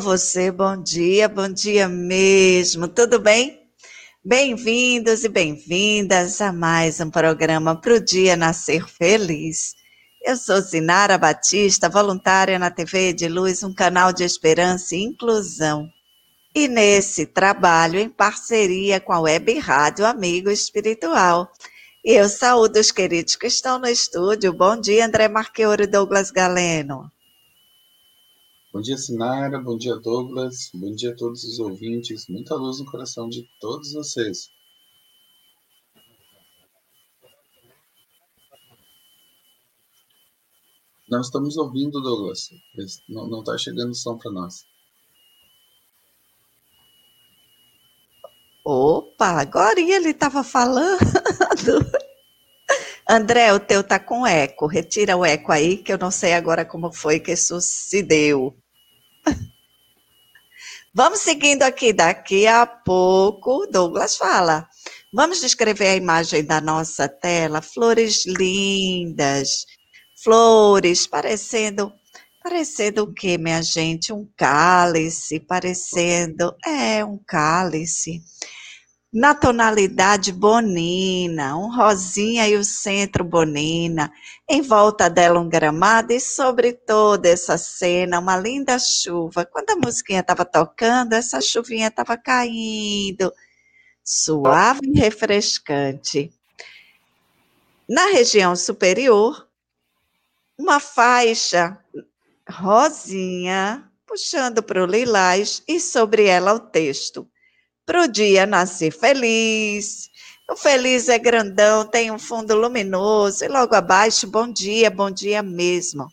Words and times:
Você, 0.00 0.50
bom 0.50 0.82
dia, 0.82 1.28
bom 1.28 1.48
dia 1.48 1.88
mesmo, 1.88 2.88
tudo 2.88 3.20
bem? 3.20 3.60
Bem-vindos 4.24 5.22
e 5.22 5.28
bem-vindas 5.28 6.40
a 6.40 6.52
mais 6.52 6.98
um 6.98 7.08
programa 7.08 7.80
para 7.80 7.94
o 7.94 8.00
Dia 8.00 8.34
Nascer 8.34 8.88
Feliz. 8.88 9.74
Eu 10.20 10.36
sou 10.36 10.60
Zinara 10.60 11.16
Batista, 11.16 11.88
voluntária 11.88 12.58
na 12.58 12.72
TV 12.72 13.12
de 13.12 13.28
Luz, 13.28 13.62
um 13.62 13.72
canal 13.72 14.12
de 14.12 14.24
esperança 14.24 14.96
e 14.96 15.04
inclusão. 15.04 15.88
E 16.52 16.66
nesse 16.66 17.24
trabalho, 17.24 18.00
em 18.00 18.08
parceria 18.08 18.98
com 18.98 19.12
a 19.12 19.20
Web 19.20 19.58
Rádio 19.60 20.04
Amigo 20.04 20.50
Espiritual. 20.50 21.48
Eu 22.04 22.28
saúdo 22.28 22.80
os 22.80 22.90
queridos 22.90 23.36
que 23.36 23.46
estão 23.46 23.78
no 23.78 23.86
estúdio. 23.86 24.52
Bom 24.52 24.78
dia, 24.78 25.06
André 25.06 25.28
Marqueiro 25.28 25.84
e 25.84 25.86
Douglas 25.86 26.32
Galeno. 26.32 27.13
Bom 28.74 28.80
dia, 28.80 28.98
Sinara. 28.98 29.60
Bom 29.60 29.78
dia, 29.78 29.94
Douglas. 29.94 30.70
Bom 30.74 30.92
dia 30.92 31.12
a 31.12 31.16
todos 31.16 31.44
os 31.44 31.60
ouvintes. 31.60 32.26
Muita 32.28 32.56
luz 32.56 32.80
no 32.80 32.84
coração 32.84 33.28
de 33.28 33.48
todos 33.60 33.92
vocês. 33.92 34.50
Nós 41.08 41.26
estamos 41.26 41.56
ouvindo, 41.56 42.00
Douglas. 42.00 42.50
Não 43.08 43.38
está 43.38 43.56
chegando 43.56 43.94
som 43.94 44.18
para 44.18 44.32
nós. 44.32 44.66
Opa, 48.64 49.40
agora 49.40 49.78
ele 49.78 50.10
estava 50.10 50.42
falando. 50.42 50.98
André, 53.08 53.52
o 53.52 53.60
teu 53.60 53.84
tá 53.84 54.00
com 54.00 54.26
eco. 54.26 54.66
Retira 54.66 55.16
o 55.16 55.24
eco 55.24 55.52
aí, 55.52 55.76
que 55.76 55.92
eu 55.92 55.98
não 55.98 56.10
sei 56.10 56.34
agora 56.34 56.64
como 56.64 56.92
foi 56.92 57.20
que 57.20 57.30
isso 57.30 57.60
se 57.60 58.02
deu. 58.02 58.63
Vamos 60.94 61.20
seguindo 61.20 61.62
aqui. 61.62 61.92
Daqui 61.92 62.46
a 62.46 62.66
pouco, 62.66 63.66
Douglas 63.66 64.16
fala. 64.16 64.68
Vamos 65.12 65.40
descrever 65.40 65.88
a 65.88 65.96
imagem 65.96 66.44
da 66.44 66.60
nossa 66.60 67.08
tela. 67.08 67.60
Flores 67.60 68.24
lindas. 68.26 69.66
Flores 70.22 71.06
parecendo 71.06 71.92
Parecendo 72.44 73.04
o 73.04 73.14
que, 73.14 73.38
minha 73.38 73.62
gente? 73.62 74.12
Um 74.12 74.28
cálice, 74.36 75.40
parecendo. 75.40 76.54
É, 76.62 77.02
um 77.02 77.16
cálice. 77.16 78.22
Na 79.14 79.32
tonalidade 79.32 80.32
bonina, 80.32 81.56
um 81.56 81.72
rosinha 81.72 82.48
e 82.48 82.56
o 82.56 82.64
centro 82.64 83.22
bonina. 83.22 84.12
Em 84.48 84.60
volta 84.60 85.08
dela 85.08 85.38
um 85.38 85.48
gramado 85.48 86.12
e 86.12 86.18
sobre 86.18 86.72
toda 86.72 87.28
essa 87.28 87.56
cena 87.56 88.18
uma 88.18 88.36
linda 88.36 88.76
chuva. 88.76 89.46
Quando 89.46 89.70
a 89.70 89.76
musiquinha 89.76 90.18
estava 90.18 90.44
tocando, 90.44 91.12
essa 91.12 91.40
chuvinha 91.40 91.86
estava 91.86 92.16
caindo, 92.16 93.32
suave 94.02 94.80
e 94.82 94.98
refrescante. 94.98 96.32
Na 97.88 98.06
região 98.06 98.56
superior, 98.56 99.46
uma 100.58 100.80
faixa 100.80 101.78
rosinha, 102.50 103.88
puxando 104.04 104.60
para 104.60 104.82
o 104.82 104.86
lilás 104.86 105.62
e 105.68 105.78
sobre 105.78 106.24
ela 106.26 106.52
o 106.54 106.58
texto. 106.58 107.28
Para 107.86 108.04
o 108.04 108.08
dia 108.08 108.46
nascer 108.46 108.90
feliz. 108.90 110.08
O 110.50 110.56
feliz 110.56 111.08
é 111.08 111.18
grandão, 111.18 111.86
tem 111.86 112.10
um 112.10 112.18
fundo 112.18 112.54
luminoso 112.54 113.44
e 113.44 113.48
logo 113.48 113.74
abaixo, 113.74 114.26
bom 114.26 114.50
dia, 114.50 114.90
bom 114.90 115.10
dia 115.10 115.42
mesmo. 115.42 116.06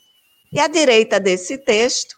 E 0.51 0.59
à 0.59 0.67
direita 0.67 1.17
desse 1.17 1.57
texto, 1.57 2.15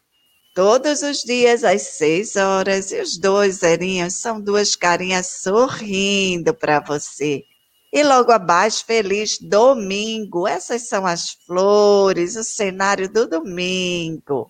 todos 0.56 1.04
os 1.04 1.20
dias 1.24 1.64
às 1.64 1.84
seis 1.84 2.36
horas, 2.36 2.92
e 2.92 3.00
os 3.00 3.18
dois 3.18 3.58
zerinhos 3.58 4.16
são 4.16 4.42
duas 4.42 4.76
carinhas 4.76 5.42
sorrindo 5.44 6.54
para 6.54 6.80
você. 6.80 7.44
E 7.92 8.04
logo 8.04 8.32
abaixo, 8.32 8.84
feliz 8.86 9.38
domingo. 9.40 10.48
Essas 10.48 10.88
são 10.88 11.06
as 11.06 11.32
flores, 11.46 12.36
o 12.36 12.44
cenário 12.44 13.08
do 13.08 13.28
domingo. 13.28 14.50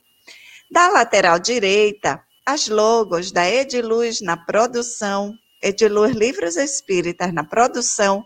Da 0.72 0.88
lateral 0.88 1.40
direita, 1.40 2.24
as 2.46 2.68
logos 2.68 3.32
da 3.32 3.50
Ediluz 3.50 4.22
na 4.22 4.36
produção, 4.36 5.34
Ediluz 5.62 6.14
Livros 6.14 6.58
Espíritas 6.58 7.34
na 7.34 7.44
produção, 7.44 8.26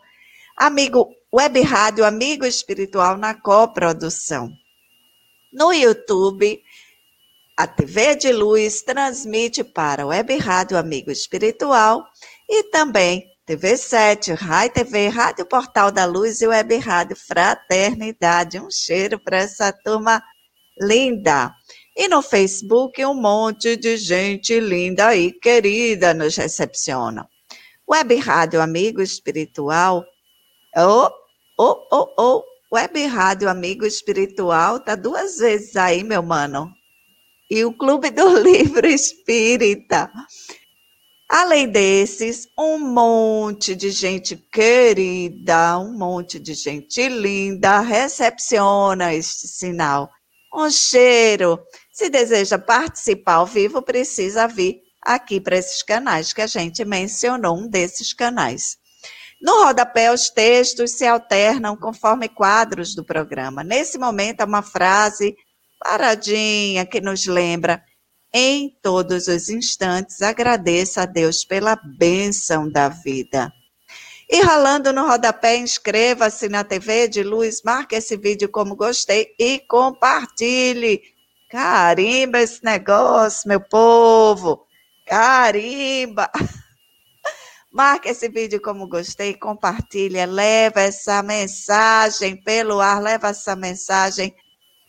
amigo 0.55 1.07
Web 1.33 1.61
Rádio 1.61 2.05
Amigo 2.05 2.45
Espiritual 2.45 3.17
na 3.17 3.33
coprodução. 3.33 4.51
No 5.53 5.71
YouTube, 5.71 6.61
a 7.55 7.67
TV 7.67 8.15
de 8.15 8.31
Luz 8.31 8.81
transmite 8.81 9.63
para 9.63 10.05
Web 10.05 10.37
Rádio 10.37 10.77
Amigo 10.77 11.11
Espiritual 11.11 12.03
e 12.49 12.63
também 12.65 13.25
TV7, 13.47 14.35
Rai 14.35 14.69
TV, 14.69 15.07
Rádio 15.07 15.45
Portal 15.45 15.91
da 15.91 16.05
Luz 16.05 16.41
e 16.41 16.47
Web 16.47 16.77
Rádio 16.77 17.15
Fraternidade. 17.15 18.59
Um 18.59 18.69
cheiro 18.69 19.19
para 19.19 19.37
essa 19.37 19.71
turma 19.71 20.21
linda. 20.79 21.53
E 21.99 22.07
no 22.07 22.21
Facebook, 22.21 23.03
um 23.03 23.15
monte 23.15 23.75
de 23.75 23.97
gente 23.97 24.59
linda 24.59 25.15
e 25.15 25.31
querida 25.31 26.13
nos 26.13 26.35
recepciona. 26.35 27.27
Web 27.89 28.15
Rádio 28.17 28.61
Amigo 28.61 29.01
Espiritual. 29.01 30.05
Oh, 30.75 31.09
oh, 31.57 31.87
oh, 31.91 32.13
oh. 32.15 32.43
Web 32.71 33.03
Rádio 33.07 33.49
Amigo 33.49 33.83
Espiritual 33.83 34.79
tá 34.79 34.93
duas 34.93 35.39
vezes 35.39 35.75
aí, 35.75 36.03
meu 36.03 36.21
mano. 36.21 36.71
E 37.49 37.65
o 37.65 37.73
Clube 37.73 38.11
do 38.11 38.27
Livro 38.43 38.85
Espírita. 38.85 40.11
Além 41.27 41.67
desses, 41.67 42.47
um 42.55 42.77
monte 42.77 43.75
de 43.75 43.89
gente 43.89 44.35
querida, 44.35 45.79
um 45.79 45.97
monte 45.97 46.37
de 46.39 46.53
gente 46.53 47.09
linda 47.09 47.79
recepciona 47.79 49.15
este 49.15 49.47
sinal. 49.47 50.11
Um 50.53 50.69
cheiro. 50.69 51.59
Se 51.97 52.11
deseja 52.11 52.59
participar 52.59 53.37
ao 53.37 53.47
vivo, 53.47 53.81
precisa 53.81 54.47
vir 54.47 54.83
aqui 55.01 55.41
para 55.41 55.57
esses 55.57 55.81
canais 55.81 56.31
que 56.31 56.43
a 56.43 56.45
gente 56.45 56.85
mencionou, 56.85 57.57
um 57.57 57.67
desses 57.67 58.13
canais. 58.13 58.77
No 59.41 59.63
rodapé, 59.63 60.13
os 60.13 60.29
textos 60.29 60.91
se 60.91 61.07
alternam 61.07 61.75
conforme 61.75 62.29
quadros 62.29 62.93
do 62.93 63.03
programa. 63.03 63.63
Nesse 63.63 63.97
momento, 63.97 64.41
é 64.41 64.45
uma 64.45 64.61
frase 64.61 65.35
paradinha 65.79 66.85
que 66.85 67.01
nos 67.01 67.25
lembra 67.25 67.83
em 68.31 68.77
todos 68.79 69.27
os 69.27 69.49
instantes, 69.49 70.21
agradeça 70.21 71.01
a 71.01 71.05
Deus 71.07 71.43
pela 71.43 71.75
bênção 71.97 72.71
da 72.71 72.89
vida. 72.89 73.51
E 74.29 74.39
rolando 74.43 74.93
no 74.93 75.07
rodapé, 75.07 75.57
inscreva-se 75.57 76.47
na 76.47 76.63
TV 76.63 77.07
de 77.07 77.23
Luz, 77.23 77.63
marque 77.65 77.95
esse 77.95 78.15
vídeo 78.15 78.49
como 78.49 78.75
gostei 78.75 79.33
e 79.39 79.57
compartilhe. 79.67 81.16
Carimba 81.49 82.39
esse 82.39 82.63
negócio, 82.63 83.47
meu 83.47 83.61
povo. 83.61 84.65
Carimba. 85.05 86.29
Marque 87.71 88.09
esse 88.09 88.27
vídeo 88.27 88.61
como 88.61 88.87
gostei, 88.87 89.33
compartilha, 89.33 90.25
leva 90.25 90.81
essa 90.81 91.21
mensagem 91.23 92.41
pelo 92.43 92.81
ar, 92.81 93.01
leva 93.01 93.29
essa 93.29 93.55
mensagem 93.55 94.35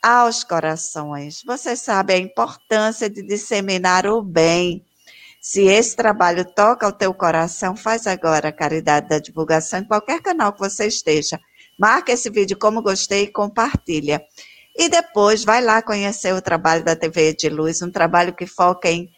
aos 0.03 0.43
corações. 0.43 1.43
Você 1.45 1.77
sabe 1.77 2.15
a 2.15 2.19
importância 2.19 3.09
de 3.09 3.23
disseminar 3.23 4.07
o 4.07 4.23
bem. 4.23 4.85
Se 5.41 5.63
esse 5.63 5.95
trabalho 5.95 6.45
toca 6.45 6.89
o 6.89 6.93
teu 6.93 7.15
coração, 7.15 7.77
faz 7.77 8.07
agora 8.07 8.49
a 8.49 8.53
caridade 8.53 9.09
da 9.09 9.19
divulgação 9.19 9.81
em 9.81 9.85
qualquer 9.85 10.21
canal 10.21 10.53
que 10.53 10.59
você 10.59 10.87
esteja. 10.87 11.39
Marque 11.79 12.11
esse 12.11 12.29
vídeo 12.29 12.59
como 12.59 12.83
gostei 12.83 13.25
e 13.25 13.33
compartilha. 13.33 14.21
E 14.79 14.89
depois 14.89 15.45
vai 15.45 15.61
lá 15.61 15.83
conhecer 15.83 16.33
o 16.33 16.41
trabalho 16.41 16.85
da 16.85 16.95
TV 16.95 17.35
de 17.35 17.49
Luz, 17.49 17.83
um 17.83 17.91
trabalho 17.91 18.33
que 18.33 18.47
foca 18.47 18.89
em 18.89 19.11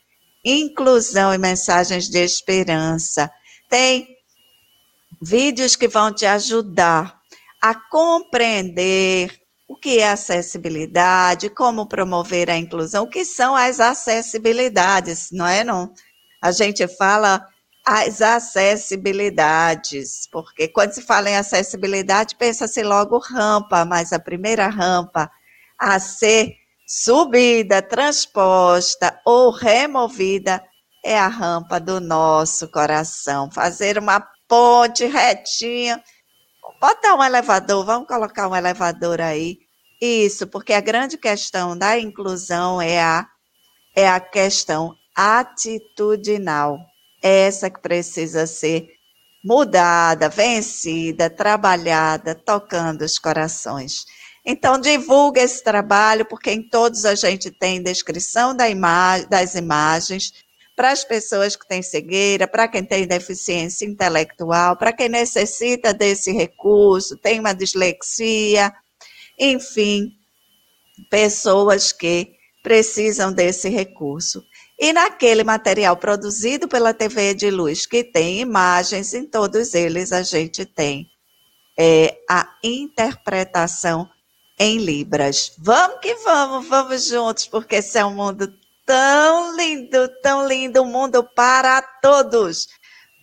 inclusão 0.42 1.34
e 1.34 1.38
mensagens 1.38 2.08
de 2.08 2.18
esperança. 2.18 3.30
Tem 3.68 4.08
vídeos 5.20 5.76
que 5.76 5.86
vão 5.86 6.14
te 6.14 6.24
ajudar 6.24 7.20
a 7.62 7.74
compreender 7.74 9.38
o 9.68 9.76
que 9.76 9.98
é 9.98 10.10
acessibilidade, 10.10 11.50
como 11.50 11.86
promover 11.86 12.48
a 12.48 12.56
inclusão, 12.56 13.04
o 13.04 13.10
que 13.10 13.22
são 13.22 13.54
as 13.54 13.80
acessibilidades, 13.80 15.28
não 15.30 15.46
é? 15.46 15.62
Não? 15.62 15.92
A 16.40 16.52
gente 16.52 16.88
fala 16.88 17.46
as 17.84 18.22
acessibilidades, 18.22 20.26
porque 20.32 20.68
quando 20.68 20.92
se 20.92 21.02
fala 21.02 21.28
em 21.28 21.36
acessibilidade, 21.36 22.34
pensa-se 22.36 22.82
logo 22.82 23.18
rampa, 23.18 23.84
mas 23.84 24.14
a 24.14 24.18
primeira 24.18 24.66
rampa 24.68 25.30
a 25.80 25.98
ser 25.98 26.54
subida, 26.86 27.80
transposta 27.80 29.18
ou 29.24 29.50
removida 29.50 30.62
é 31.04 31.18
a 31.18 31.28
rampa 31.28 31.80
do 31.80 32.00
nosso 32.00 32.68
coração. 32.68 33.50
Fazer 33.50 33.96
uma 33.98 34.20
ponte 34.48 35.06
retinha 35.06 36.02
Botar 36.80 37.14
um 37.14 37.22
elevador, 37.22 37.84
vamos 37.84 38.08
colocar 38.08 38.48
um 38.48 38.56
elevador 38.56 39.20
aí. 39.20 39.58
Isso, 40.00 40.46
porque 40.46 40.72
a 40.72 40.80
grande 40.80 41.18
questão 41.18 41.76
da 41.76 41.98
inclusão 41.98 42.80
é 42.80 43.02
a 43.02 43.26
é 43.94 44.08
a 44.08 44.18
questão 44.18 44.94
atitudinal. 45.14 46.78
Essa 47.22 47.68
que 47.68 47.80
precisa 47.80 48.46
ser 48.46 48.88
mudada, 49.44 50.30
vencida, 50.30 51.28
trabalhada, 51.28 52.34
tocando 52.34 53.02
os 53.02 53.18
corações. 53.18 54.06
Então, 54.44 54.80
divulga 54.80 55.42
esse 55.42 55.62
trabalho, 55.62 56.24
porque 56.24 56.50
em 56.50 56.62
todos 56.62 57.04
a 57.04 57.14
gente 57.14 57.50
tem 57.50 57.82
descrição 57.82 58.56
da 58.56 58.68
imagem, 58.68 59.28
das 59.28 59.54
imagens, 59.54 60.32
para 60.74 60.92
as 60.92 61.04
pessoas 61.04 61.56
que 61.56 61.68
têm 61.68 61.82
cegueira, 61.82 62.48
para 62.48 62.66
quem 62.66 62.82
tem 62.82 63.06
deficiência 63.06 63.84
intelectual, 63.84 64.76
para 64.76 64.92
quem 64.92 65.10
necessita 65.10 65.92
desse 65.92 66.32
recurso, 66.32 67.18
tem 67.18 67.38
uma 67.38 67.52
dislexia, 67.52 68.72
enfim, 69.38 70.10
pessoas 71.10 71.92
que 71.92 72.32
precisam 72.62 73.30
desse 73.30 73.68
recurso. 73.68 74.42
E 74.78 74.92
naquele 74.92 75.44
material 75.44 75.98
produzido 75.98 76.66
pela 76.66 76.94
TV 76.94 77.34
de 77.34 77.50
Luz, 77.50 77.84
que 77.84 78.02
tem 78.02 78.40
imagens, 78.40 79.12
em 79.12 79.26
todos 79.26 79.74
eles 79.74 80.12
a 80.12 80.22
gente 80.22 80.64
tem 80.64 81.06
é, 81.78 82.16
a 82.28 82.48
interpretação 82.64 84.08
em 84.60 84.76
Libras. 84.76 85.54
Vamos 85.56 86.00
que 86.00 86.14
vamos, 86.16 86.68
vamos 86.68 87.06
juntos, 87.06 87.46
porque 87.48 87.76
esse 87.76 87.98
é 87.98 88.04
um 88.04 88.14
mundo 88.14 88.46
tão 88.84 89.56
lindo, 89.56 90.06
tão 90.20 90.46
lindo, 90.46 90.82
um 90.82 90.86
mundo 90.86 91.24
para 91.24 91.80
todos. 91.80 92.68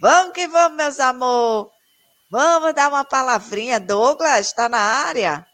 Vamos 0.02 0.34
que 0.34 0.48
vamos, 0.48 0.76
meus 0.76 1.00
amor. 1.00 1.72
Vamos 2.32 2.74
dar 2.74 2.90
uma 2.90 3.06
palavrinha. 3.06 3.80
Douglas, 3.80 4.48
está 4.48 4.68
na 4.68 4.80
área? 4.80 5.46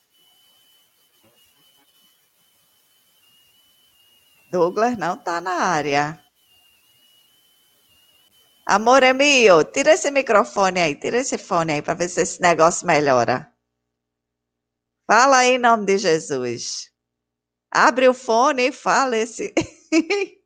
Douglas 4.50 4.98
não 4.98 5.16
está 5.16 5.42
na 5.42 5.52
área. 5.52 6.18
Amor 8.66 9.04
é 9.04 9.12
meu, 9.12 9.66
tira 9.66 9.92
esse 9.92 10.10
microfone 10.10 10.80
aí, 10.80 10.96
tira 10.96 11.18
esse 11.18 11.38
fone 11.38 11.74
aí 11.74 11.82
para 11.82 11.96
ver 11.96 12.08
se 12.08 12.22
esse 12.22 12.42
negócio 12.42 12.88
melhora. 12.88 13.53
Fala 15.10 15.40
aí 15.40 15.56
em 15.56 15.60
nome 15.60 15.86
de 15.86 15.98
Jesus. 15.98 16.92
Abre 17.72 18.08
o 18.08 18.14
fone 18.14 18.68
e 18.70 18.72
fala 18.72 19.18
esse. 19.18 19.54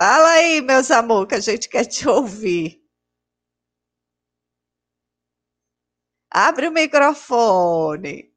fala 0.00 0.30
aí, 0.32 0.60
meus 0.60 0.90
amores, 0.90 1.28
que 1.28 1.34
a 1.36 1.40
gente 1.40 1.68
quer 1.68 1.86
te 1.86 2.08
ouvir. 2.08 2.82
Abre 6.30 6.68
o 6.68 6.72
microfone. 6.72 8.34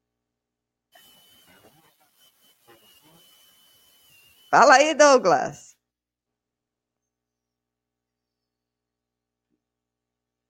Fala 4.50 4.76
aí, 4.76 4.94
Douglas. 4.94 5.76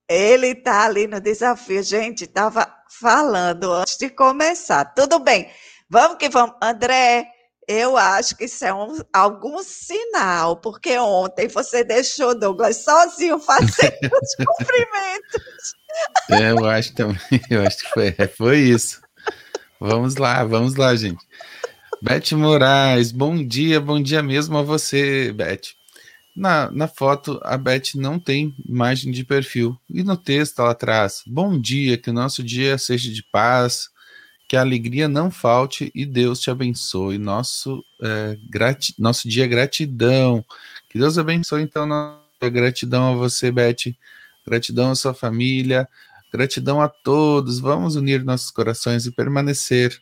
Ele 0.08 0.48
está 0.48 0.84
ali 0.86 1.06
no 1.06 1.20
desafio. 1.20 1.82
Gente, 1.82 2.24
estava 2.24 2.77
falando 2.88 3.72
antes 3.72 3.96
de 3.96 4.10
começar. 4.10 4.84
Tudo 4.94 5.18
bem, 5.18 5.50
vamos 5.88 6.18
que 6.18 6.28
vamos. 6.28 6.56
André, 6.62 7.26
eu 7.68 7.96
acho 7.96 8.34
que 8.34 8.46
isso 8.46 8.64
é 8.64 8.72
um, 8.72 8.98
algum 9.12 9.62
sinal, 9.62 10.56
porque 10.56 10.98
ontem 10.98 11.48
você 11.48 11.84
deixou 11.84 12.38
Douglas 12.38 12.82
sozinho 12.82 13.38
fazendo 13.40 14.10
os 14.22 14.34
cumprimentos. 14.36 15.74
É, 16.30 16.50
eu 16.50 16.64
acho 16.64 16.94
também, 16.94 17.18
eu 17.50 17.66
acho 17.66 17.78
que 17.78 17.90
foi, 17.90 18.14
foi 18.36 18.58
isso. 18.58 19.00
Vamos 19.80 20.16
lá, 20.16 20.42
vamos 20.44 20.76
lá, 20.76 20.96
gente. 20.96 21.24
Beth 22.02 22.32
Moraes, 22.32 23.12
bom 23.12 23.44
dia, 23.44 23.80
bom 23.80 24.00
dia 24.00 24.22
mesmo 24.22 24.56
a 24.56 24.62
você, 24.62 25.32
Beth. 25.32 25.77
Na, 26.38 26.70
na 26.70 26.86
foto, 26.86 27.40
a 27.42 27.58
Beth 27.58 27.96
não 27.96 28.16
tem 28.16 28.54
imagem 28.64 29.10
de 29.10 29.24
perfil. 29.24 29.76
E 29.90 30.04
no 30.04 30.16
texto 30.16 30.62
ela 30.62 30.72
traz: 30.72 31.24
Bom 31.26 31.60
dia, 31.60 31.98
que 31.98 32.10
o 32.10 32.12
nosso 32.12 32.44
dia 32.44 32.78
seja 32.78 33.10
de 33.10 33.24
paz, 33.24 33.90
que 34.48 34.56
a 34.56 34.60
alegria 34.60 35.08
não 35.08 35.32
falte 35.32 35.90
e 35.92 36.06
Deus 36.06 36.38
te 36.38 36.48
abençoe. 36.48 37.18
Nosso, 37.18 37.84
é, 38.00 38.38
grati 38.48 38.94
nosso 38.96 39.28
dia 39.28 39.46
é 39.46 39.48
gratidão. 39.48 40.44
Que 40.88 40.96
Deus 40.96 41.18
abençoe, 41.18 41.60
então, 41.60 41.84
nossa 41.84 42.48
gratidão 42.48 43.12
a 43.12 43.16
você, 43.16 43.50
Beth. 43.50 43.92
Gratidão 44.46 44.92
à 44.92 44.94
sua 44.94 45.14
família. 45.14 45.88
Gratidão 46.32 46.80
a 46.80 46.88
todos. 46.88 47.58
Vamos 47.58 47.96
unir 47.96 48.22
nossos 48.24 48.52
corações 48.52 49.06
e 49.06 49.10
permanecer 49.10 50.00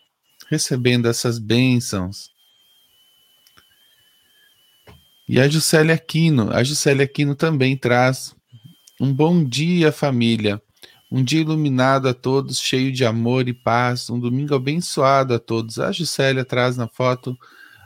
recebendo 0.50 1.08
essas 1.08 1.38
bênçãos. 1.38 2.30
E 5.28 5.40
a 5.40 5.48
Juscelia 5.48 5.94
Aquino, 5.94 6.50
a 6.52 6.62
Juscelia 6.62 7.04
Aquino 7.04 7.34
também 7.34 7.76
traz 7.76 8.34
um 9.00 9.12
bom 9.12 9.44
dia, 9.44 9.90
família. 9.90 10.60
Um 11.10 11.22
dia 11.22 11.40
iluminado 11.40 12.08
a 12.08 12.14
todos, 12.14 12.60
cheio 12.60 12.92
de 12.92 13.04
amor 13.04 13.48
e 13.48 13.52
paz. 13.52 14.08
Um 14.08 14.18
domingo 14.18 14.54
abençoado 14.54 15.34
a 15.34 15.38
todos. 15.38 15.78
A 15.78 15.92
Juscelia 15.92 16.44
traz 16.44 16.76
na 16.76 16.88
foto, 16.88 17.36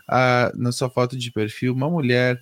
a, 0.09 0.53
na 0.55 0.73
sua 0.73 0.91
foto 0.91 1.17
de 1.17 1.31
perfil, 1.31 1.73
uma 1.73 1.89
mulher 1.89 2.41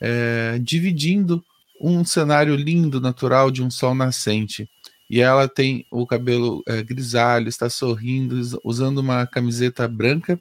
é, 0.00 0.58
dividindo 0.60 1.42
um 1.80 2.04
cenário 2.04 2.54
lindo, 2.54 3.00
natural 3.00 3.50
de 3.50 3.62
um 3.62 3.70
sol 3.70 3.94
nascente 3.94 4.68
e 5.12 5.20
ela 5.20 5.46
tem 5.46 5.84
o 5.90 6.06
cabelo 6.06 6.62
é, 6.66 6.82
grisalho, 6.82 7.46
está 7.46 7.68
sorrindo, 7.68 8.58
usando 8.64 8.96
uma 8.96 9.26
camiseta 9.26 9.86
branca. 9.86 10.40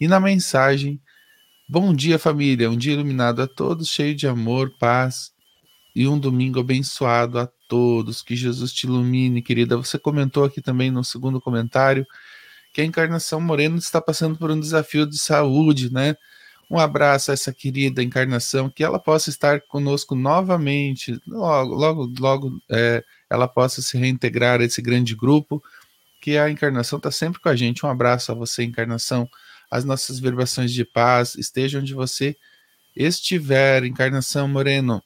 E 0.00 0.08
na 0.08 0.18
mensagem, 0.18 1.00
bom 1.72 1.94
dia 1.94 2.18
família, 2.18 2.70
um 2.70 2.76
dia 2.76 2.92
iluminado 2.92 3.40
a 3.40 3.46
todos, 3.46 3.88
cheio 3.88 4.14
de 4.14 4.28
amor, 4.28 4.74
paz 4.78 5.32
e 5.96 6.06
um 6.06 6.18
domingo 6.18 6.60
abençoado 6.60 7.38
a 7.38 7.48
todos. 7.66 8.20
Que 8.20 8.36
Jesus 8.36 8.74
te 8.74 8.86
ilumine, 8.86 9.40
querida. 9.40 9.78
Você 9.78 9.98
comentou 9.98 10.44
aqui 10.44 10.60
também 10.60 10.90
no 10.90 11.02
segundo 11.02 11.40
comentário 11.40 12.06
que 12.74 12.82
a 12.82 12.84
encarnação 12.84 13.40
Moreno 13.40 13.78
está 13.78 14.02
passando 14.02 14.36
por 14.36 14.50
um 14.50 14.60
desafio 14.60 15.06
de 15.06 15.18
saúde, 15.18 15.90
né? 15.90 16.14
Um 16.70 16.78
abraço 16.78 17.30
a 17.30 17.34
essa 17.34 17.54
querida 17.54 18.02
encarnação, 18.02 18.68
que 18.68 18.84
ela 18.84 18.98
possa 18.98 19.30
estar 19.30 19.62
conosco 19.62 20.14
novamente, 20.14 21.18
logo, 21.26 21.74
logo, 21.74 22.12
logo 22.20 22.62
é, 22.70 23.02
ela 23.30 23.48
possa 23.48 23.80
se 23.80 23.96
reintegrar 23.96 24.60
a 24.60 24.64
esse 24.64 24.82
grande 24.82 25.16
grupo, 25.16 25.62
que 26.20 26.36
a 26.36 26.50
encarnação 26.50 26.98
está 26.98 27.10
sempre 27.10 27.40
com 27.40 27.48
a 27.48 27.56
gente. 27.56 27.86
Um 27.86 27.88
abraço 27.88 28.30
a 28.30 28.34
você, 28.34 28.62
encarnação. 28.62 29.26
As 29.72 29.86
nossas 29.86 30.20
vibrações 30.20 30.70
de 30.70 30.84
paz 30.84 31.34
estejam 31.34 31.80
onde 31.80 31.94
você 31.94 32.36
estiver, 32.94 33.84
encarnação 33.84 34.46
Moreno. 34.46 35.02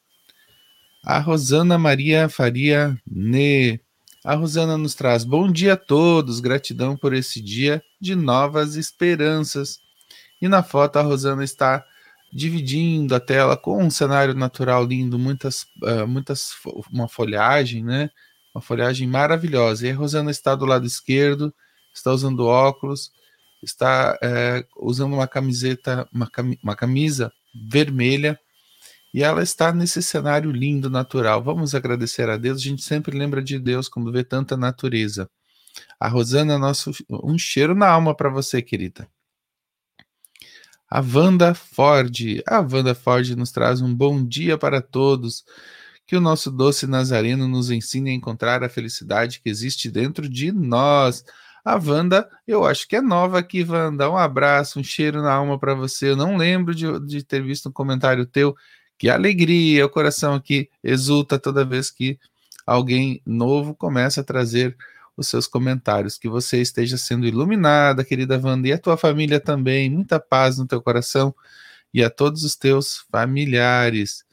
A 1.04 1.20
Rosana 1.20 1.78
Maria 1.78 2.28
Faria 2.28 3.00
Ne. 3.06 3.78
A 4.25 4.35
Rosana 4.35 4.76
nos 4.76 4.96
traz 4.96 5.23
bom 5.23 5.52
dia 5.52 5.75
a 5.75 5.76
todos, 5.76 6.40
gratidão 6.40 6.96
por 6.96 7.14
esse 7.14 7.40
dia 7.40 7.80
de 8.00 8.16
novas 8.16 8.75
esperanças. 8.75 9.78
E 10.42 10.49
na 10.49 10.64
foto 10.64 10.96
a 10.96 11.02
Rosana 11.02 11.44
está 11.44 11.87
dividindo 12.32 13.14
a 13.14 13.20
tela 13.20 13.56
com 13.56 13.80
um 13.80 13.88
cenário 13.88 14.35
natural 14.35 14.85
lindo, 14.85 15.16
muitas, 15.16 15.62
uh, 15.80 16.08
muitas 16.08 16.50
uma 16.92 17.06
folhagem, 17.06 17.85
né? 17.85 18.11
Uma 18.52 18.61
folhagem 18.61 19.06
maravilhosa. 19.06 19.87
E 19.87 19.92
a 19.92 19.94
Rosana 19.94 20.32
está 20.32 20.56
do 20.56 20.66
lado 20.66 20.85
esquerdo, 20.85 21.54
está 21.94 22.11
usando 22.11 22.46
óculos, 22.46 23.12
está 23.62 24.18
é, 24.22 24.64
usando 24.76 25.14
uma 25.14 25.26
camiseta, 25.26 26.08
uma, 26.12 26.30
uma 26.62 26.76
camisa 26.76 27.32
vermelha, 27.68 28.38
e 29.14 29.22
ela 29.22 29.42
está 29.42 29.72
nesse 29.72 30.02
cenário 30.02 30.50
lindo, 30.50 30.90
natural. 30.90 31.42
Vamos 31.42 31.75
agradecer 31.75 32.28
a 32.28 32.36
Deus. 32.36 32.58
A 32.58 32.64
gente 32.64 32.82
sempre 32.82 33.16
lembra 33.16 33.42
de 33.42 33.58
Deus 33.58 33.88
quando 33.88 34.12
vê 34.12 34.22
tanta 34.22 34.56
natureza. 34.56 35.30
A 35.98 36.08
Rosana, 36.08 36.58
nosso, 36.58 36.92
um 37.10 37.38
cheiro 37.38 37.75
na 37.75 37.88
alma 37.88 38.14
para 38.14 38.28
você, 38.28 38.60
querida 38.60 39.08
a 40.90 41.00
Wanda 41.00 41.54
Ford. 41.54 42.42
A 42.46 42.60
Wanda 42.60 42.94
Ford 42.94 43.28
nos 43.36 43.50
traz 43.50 43.80
um 43.80 43.94
bom 43.94 44.25
dia 44.25 44.56
para 44.56 44.80
todos. 44.80 45.44
Que 46.06 46.16
o 46.16 46.20
nosso 46.20 46.52
doce 46.52 46.86
Nazareno 46.86 47.48
nos 47.48 47.70
ensine 47.70 48.10
a 48.10 48.14
encontrar 48.14 48.62
a 48.62 48.68
felicidade 48.68 49.40
que 49.40 49.48
existe 49.48 49.90
dentro 49.90 50.28
de 50.28 50.52
nós. 50.52 51.25
A 51.66 51.75
Wanda, 51.75 52.30
eu 52.46 52.64
acho 52.64 52.87
que 52.87 52.94
é 52.94 53.00
nova 53.00 53.40
aqui, 53.40 53.64
Wanda. 53.64 54.08
Um 54.08 54.16
abraço, 54.16 54.78
um 54.78 54.85
cheiro 54.85 55.20
na 55.20 55.32
alma 55.32 55.58
para 55.58 55.75
você. 55.75 56.11
Eu 56.11 56.16
não 56.16 56.37
lembro 56.37 56.73
de, 56.73 56.87
de 57.00 57.25
ter 57.25 57.42
visto 57.42 57.68
um 57.68 57.73
comentário 57.73 58.25
teu. 58.25 58.54
Que 58.96 59.11
alegria, 59.11 59.85
o 59.85 59.88
coração 59.88 60.35
aqui 60.35 60.70
exulta 60.80 61.40
toda 61.40 61.64
vez 61.64 61.90
que 61.90 62.20
alguém 62.64 63.20
novo 63.26 63.75
começa 63.75 64.20
a 64.20 64.25
trazer 64.25 64.76
os 65.16 65.26
seus 65.26 65.49
comentários. 65.49 66.16
Que 66.16 66.28
você 66.28 66.62
esteja 66.62 66.96
sendo 66.96 67.26
iluminada, 67.26 68.04
querida 68.04 68.40
Wanda, 68.40 68.68
e 68.68 68.73
a 68.73 68.78
tua 68.78 68.96
família 68.96 69.40
também. 69.40 69.90
Muita 69.90 70.20
paz 70.20 70.58
no 70.58 70.68
teu 70.68 70.80
coração 70.80 71.35
e 71.92 72.04
a 72.04 72.08
todos 72.08 72.44
os 72.44 72.54
teus 72.54 73.04
familiares. 73.11 74.25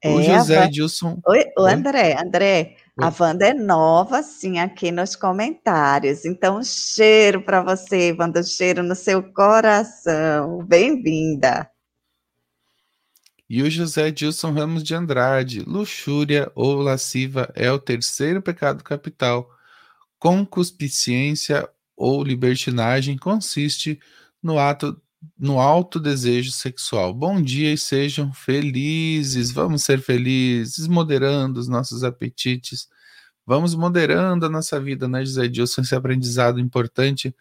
É, 0.00 0.08
o 0.08 0.22
José. 0.22 0.66
Edilson. 0.66 1.18
Oi, 1.26 1.46
o 1.58 1.66
André, 1.66 2.16
André. 2.16 2.76
A 2.98 3.12
Wanda 3.20 3.46
é 3.46 3.52
nova, 3.52 4.22
sim, 4.22 4.58
aqui 4.58 4.90
nos 4.90 5.14
comentários. 5.14 6.24
Então, 6.24 6.58
um 6.58 6.64
cheiro 6.64 7.42
para 7.42 7.62
você, 7.62 8.16
Wanda, 8.18 8.40
um 8.40 8.44
cheiro 8.44 8.82
no 8.82 8.94
seu 8.94 9.22
coração. 9.34 10.64
Bem-vinda. 10.64 11.70
E 13.48 13.62
o 13.62 13.70
José 13.70 14.10
Dilson 14.10 14.52
Ramos 14.52 14.82
de 14.82 14.94
Andrade, 14.94 15.60
luxúria 15.60 16.50
ou 16.54 16.76
lasciva 16.76 17.52
é 17.54 17.70
o 17.70 17.78
terceiro 17.78 18.40
pecado 18.40 18.82
capital. 18.82 19.48
Concupiscência 20.18 21.68
ou 21.94 22.24
libertinagem 22.24 23.16
consiste 23.18 24.00
no 24.42 24.58
ato 24.58 25.00
no 25.38 25.60
alto 25.60 26.00
desejo 26.00 26.50
sexual. 26.52 27.14
Bom 27.14 27.40
dia 27.42 27.72
e 27.72 27.78
sejam 27.78 28.32
felizes. 28.32 29.50
Vamos 29.52 29.82
ser 29.84 30.00
felizes, 30.00 30.86
moderando 30.88 31.58
os 31.58 31.68
nossos 31.68 32.04
apetites. 32.04 32.88
Vamos 33.46 33.74
moderando 33.74 34.46
a 34.46 34.48
nossa 34.48 34.80
vida, 34.80 35.08
né, 35.08 35.24
José 35.24 35.48
Dilson? 35.48 35.82
Esse 35.82 35.94
aprendizado 35.94 36.60
importante 36.60 37.34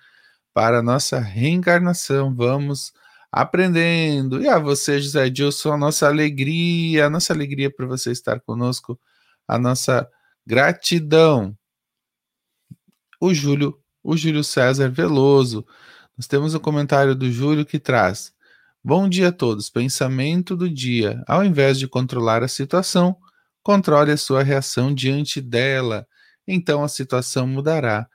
para 0.53 0.79
a 0.79 0.83
nossa 0.83 1.19
reencarnação. 1.19 2.33
Vamos 2.33 2.93
aprendendo. 3.31 4.41
E 4.41 4.47
a 4.47 4.57
você, 4.59 5.01
José 5.01 5.29
Dilson, 5.29 5.73
a 5.73 5.77
nossa 5.77 6.07
alegria, 6.07 7.07
a 7.07 7.09
nossa 7.09 7.33
alegria 7.33 7.69
por 7.69 7.87
você 7.87 8.11
estar 8.11 8.39
conosco, 8.39 8.99
a 9.47 9.57
nossa 9.59 10.07
gratidão. 10.45 11.57
O 13.19 13.33
Júlio, 13.33 13.77
o 14.03 14.15
Júlio 14.15 14.43
César 14.43 14.89
Veloso. 14.89 15.65
Nós 16.17 16.27
temos 16.27 16.53
o 16.53 16.57
um 16.57 16.61
comentário 16.61 17.13
do 17.13 17.29
Júlio 17.29 17.65
que 17.65 17.77
traz: 17.77 18.33
Bom 18.83 19.09
dia 19.09 19.29
a 19.29 19.31
todos. 19.31 19.69
Pensamento 19.69 20.55
do 20.55 20.69
dia. 20.69 21.21
Ao 21.27 21.43
invés 21.43 21.77
de 21.77 21.87
controlar 21.87 22.41
a 22.41 22.47
situação, 22.47 23.17
controle 23.61 24.11
a 24.11 24.17
sua 24.17 24.41
reação 24.41 24.93
diante 24.93 25.41
dela. 25.41 26.07
Então 26.47 26.83
a 26.83 26.87
situação 26.87 27.45
mudará 27.45 28.07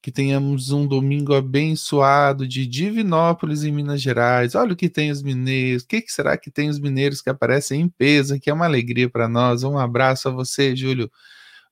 que 0.00 0.12
tenhamos 0.12 0.70
um 0.70 0.86
domingo 0.86 1.34
abençoado 1.34 2.46
de 2.46 2.64
Divinópolis, 2.64 3.64
em 3.64 3.72
Minas 3.72 4.00
Gerais. 4.00 4.54
Olha 4.54 4.72
o 4.72 4.76
que 4.76 4.88
tem 4.88 5.10
os 5.10 5.22
mineiros. 5.22 5.82
O 5.82 5.88
que, 5.88 6.00
que 6.02 6.12
será 6.12 6.36
que 6.36 6.52
tem 6.52 6.68
os 6.68 6.78
mineiros 6.78 7.20
que 7.20 7.28
aparecem 7.28 7.80
em 7.80 7.88
peso, 7.88 8.38
que 8.38 8.48
é 8.50 8.54
uma 8.54 8.66
alegria 8.66 9.10
para 9.10 9.28
nós. 9.28 9.64
Um 9.64 9.76
abraço 9.76 10.28
a 10.28 10.30
você, 10.30 10.76
Júlio. 10.76 11.10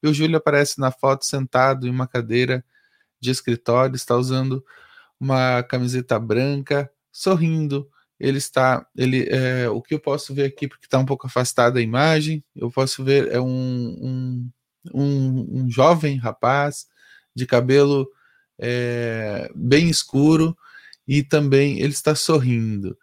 E 0.02 0.08
o 0.08 0.14
Júlio 0.14 0.36
aparece 0.36 0.80
na 0.80 0.90
foto 0.90 1.24
sentado 1.24 1.86
em 1.86 1.90
uma 1.90 2.08
cadeira 2.08 2.64
de 3.20 3.30
escritório, 3.30 3.94
está 3.94 4.16
usando 4.16 4.64
uma 5.20 5.62
camiseta 5.62 6.18
branca, 6.18 6.90
sorrindo. 7.12 7.88
Ele 8.18 8.38
está, 8.38 8.86
ele, 8.96 9.28
é, 9.28 9.68
o 9.68 9.82
que 9.82 9.94
eu 9.94 10.00
posso 10.00 10.34
ver 10.34 10.44
aqui, 10.44 10.66
porque 10.68 10.86
está 10.86 10.98
um 10.98 11.04
pouco 11.06 11.26
afastada 11.26 11.78
a 11.78 11.82
imagem, 11.82 12.42
eu 12.54 12.70
posso 12.70 13.04
ver 13.04 13.30
é 13.30 13.40
um, 13.40 13.46
um, 13.46 14.50
um, 14.94 15.62
um 15.62 15.70
jovem 15.70 16.16
rapaz 16.16 16.86
de 17.34 17.44
cabelo 17.46 18.08
é, 18.58 19.50
bem 19.54 19.90
escuro 19.90 20.56
e 21.06 21.22
também 21.22 21.78
ele 21.78 21.92
está 21.92 22.14
sorrindo. 22.14 22.96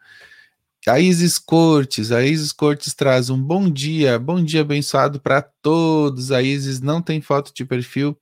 A 0.86 1.00
Isis 1.00 1.40
Cortes, 1.40 2.12
a 2.12 2.26
Isis 2.26 2.52
Cortes 2.52 2.94
traz 2.94 3.30
um 3.30 3.42
bom 3.42 3.70
dia, 3.70 4.20
bom 4.20 4.44
dia 4.44 4.62
abençoado 4.62 5.20
para 5.20 5.42
todos. 5.42 6.30
A 6.32 6.42
Isis 6.42 6.82
não 6.82 7.02
tem 7.02 7.22
foto 7.22 7.54
de 7.54 7.64
perfil 7.64 8.18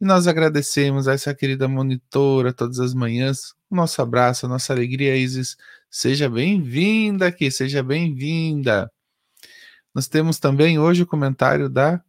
e 0.00 0.04
nós 0.04 0.26
agradecemos 0.26 1.08
a 1.08 1.12
essa 1.14 1.34
querida 1.34 1.66
monitora 1.66 2.52
todas 2.52 2.78
as 2.78 2.94
manhãs. 2.94 3.54
Nosso 3.70 4.00
abraço, 4.00 4.46
nossa 4.46 4.72
alegria, 4.72 5.16
Isis. 5.16 5.56
Seja 5.90 6.28
bem-vinda 6.30 7.26
aqui, 7.26 7.50
seja 7.50 7.82
bem-vinda. 7.82 8.90
Nós 9.94 10.06
temos 10.06 10.38
também 10.38 10.78
hoje 10.78 11.02
o 11.02 11.06
comentário 11.06 11.68
da 11.68 12.00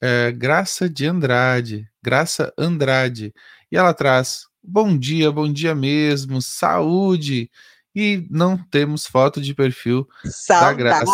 é, 0.00 0.32
Graça 0.32 0.88
de 0.88 1.06
Andrade. 1.06 1.88
Graça 2.02 2.52
Andrade. 2.58 3.32
E 3.70 3.76
ela 3.76 3.94
traz: 3.94 4.46
bom 4.62 4.98
dia, 4.98 5.30
bom 5.30 5.50
dia 5.50 5.74
mesmo, 5.74 6.42
saúde. 6.42 7.50
E 7.94 8.26
não 8.30 8.58
temos 8.58 9.06
foto 9.06 9.40
de 9.40 9.54
perfil 9.54 10.06
saudade. 10.24 10.66
da 10.66 10.74
Graça. 10.74 11.06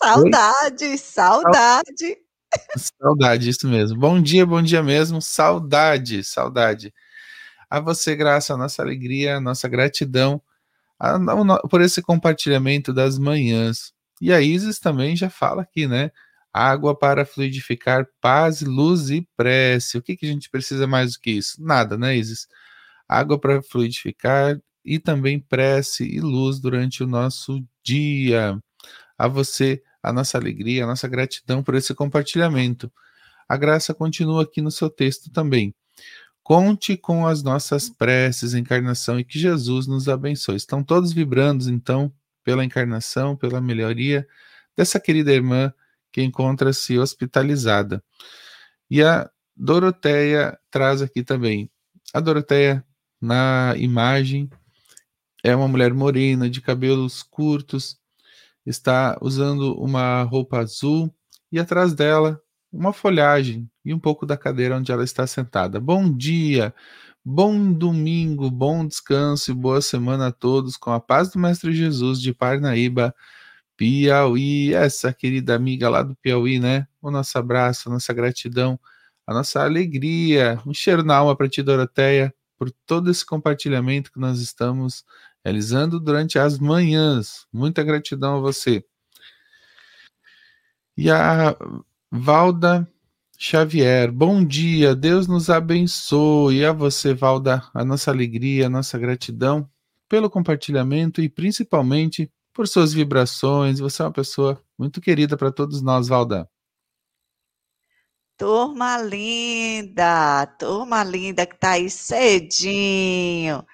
saudade, 0.00 0.98
saudade. 0.98 2.23
Saudade, 2.76 3.48
isso 3.48 3.68
mesmo. 3.68 3.98
Bom 3.98 4.20
dia, 4.20 4.44
bom 4.46 4.62
dia 4.62 4.82
mesmo, 4.82 5.20
saudade, 5.22 6.24
saudade. 6.24 6.92
A 7.70 7.80
você, 7.80 8.16
Graça, 8.16 8.54
a 8.54 8.56
nossa 8.56 8.82
alegria, 8.82 9.36
a 9.36 9.40
nossa 9.40 9.68
gratidão 9.68 10.40
a, 10.98 11.16
a, 11.16 11.68
por 11.68 11.80
esse 11.80 12.02
compartilhamento 12.02 12.92
das 12.92 13.18
manhãs. 13.18 13.92
E 14.20 14.32
a 14.32 14.40
Isis 14.40 14.78
também 14.78 15.16
já 15.16 15.28
fala 15.30 15.62
aqui, 15.62 15.86
né? 15.86 16.10
Água 16.52 16.96
para 16.96 17.26
fluidificar 17.26 18.06
paz, 18.20 18.60
luz 18.62 19.10
e 19.10 19.26
prece. 19.36 19.98
O 19.98 20.02
que, 20.02 20.16
que 20.16 20.26
a 20.26 20.28
gente 20.28 20.48
precisa 20.50 20.86
mais 20.86 21.14
do 21.14 21.20
que 21.20 21.32
isso? 21.32 21.62
Nada, 21.62 21.98
né, 21.98 22.16
Isis? 22.16 22.46
Água 23.08 23.38
para 23.40 23.62
fluidificar 23.62 24.60
e 24.84 24.98
também 24.98 25.40
prece 25.40 26.04
e 26.04 26.20
luz 26.20 26.60
durante 26.60 27.02
o 27.02 27.06
nosso 27.06 27.64
dia. 27.82 28.58
A 29.18 29.28
você, 29.28 29.82
a 30.04 30.12
nossa 30.12 30.36
alegria, 30.36 30.84
a 30.84 30.86
nossa 30.86 31.08
gratidão 31.08 31.62
por 31.62 31.74
esse 31.74 31.94
compartilhamento. 31.94 32.92
A 33.48 33.56
graça 33.56 33.94
continua 33.94 34.42
aqui 34.42 34.60
no 34.60 34.70
seu 34.70 34.90
texto 34.90 35.30
também. 35.30 35.74
Conte 36.42 36.94
com 36.94 37.26
as 37.26 37.42
nossas 37.42 37.88
preces, 37.88 38.52
encarnação 38.52 39.18
e 39.18 39.24
que 39.24 39.38
Jesus 39.38 39.86
nos 39.86 40.10
abençoe. 40.10 40.56
Estão 40.56 40.84
todos 40.84 41.10
vibrando, 41.10 41.70
então, 41.70 42.12
pela 42.44 42.62
encarnação, 42.62 43.34
pela 43.34 43.62
melhoria 43.62 44.26
dessa 44.76 45.00
querida 45.00 45.32
irmã 45.32 45.72
que 46.12 46.22
encontra-se 46.22 46.98
hospitalizada. 46.98 48.04
E 48.90 49.02
a 49.02 49.30
Doroteia 49.56 50.58
traz 50.70 51.00
aqui 51.00 51.22
também. 51.22 51.70
A 52.12 52.20
Doroteia, 52.20 52.84
na 53.18 53.74
imagem, 53.78 54.50
é 55.42 55.56
uma 55.56 55.66
mulher 55.66 55.94
morena, 55.94 56.48
de 56.48 56.60
cabelos 56.60 57.22
curtos, 57.22 57.98
está 58.66 59.18
usando 59.20 59.74
uma 59.74 60.22
roupa 60.22 60.58
azul 60.58 61.12
e 61.50 61.58
atrás 61.58 61.94
dela 61.94 62.40
uma 62.72 62.92
folhagem 62.92 63.70
e 63.84 63.94
um 63.94 63.98
pouco 63.98 64.26
da 64.26 64.36
cadeira 64.36 64.76
onde 64.76 64.90
ela 64.90 65.04
está 65.04 65.26
sentada. 65.26 65.78
Bom 65.78 66.10
dia, 66.10 66.74
bom 67.24 67.72
domingo, 67.72 68.50
bom 68.50 68.86
descanso 68.86 69.50
e 69.50 69.54
boa 69.54 69.80
semana 69.80 70.28
a 70.28 70.32
todos 70.32 70.76
com 70.76 70.90
a 70.90 71.00
paz 71.00 71.30
do 71.30 71.38
Mestre 71.38 71.72
Jesus 71.72 72.20
de 72.20 72.34
Parnaíba 72.34 73.14
Piauí, 73.76 74.72
essa 74.74 75.12
querida 75.12 75.54
amiga 75.54 75.88
lá 75.88 76.02
do 76.02 76.14
Piauí, 76.16 76.58
né? 76.58 76.86
O 77.02 77.10
nosso 77.10 77.36
abraço, 77.38 77.88
a 77.88 77.92
nossa 77.92 78.12
gratidão, 78.12 78.78
a 79.26 79.34
nossa 79.34 79.62
alegria, 79.62 80.60
um 80.66 80.72
cheiro 80.74 81.02
na 81.02 81.16
alma 81.16 81.36
para 81.36 81.48
ti, 81.48 81.62
Doroteia, 81.62 82.32
por 82.56 82.70
todo 82.86 83.10
esse 83.10 83.26
compartilhamento 83.26 84.12
que 84.12 84.18
nós 84.20 84.40
estamos 84.40 85.04
realizando 85.44 86.00
durante 86.00 86.38
as 86.38 86.58
manhãs. 86.58 87.46
Muita 87.52 87.82
gratidão 87.82 88.36
a 88.36 88.40
você. 88.40 88.84
E 90.96 91.10
a 91.10 91.54
Valda 92.10 92.88
Xavier, 93.36 94.10
bom 94.10 94.44
dia, 94.44 94.94
Deus 94.94 95.26
nos 95.26 95.50
abençoe. 95.50 96.58
E 96.58 96.64
a 96.64 96.72
você, 96.72 97.12
Valda, 97.12 97.62
a 97.74 97.84
nossa 97.84 98.10
alegria, 98.10 98.66
a 98.66 98.70
nossa 98.70 98.96
gratidão 98.96 99.68
pelo 100.08 100.30
compartilhamento 100.30 101.20
e 101.20 101.28
principalmente 101.28 102.30
por 102.52 102.66
suas 102.66 102.92
vibrações. 102.92 103.80
Você 103.80 104.00
é 104.00 104.04
uma 104.06 104.12
pessoa 104.12 104.62
muito 104.78 105.00
querida 105.00 105.36
para 105.36 105.52
todos 105.52 105.82
nós, 105.82 106.08
Valda. 106.08 106.48
Turma 108.36 108.98
linda, 108.98 110.46
turma 110.58 111.04
linda 111.04 111.46
que 111.46 111.54
está 111.54 111.72
aí 111.72 111.90
cedinho. 111.90 113.64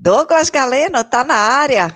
Douglas 0.00 0.48
Galeno 0.48 0.98
está 0.98 1.24
na 1.24 1.34
área. 1.34 1.88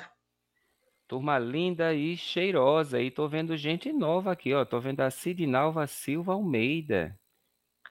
Turma 1.06 1.38
linda 1.38 1.94
e 1.94 2.16
cheirosa. 2.16 3.00
E 3.00 3.12
tô 3.12 3.28
vendo 3.28 3.56
gente 3.56 3.92
nova 3.92 4.32
aqui, 4.32 4.52
ó. 4.52 4.64
Tô 4.64 4.80
vendo 4.80 5.02
a 5.02 5.10
Sidnalva 5.10 5.86
Silva 5.86 6.32
Almeida. 6.32 7.16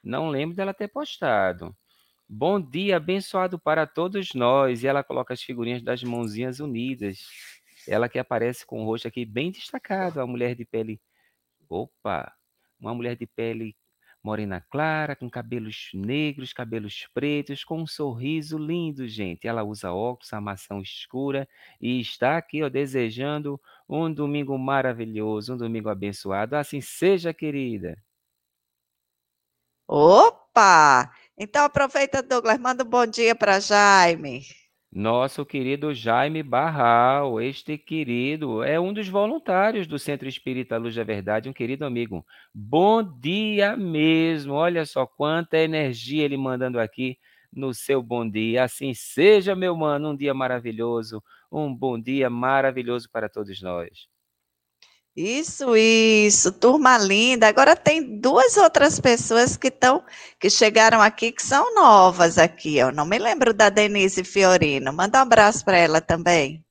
Não 0.04 0.28
lembro 0.28 0.54
dela 0.54 0.74
ter 0.74 0.90
postado. 0.90 1.74
Bom 2.28 2.60
dia, 2.60 2.98
abençoado 2.98 3.58
para 3.58 3.88
todos 3.88 4.34
nós. 4.34 4.84
E 4.84 4.88
ela 4.88 5.02
coloca 5.02 5.34
as 5.34 5.42
figurinhas 5.42 5.82
das 5.82 6.04
mãozinhas 6.04 6.60
unidas. 6.60 7.26
Ela 7.88 8.10
que 8.10 8.20
aparece 8.20 8.66
com 8.66 8.82
o 8.82 8.86
rosto 8.86 9.08
aqui 9.08 9.24
bem 9.24 9.50
destacado, 9.50 10.20
a 10.20 10.28
mulher 10.28 10.56
de 10.56 10.66
pele. 10.66 11.00
Opa! 11.70 12.34
Uma 12.78 12.94
mulher 12.94 13.16
de 13.16 13.26
pele 13.26 13.78
morena 14.24 14.62
clara, 14.70 15.16
com 15.16 15.30
cabelos 15.30 15.90
negros, 15.94 16.54
cabelos 16.54 17.08
pretos, 17.14 17.64
com 17.64 17.82
um 17.82 17.88
sorriso 17.88 18.58
lindo, 18.58 19.08
gente. 19.08 19.48
Ela 19.48 19.64
usa 19.64 19.92
óculos, 19.92 20.32
armação 20.34 20.82
escura 20.82 21.48
e 21.80 22.00
está 22.00 22.38
aqui, 22.38 22.64
ó, 22.64 22.70
desejando 22.70 23.60
um 23.90 24.14
domingo 24.14 24.58
maravilhoso, 24.58 25.54
um 25.54 25.58
domingo 25.58 25.90
abençoado. 25.90 26.56
Assim 26.56 26.82
seja, 26.82 27.34
querida. 27.34 27.98
Opa! 29.88 31.12
Então 31.38 31.66
aproveita, 31.66 32.22
Douglas, 32.24 32.60
manda 32.60 32.84
um 32.84 32.88
bom 32.88 33.06
dia 33.06 33.36
para 33.36 33.60
Jaime. 33.60 34.44
Nosso 34.94 35.46
querido 35.46 35.94
Jaime 35.94 36.44
Barral, 36.44 37.40
este 37.40 37.78
querido, 37.78 38.62
é 38.62 38.78
um 38.78 38.92
dos 38.92 39.08
voluntários 39.08 39.88
do 39.88 39.98
Centro 39.98 40.28
Espírita 40.28 40.78
Luz 40.78 40.94
da 40.96 41.04
Verdade, 41.04 41.48
um 41.48 41.54
querido 41.54 41.86
amigo. 41.86 42.26
Bom 42.54 43.02
dia 43.02 43.78
mesmo, 43.78 44.54
olha 44.54 44.86
só 44.86 45.06
quanta 45.08 45.58
energia 45.58 46.26
ele 46.26 46.36
mandando 46.38 46.80
aqui. 46.80 47.18
no 47.54 47.74
seu 47.74 48.02
bom 48.04 48.30
dia. 48.30 48.64
Assim 48.64 48.94
seja, 48.94 49.56
meu 49.56 49.76
mano, 49.76 50.12
um 50.12 50.16
dia 50.16 50.34
maravilhoso, 50.34 51.24
um 51.52 51.74
bom 51.74 52.00
dia 52.00 52.30
maravilhoso 52.30 53.10
para 53.12 53.30
todos 53.30 53.62
nós. 53.62 54.08
Isso, 55.16 55.76
isso, 55.76 56.54
turma 56.54 56.98
linda. 56.98 57.48
Agora 57.48 57.76
tem 57.76 58.20
duas 58.20 58.56
outras 58.56 59.00
pessoas 59.00 59.58
que 59.58 59.68
estão, 59.68 60.04
que 60.40 60.50
chegaram 60.50 61.02
aqui, 61.02 61.34
que 61.34 61.44
são 61.44 61.76
novas 61.76 62.38
aqui. 62.38 62.78
Eu 62.78 62.92
não 62.94 63.06
me 63.06 63.20
lembro 63.20 63.54
da 63.54 63.70
Denise 63.70 64.24
Fiorino. 64.24 64.94
Manda 64.94 65.20
um 65.20 65.22
abraço 65.24 65.66
para 65.66 65.78
ela 65.78 66.00
também. 66.00 66.64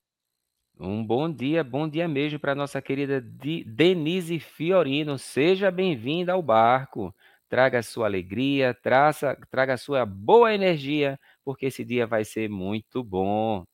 Um 0.79 1.05
bom 1.05 1.31
dia, 1.31 1.63
bom 1.63 1.87
dia 1.87 2.09
mesmo 2.09 2.39
para 2.39 2.55
nossa 2.55 2.81
querida 2.81 3.21
Denise 3.21 4.41
Fiorino. 4.41 5.19
Seja 5.19 5.71
bem-vinda 5.71 6.33
ao 6.33 6.43
barco. 6.43 7.15
Traga 7.51 7.83
sua 7.83 8.07
alegria, 8.07 8.73
traça, 8.73 9.37
traga 9.51 9.77
sua 9.77 10.07
boa 10.07 10.55
energia, 10.55 11.19
porque 11.45 11.67
esse 11.67 11.85
dia 11.85 12.07
vai 12.07 12.25
ser 12.25 12.49
muito 12.49 13.05
bom. 13.05 13.67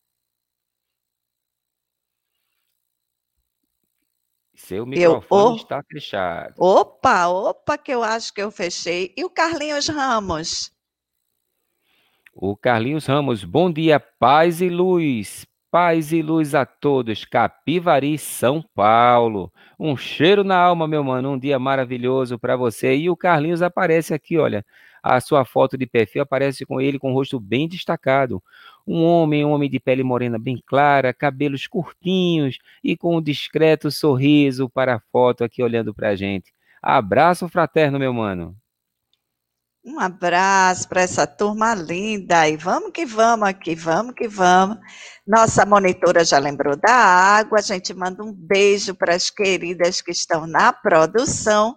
Seu 4.57 4.87
microfone 4.87 5.51
eu, 5.51 5.57
está 5.57 5.83
fechado. 5.83 6.55
Opa, 6.59 7.29
opa, 7.29 7.77
que 7.77 7.93
eu 7.93 8.03
acho 8.03 8.33
que 8.33 8.41
eu 8.41 8.51
fechei. 8.51 9.13
E 9.17 9.25
o 9.25 9.31
Carlinhos 9.31 9.87
Ramos? 9.87 10.73
O 12.35 12.57
Carlinhos 12.57 13.07
Ramos, 13.07 13.45
bom 13.45 13.71
dia, 13.71 14.01
paz 14.01 14.61
e 14.63 14.69
luz. 14.69 15.47
Paz 15.71 16.11
e 16.11 16.23
luz 16.23 16.55
a 16.55 16.65
todos, 16.65 17.27
Capivari, 17.27 18.17
São 18.17 18.63
Paulo. 18.75 19.53
Um 19.79 19.95
cheiro 19.95 20.43
na 20.43 20.57
alma, 20.57 20.89
meu 20.89 21.05
mano. 21.05 21.33
Um 21.33 21.39
dia 21.39 21.59
maravilhoso 21.59 22.39
para 22.39 22.57
você. 22.57 22.97
E 22.97 23.11
o 23.11 23.17
Carlinhos 23.17 23.61
aparece 23.61 24.15
aqui, 24.15 24.39
olha. 24.39 24.65
A 25.03 25.21
sua 25.21 25.45
foto 25.45 25.77
de 25.77 25.87
perfil 25.87 26.23
aparece 26.23 26.65
com 26.65 26.81
ele 26.81 26.99
com 26.99 27.13
o 27.13 27.15
rosto 27.15 27.39
bem 27.39 27.69
destacado. 27.69 28.43
Um 28.87 29.03
homem, 29.03 29.45
um 29.45 29.51
homem 29.51 29.69
de 29.69 29.81
pele 29.81 30.03
morena 30.03 30.39
bem 30.39 30.63
clara, 30.65 31.13
cabelos 31.13 31.67
curtinhos 31.67 32.59
e 32.85 32.97
com 32.97 33.17
um 33.17 33.23
discreto 33.23 33.91
sorriso 33.91 34.69
para 34.69 34.97
a 34.97 35.01
foto 35.11 35.43
aqui 35.43 35.63
olhando 35.63 35.93
para 35.93 36.11
a 36.11 36.17
gente. 36.17 36.53
Abraço 36.83 37.49
fraterno, 37.49 37.99
meu 37.99 38.13
mano. 38.13 38.57
Um 39.85 40.01
abraço 40.01 40.89
para 40.89 41.03
essa 41.03 41.29
turma 41.29 41.73
linda 41.73 42.49
e 42.49 42.57
vamos 42.57 42.91
que 42.91 43.07
vamos 43.07 43.49
aqui, 43.49 43.77
vamos 43.77 44.15
que 44.15 44.27
vamos. 44.27 44.79
Nossa 45.25 45.65
monitora 45.65 46.25
já 46.25 46.41
lembrou 46.41 46.77
da 46.77 46.93
água, 46.93 47.61
a 47.61 47.63
gente 47.63 47.95
manda 47.95 48.23
um 48.23 48.33
beijo 48.33 48.97
para 48.97 49.15
as 49.15 49.31
queridas 49.31 50.01
que 50.01 50.11
estão 50.11 50.45
na 50.45 50.73
produção 50.73 51.77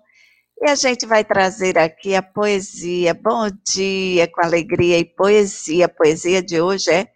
e 0.61 0.69
a 0.69 0.75
gente 0.75 1.05
vai 1.05 1.23
trazer 1.23 1.77
aqui 1.77 2.15
a 2.15 2.21
poesia. 2.21 3.13
Bom 3.13 3.49
dia, 3.73 4.27
com 4.27 4.41
alegria 4.41 4.97
e 4.97 5.05
poesia. 5.05 5.85
A 5.85 5.89
poesia 5.89 6.41
de 6.41 6.59
hoje 6.59 6.91
é 6.91 7.07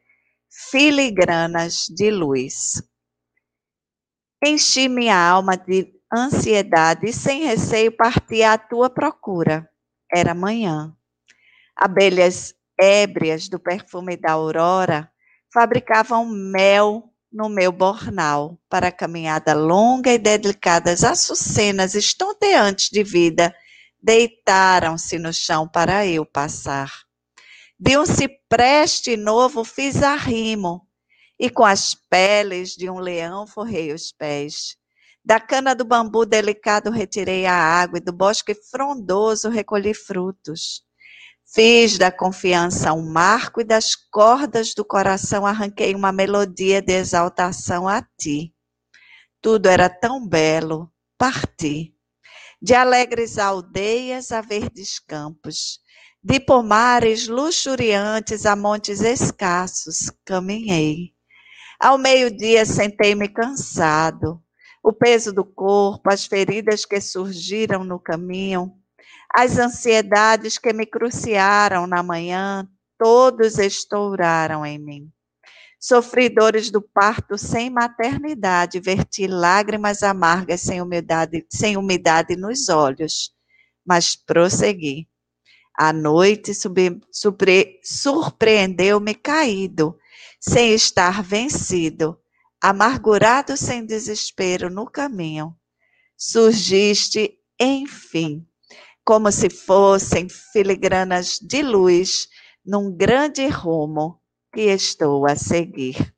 Filigranas 0.72 1.86
de 1.90 2.10
Luz. 2.10 2.82
Enchi 4.42 4.88
minha 4.88 5.18
alma 5.18 5.58
de 5.58 5.94
ansiedade 6.14 7.08
e 7.08 7.14
sem 7.14 7.44
receio 7.44 7.92
parti 7.92 8.44
à 8.44 8.58
tua 8.58 8.90
procura 8.90 9.70
era 10.12 10.34
manhã. 10.34 10.96
Abelhas 11.76 12.54
ébrias 12.80 13.50
do 13.50 13.60
perfume 13.60 14.16
da 14.16 14.34
aurora 14.34 15.12
fabricavam 15.52 16.26
mel 16.26 17.13
no 17.34 17.50
meu 17.50 17.72
bornal 17.72 18.60
para 18.70 18.90
a 18.90 18.92
caminhada 18.92 19.56
longa 19.56 20.14
e 20.14 20.20
delicada. 20.20 20.92
As 20.92 21.04
açucenas 21.04 21.96
estonteantes 21.96 22.90
de 22.92 23.04
vida 23.04 23.54
deitaram-se 24.00 25.18
no 25.18 25.34
chão 25.34 25.68
para 25.68 26.06
eu 26.06 26.26
passar. 26.26 26.92
De 27.80 27.98
um 27.98 28.06
cipreste 28.06 29.18
novo 29.18 29.64
fiz 29.64 30.04
arrimo 30.04 30.88
e 31.40 31.50
com 31.50 31.66
as 31.66 31.96
peles 31.96 32.76
de 32.76 32.90
um 32.90 33.00
leão 33.00 33.48
forrei 33.48 33.92
os 33.92 34.12
pés. 34.12 34.78
Da 35.26 35.40
cana 35.40 35.74
do 35.74 35.84
bambu 35.84 36.26
delicado 36.26 36.92
retirei 36.92 37.46
a 37.46 37.56
água 37.56 37.98
e 37.98 38.02
do 38.02 38.14
bosque 38.14 38.54
frondoso 38.54 39.50
recolhi 39.50 39.94
frutos. 39.94 40.84
Fiz 41.54 42.00
da 42.00 42.12
confiança 42.12 42.94
um 42.94 43.08
marco 43.08 43.62
e 43.62 43.64
das 43.64 43.96
cordas 43.96 44.74
do 44.74 44.84
coração 44.84 45.46
arranquei 45.46 45.94
uma 45.94 46.12
melodia 46.12 46.82
de 46.82 46.94
exaltação 46.94 47.88
a 47.88 48.02
ti. 48.18 48.52
Tudo 49.40 49.68
era 49.68 49.88
tão 49.88 50.28
belo, 50.28 50.92
parti. 51.16 51.94
De 52.60 52.74
alegres 52.74 53.38
aldeias 53.38 54.32
a 54.32 54.42
verdes 54.42 54.98
campos, 54.98 55.80
de 56.24 56.40
pomares 56.40 57.28
luxuriantes 57.28 58.48
a 58.48 58.56
montes 58.56 59.02
escassos, 59.02 60.10
caminhei. 60.26 61.14
Ao 61.80 62.00
meio-dia 62.00 62.66
sentei-me 62.66 63.30
cansado, 63.30 64.42
o 64.82 64.92
peso 64.92 65.32
do 65.32 65.46
corpo, 65.46 66.10
as 66.10 66.26
feridas 66.26 66.84
que 66.84 67.00
surgiram 67.00 67.84
no 67.84 68.00
caminho, 68.00 68.74
as 69.34 69.58
ansiedades 69.58 70.58
que 70.58 70.72
me 70.72 70.86
cruciaram 70.86 71.88
na 71.88 72.04
manhã, 72.04 72.68
todos 72.98 73.58
estouraram 73.58 74.66
em 74.66 74.78
mim. 74.78 75.12
Sofri 75.80 76.30
dores 76.30 76.70
do 76.72 76.82
parto 76.82 77.38
sem 77.38 77.70
maternidade, 77.70 78.80
verti 78.80 79.28
lágrimas 79.28 80.04
amargas 80.04 80.62
sem 80.62 80.82
umidade, 80.82 81.46
sem 81.50 81.76
umidade 81.76 82.36
nos 82.38 82.70
olhos, 82.70 83.32
mas 83.86 84.16
prossegui. 84.16 85.10
A 85.78 85.92
noite 85.92 86.52
surpreendeu-me 87.84 89.16
caído, 89.16 89.98
sem 90.40 90.74
estar 90.74 91.24
vencido 91.24 92.18
amargurado 92.64 93.58
sem 93.58 93.86
desespero 93.86 94.70
no 94.70 94.90
caminho, 94.90 95.54
surgiste, 96.16 97.38
enfim, 97.60 98.48
como 99.04 99.32
se 99.32 99.50
fossem 99.50 100.28
filigranas 100.30 101.40
de 101.42 101.62
luz 101.62 102.28
num 102.66 102.96
grande 102.96 103.48
rumo 103.48 104.20
que 104.54 104.62
estou 104.62 105.26
a 105.26 105.36
seguir. 105.36 106.14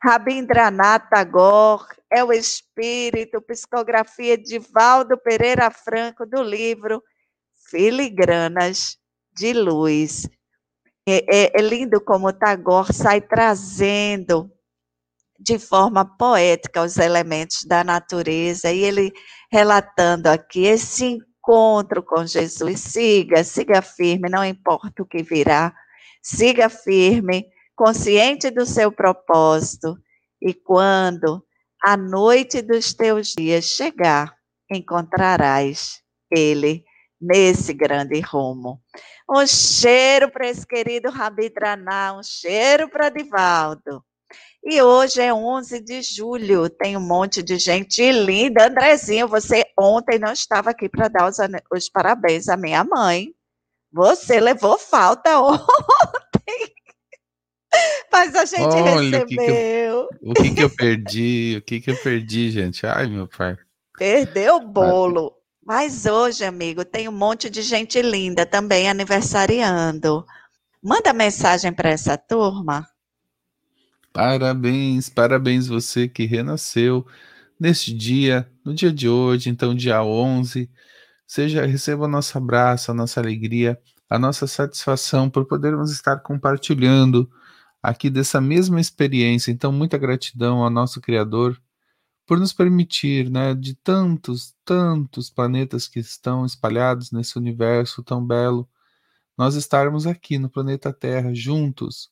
Rabindranath 0.00 1.08
Tagore 1.10 1.84
é 2.10 2.22
o 2.22 2.32
espírito, 2.32 3.42
psicografia 3.42 4.38
de 4.38 4.58
Valdo 4.58 5.18
Pereira 5.18 5.70
Franco, 5.70 6.24
do 6.24 6.42
livro 6.42 7.02
Filigranas 7.68 8.96
de 9.36 9.52
Luz. 9.52 10.28
É, 11.06 11.24
é, 11.46 11.58
é 11.58 11.62
lindo 11.62 12.00
como 12.00 12.32
Tagore 12.32 12.92
sai 12.92 13.20
trazendo 13.20 14.50
de 15.38 15.58
forma 15.58 16.04
poética 16.04 16.82
os 16.82 16.96
elementos 16.96 17.64
da 17.64 17.82
natureza 17.82 18.72
e 18.72 18.82
ele 18.82 19.12
relatando 19.50 20.28
aqui 20.28 20.64
esse 20.64 21.18
encontro 21.48 22.02
com 22.02 22.26
Jesus. 22.26 22.80
Siga, 22.80 23.42
siga 23.42 23.80
firme, 23.80 24.28
não 24.28 24.44
importa 24.44 25.02
o 25.02 25.06
que 25.06 25.22
virá, 25.22 25.74
siga 26.22 26.68
firme, 26.68 27.46
consciente 27.74 28.50
do 28.50 28.66
seu 28.66 28.92
propósito, 28.92 29.96
e 30.42 30.52
quando 30.52 31.42
a 31.82 31.96
noite 31.96 32.60
dos 32.60 32.92
teus 32.92 33.28
dias 33.28 33.64
chegar, 33.64 34.34
encontrarás 34.70 36.02
ele 36.30 36.84
nesse 37.20 37.72
grande 37.72 38.20
rumo. 38.20 38.80
Um 39.28 39.46
cheiro 39.46 40.30
para 40.30 40.48
esse 40.48 40.66
querido 40.66 41.10
Rabi 41.10 41.48
Draná, 41.48 42.14
um 42.18 42.22
cheiro 42.22 42.90
para 42.90 43.08
Divaldo. 43.08 44.04
E 44.64 44.82
hoje 44.82 45.20
é 45.20 45.32
11 45.32 45.80
de 45.80 46.02
julho, 46.02 46.68
tem 46.68 46.96
um 46.96 47.00
monte 47.00 47.42
de 47.42 47.58
gente 47.58 48.10
linda. 48.10 48.66
Andrezinho, 48.66 49.28
você 49.28 49.64
ontem 49.78 50.18
não 50.18 50.32
estava 50.32 50.70
aqui 50.70 50.88
para 50.88 51.08
dar 51.08 51.28
os, 51.28 51.36
os, 51.72 51.88
parabéns 51.88 52.48
à 52.48 52.56
minha 52.56 52.84
mãe. 52.84 53.32
Você 53.92 54.40
levou 54.40 54.78
falta 54.78 55.40
ontem. 55.40 56.74
Mas 58.12 58.34
a 58.34 58.44
gente 58.44 58.74
Olha, 58.74 59.18
recebeu. 59.18 60.08
O 60.22 60.32
que, 60.32 60.32
que, 60.32 60.32
eu, 60.32 60.32
o 60.32 60.34
que, 60.34 60.54
que 60.54 60.62
eu 60.64 60.70
perdi? 60.70 61.56
O 61.58 61.62
que, 61.62 61.80
que 61.80 61.90
eu 61.90 61.96
perdi, 61.96 62.50
gente? 62.50 62.86
Ai, 62.86 63.06
meu 63.06 63.26
pai. 63.28 63.56
Perdeu 63.96 64.56
o 64.56 64.66
bolo. 64.66 65.34
Mas 65.64 66.06
hoje, 66.06 66.44
amigo, 66.44 66.84
tem 66.84 67.08
um 67.08 67.12
monte 67.12 67.50
de 67.50 67.62
gente 67.62 68.00
linda 68.00 68.46
também 68.46 68.88
aniversariando. 68.88 70.24
Manda 70.82 71.12
mensagem 71.12 71.72
para 71.72 71.90
essa 71.90 72.16
turma. 72.16 72.88
Parabéns, 74.12 75.08
parabéns 75.08 75.68
você 75.68 76.08
que 76.08 76.24
renasceu 76.24 77.06
neste 77.60 77.94
dia, 77.94 78.50
no 78.64 78.74
dia 78.74 78.92
de 78.92 79.08
hoje, 79.08 79.50
então 79.50 79.74
dia 79.74 80.02
11. 80.02 80.70
Seja 81.26 81.66
receba 81.66 82.04
o 82.06 82.08
nosso 82.08 82.38
abraço, 82.38 82.90
a 82.90 82.94
nossa 82.94 83.20
alegria, 83.20 83.78
a 84.10 84.18
nossa 84.18 84.46
satisfação 84.46 85.30
por 85.30 85.46
podermos 85.46 85.92
estar 85.92 86.18
compartilhando 86.20 87.30
aqui 87.82 88.10
dessa 88.10 88.40
mesma 88.40 88.80
experiência. 88.80 89.52
Então 89.52 89.72
muita 89.72 89.98
gratidão 89.98 90.62
ao 90.64 90.70
nosso 90.70 91.00
criador 91.00 91.60
por 92.26 92.38
nos 92.38 92.52
permitir, 92.52 93.30
né, 93.30 93.54
de 93.54 93.74
tantos, 93.76 94.54
tantos 94.64 95.30
planetas 95.30 95.88
que 95.88 95.98
estão 96.00 96.46
espalhados 96.46 97.12
nesse 97.12 97.38
universo 97.38 98.02
tão 98.02 98.24
belo, 98.24 98.68
nós 99.38 99.54
estarmos 99.54 100.06
aqui 100.06 100.38
no 100.38 100.50
planeta 100.50 100.92
Terra 100.92 101.34
juntos, 101.34 102.08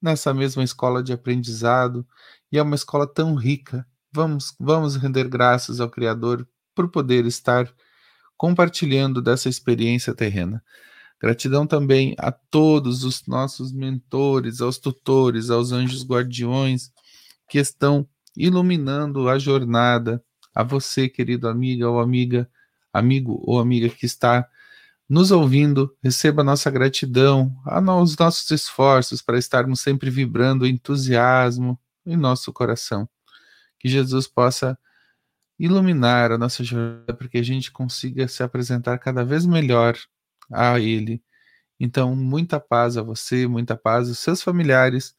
nessa 0.00 0.32
mesma 0.32 0.62
escola 0.62 1.02
de 1.02 1.12
aprendizado, 1.12 2.06
e 2.50 2.58
é 2.58 2.62
uma 2.62 2.74
escola 2.74 3.06
tão 3.06 3.34
rica. 3.34 3.86
Vamos, 4.12 4.54
vamos 4.58 4.96
render 4.96 5.28
graças 5.28 5.80
ao 5.80 5.90
Criador 5.90 6.46
por 6.74 6.88
poder 6.88 7.26
estar 7.26 7.72
compartilhando 8.36 9.22
dessa 9.22 9.48
experiência 9.48 10.14
terrena. 10.14 10.62
Gratidão 11.20 11.66
também 11.66 12.14
a 12.18 12.30
todos 12.30 13.02
os 13.02 13.26
nossos 13.26 13.72
mentores, 13.72 14.60
aos 14.60 14.78
tutores, 14.78 15.48
aos 15.48 15.72
anjos 15.72 16.04
guardiões 16.04 16.92
que 17.48 17.58
estão 17.58 18.06
iluminando 18.36 19.28
a 19.28 19.38
jornada, 19.38 20.22
a 20.54 20.62
você, 20.62 21.08
querido 21.08 21.48
amigo 21.48 21.86
ou 21.86 22.00
amiga, 22.00 22.48
amigo 22.92 23.42
ou 23.46 23.58
amiga 23.58 23.88
que 23.88 24.04
está 24.04 24.46
nos 25.08 25.30
ouvindo, 25.30 25.96
receba 26.02 26.42
nossa 26.42 26.70
gratidão 26.70 27.54
aos 27.64 28.16
nossos 28.16 28.50
esforços 28.50 29.22
para 29.22 29.38
estarmos 29.38 29.80
sempre 29.80 30.10
vibrando 30.10 30.66
entusiasmo 30.66 31.78
em 32.04 32.16
nosso 32.16 32.52
coração. 32.52 33.08
Que 33.78 33.88
Jesus 33.88 34.26
possa 34.26 34.78
iluminar 35.58 36.32
a 36.32 36.38
nossa 36.38 36.64
jornada 36.64 37.14
para 37.14 37.28
que 37.28 37.38
a 37.38 37.42
gente 37.42 37.70
consiga 37.70 38.26
se 38.28 38.42
apresentar 38.42 38.98
cada 38.98 39.24
vez 39.24 39.46
melhor 39.46 39.96
a 40.52 40.78
Ele. 40.80 41.22
Então, 41.78 42.16
muita 42.16 42.58
paz 42.58 42.96
a 42.96 43.02
você, 43.02 43.46
muita 43.46 43.76
paz 43.76 44.08
aos 44.08 44.18
seus 44.18 44.42
familiares, 44.42 45.14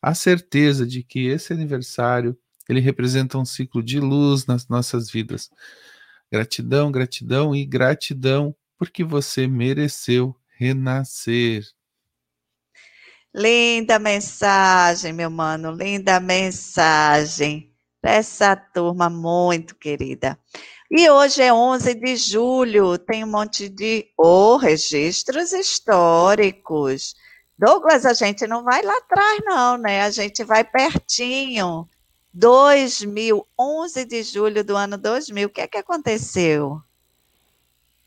a 0.00 0.14
certeza 0.14 0.86
de 0.86 1.02
que 1.02 1.26
esse 1.26 1.52
aniversário 1.52 2.36
ele 2.68 2.80
representa 2.80 3.38
um 3.38 3.44
ciclo 3.44 3.82
de 3.82 3.98
luz 3.98 4.46
nas 4.46 4.68
nossas 4.68 5.10
vidas. 5.10 5.50
Gratidão, 6.30 6.90
gratidão 6.90 7.54
e 7.54 7.64
gratidão 7.66 8.54
porque 8.82 9.04
você 9.04 9.46
mereceu 9.46 10.34
renascer. 10.58 11.62
Linda 13.32 13.96
mensagem, 13.96 15.12
meu 15.12 15.30
mano, 15.30 15.70
linda 15.70 16.18
mensagem 16.18 17.72
essa 18.02 18.56
turma 18.56 19.08
muito 19.08 19.76
querida. 19.76 20.36
E 20.90 21.08
hoje 21.08 21.42
é 21.42 21.54
11 21.54 21.94
de 21.94 22.16
julho, 22.16 22.98
tem 22.98 23.22
um 23.22 23.30
monte 23.30 23.68
de 23.68 24.08
oh, 24.18 24.56
registros 24.56 25.52
históricos. 25.52 27.14
Douglas, 27.56 28.04
a 28.04 28.14
gente 28.14 28.48
não 28.48 28.64
vai 28.64 28.82
lá 28.82 28.96
atrás, 28.96 29.40
não, 29.44 29.78
né? 29.78 30.02
A 30.02 30.10
gente 30.10 30.42
vai 30.42 30.64
pertinho. 30.64 31.88
2000, 32.34 33.46
11 33.56 34.04
de 34.06 34.24
julho 34.24 34.64
do 34.64 34.76
ano 34.76 34.98
2000, 34.98 35.46
o 35.46 35.50
que 35.50 35.60
é 35.60 35.68
que 35.68 35.78
aconteceu? 35.78 36.82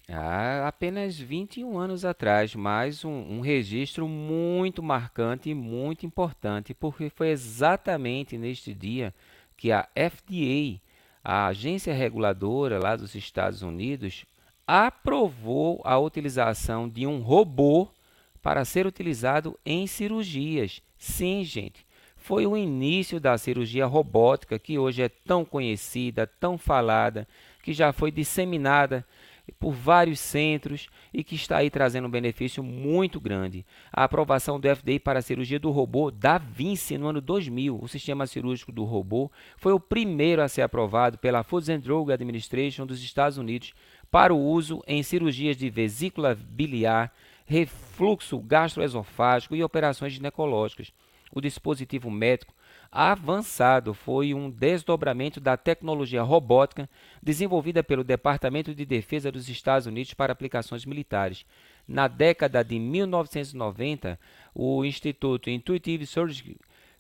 Há 0.08 0.68
apenas 0.68 1.18
21 1.18 1.80
anos 1.80 2.06
atrás, 2.06 2.54
mais 2.54 3.04
um, 3.04 3.10
um, 3.10 3.40
registro 3.40 4.08
muito 4.08 4.84
marcante 4.84 5.50
e 5.50 5.56
muito 5.56 6.06
importante, 6.06 6.76
porque 6.76 7.10
foi 7.10 7.30
exatamente 7.30 8.38
neste 8.38 8.72
dia 8.72 9.12
que 9.58 9.72
a 9.72 9.88
FDA, 9.96 10.80
a 11.24 11.48
agência 11.48 11.92
reguladora 11.92 12.78
lá 12.78 12.96
dos 12.96 13.16
Estados 13.16 13.64
Unidos, 13.64 14.26
aprovou 14.68 15.82
a 15.84 15.98
utilização 15.98 16.88
de 16.88 17.08
um 17.08 17.20
robô 17.20 17.88
para 18.44 18.64
ser 18.64 18.86
utilizado 18.86 19.58
em 19.66 19.88
cirurgias. 19.88 20.84
Sim, 21.00 21.44
gente, 21.44 21.84
foi 22.16 22.46
o 22.46 22.56
início 22.56 23.20
da 23.20 23.40
cirurgia 23.40 23.88
robótica 23.88 24.60
que 24.60 24.78
hoje 24.78 25.02
é 25.02 25.10
tão 25.10 25.44
conhecida, 25.44 26.28
tão 26.28 26.60
falada, 26.60 27.28
que 27.64 27.74
já 27.74 27.92
foi 27.92 28.12
disseminada 28.12 29.04
por 29.54 29.74
vários 29.74 30.20
centros 30.20 30.88
e 31.14 31.24
que 31.24 31.36
está 31.36 31.58
aí 31.58 31.70
trazendo 31.70 32.08
um 32.08 32.12
benefício 32.12 32.64
muito 32.64 33.20
grande. 33.20 33.66
A 33.92 34.04
aprovação 34.04 34.60
do 34.60 34.76
FDA 34.76 35.00
para 35.00 35.20
a 35.20 35.22
cirurgia 35.22 35.60
do 35.60 35.72
robô 35.72 36.10
Da 36.12 36.38
Vinci 36.38 36.98
no 36.98 37.08
ano 37.08 37.22
2000, 37.22 37.80
o 37.82 37.88
sistema 37.88 38.28
cirúrgico 38.28 38.72
do 38.72 38.84
robô, 38.84 39.32
foi 39.58 39.74
o 39.74 39.80
primeiro 39.80 40.42
a 40.42 40.48
ser 40.48 40.62
aprovado 40.62 41.18
pela 41.18 41.44
Food 41.44 41.72
and 41.72 41.80
Drug 41.80 42.12
Administration 42.12 42.86
dos 42.86 43.04
Estados 43.04 43.38
Unidos 43.38 43.74
para 44.10 44.34
o 44.34 44.40
uso 44.40 44.82
em 44.88 45.04
cirurgias 45.04 45.58
de 45.58 45.70
vesícula 45.70 46.36
biliar, 46.36 47.14
refluxo 47.46 48.40
gastroesofágico 48.40 49.56
e 49.56 49.64
operações 49.64 50.14
ginecológicas. 50.14 50.92
O 51.32 51.42
dispositivo 51.42 52.10
médico 52.10 52.54
avançado 52.96 53.94
foi 53.94 54.34
um 54.34 54.50
desdobramento 54.50 55.42
da 55.42 55.58
tecnologia 55.58 56.24
robótica 56.24 56.90
desenvolvida 57.22 57.84
pelo 57.84 58.06
Departamento 58.06 58.74
de 58.74 58.86
Defesa 58.86 59.30
dos 59.30 59.50
Estados 59.50 59.86
Unidos 59.86 60.14
para 60.14 60.32
aplicações 60.32 60.86
militares. 60.86 61.46
Na 61.86 62.08
década 62.08 62.64
de 62.64 62.80
1990, 62.80 64.18
o 64.54 64.86
Instituto 64.86 65.50
Intuitive 65.50 66.08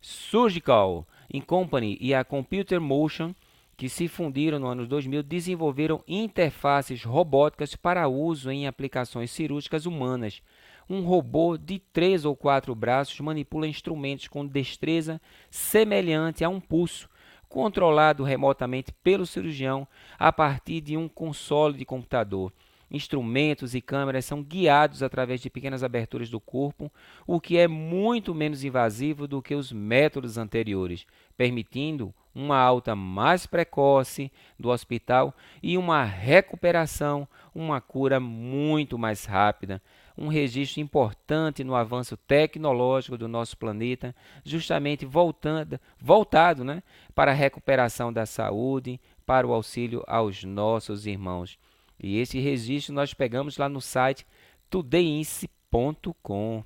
Surgical 0.01 1.07
Company 1.47 1.97
e 2.01 2.13
a 2.13 2.25
Computer 2.25 2.81
Motion, 2.81 3.33
que 3.77 3.87
se 3.87 4.09
fundiram 4.09 4.59
no 4.59 4.67
ano 4.67 4.85
2000, 4.85 5.23
desenvolveram 5.23 6.03
interfaces 6.05 7.05
robóticas 7.05 7.73
para 7.73 8.09
uso 8.09 8.51
em 8.51 8.67
aplicações 8.67 9.31
cirúrgicas 9.31 9.85
humanas 9.85 10.41
um 10.89 11.01
robô 11.01 11.57
de 11.57 11.79
três 11.79 12.25
ou 12.25 12.35
quatro 12.35 12.73
braços 12.75 13.19
manipula 13.19 13.67
instrumentos 13.67 14.27
com 14.27 14.45
destreza 14.45 15.21
semelhante 15.49 16.43
a 16.43 16.49
um 16.49 16.59
pulso, 16.59 17.09
controlado 17.49 18.23
remotamente 18.23 18.91
pelo 19.03 19.25
cirurgião 19.25 19.87
a 20.19 20.31
partir 20.31 20.81
de 20.81 20.97
um 20.97 21.07
console 21.07 21.77
de 21.77 21.85
computador. 21.85 22.51
Instrumentos 22.91 23.73
e 23.73 23.81
câmeras 23.81 24.25
são 24.25 24.43
guiados 24.43 25.01
através 25.01 25.41
de 25.41 25.49
pequenas 25.49 25.83
aberturas 25.83 26.29
do 26.29 26.39
corpo, 26.39 26.91
o 27.25 27.41
que 27.41 27.57
é 27.57 27.67
muito 27.67 28.33
menos 28.35 28.63
invasivo 28.63 29.27
do 29.27 29.41
que 29.41 29.55
os 29.55 29.71
métodos 29.71 30.37
anteriores, 30.37 31.05
permitindo 31.35 32.13
uma 32.33 32.57
alta 32.57 32.95
mais 32.95 33.47
precoce 33.47 34.31
do 34.59 34.69
hospital 34.69 35.33
e 35.63 35.77
uma 35.77 36.03
recuperação, 36.03 37.27
uma 37.55 37.81
cura 37.81 38.19
muito 38.19 38.99
mais 38.99 39.25
rápida 39.25 39.81
um 40.17 40.27
registro 40.27 40.81
importante 40.81 41.63
no 41.63 41.75
avanço 41.75 42.15
tecnológico 42.15 43.17
do 43.17 43.27
nosso 43.27 43.57
planeta, 43.57 44.15
justamente 44.43 45.05
voltando, 45.05 45.79
voltado 45.99 46.63
né, 46.63 46.81
para 47.13 47.31
a 47.31 47.35
recuperação 47.35 48.13
da 48.13 48.25
saúde, 48.25 48.99
para 49.25 49.45
o 49.45 49.53
auxílio 49.53 50.03
aos 50.07 50.41
nossos 50.43 51.05
irmãos. 51.05 51.59
E 51.99 52.17
esse 52.19 52.39
registro 52.39 52.93
nós 52.93 53.13
pegamos 53.13 53.57
lá 53.57 53.67
no 53.67 53.81
site 53.81 54.25
tudeince.com. 54.69 56.63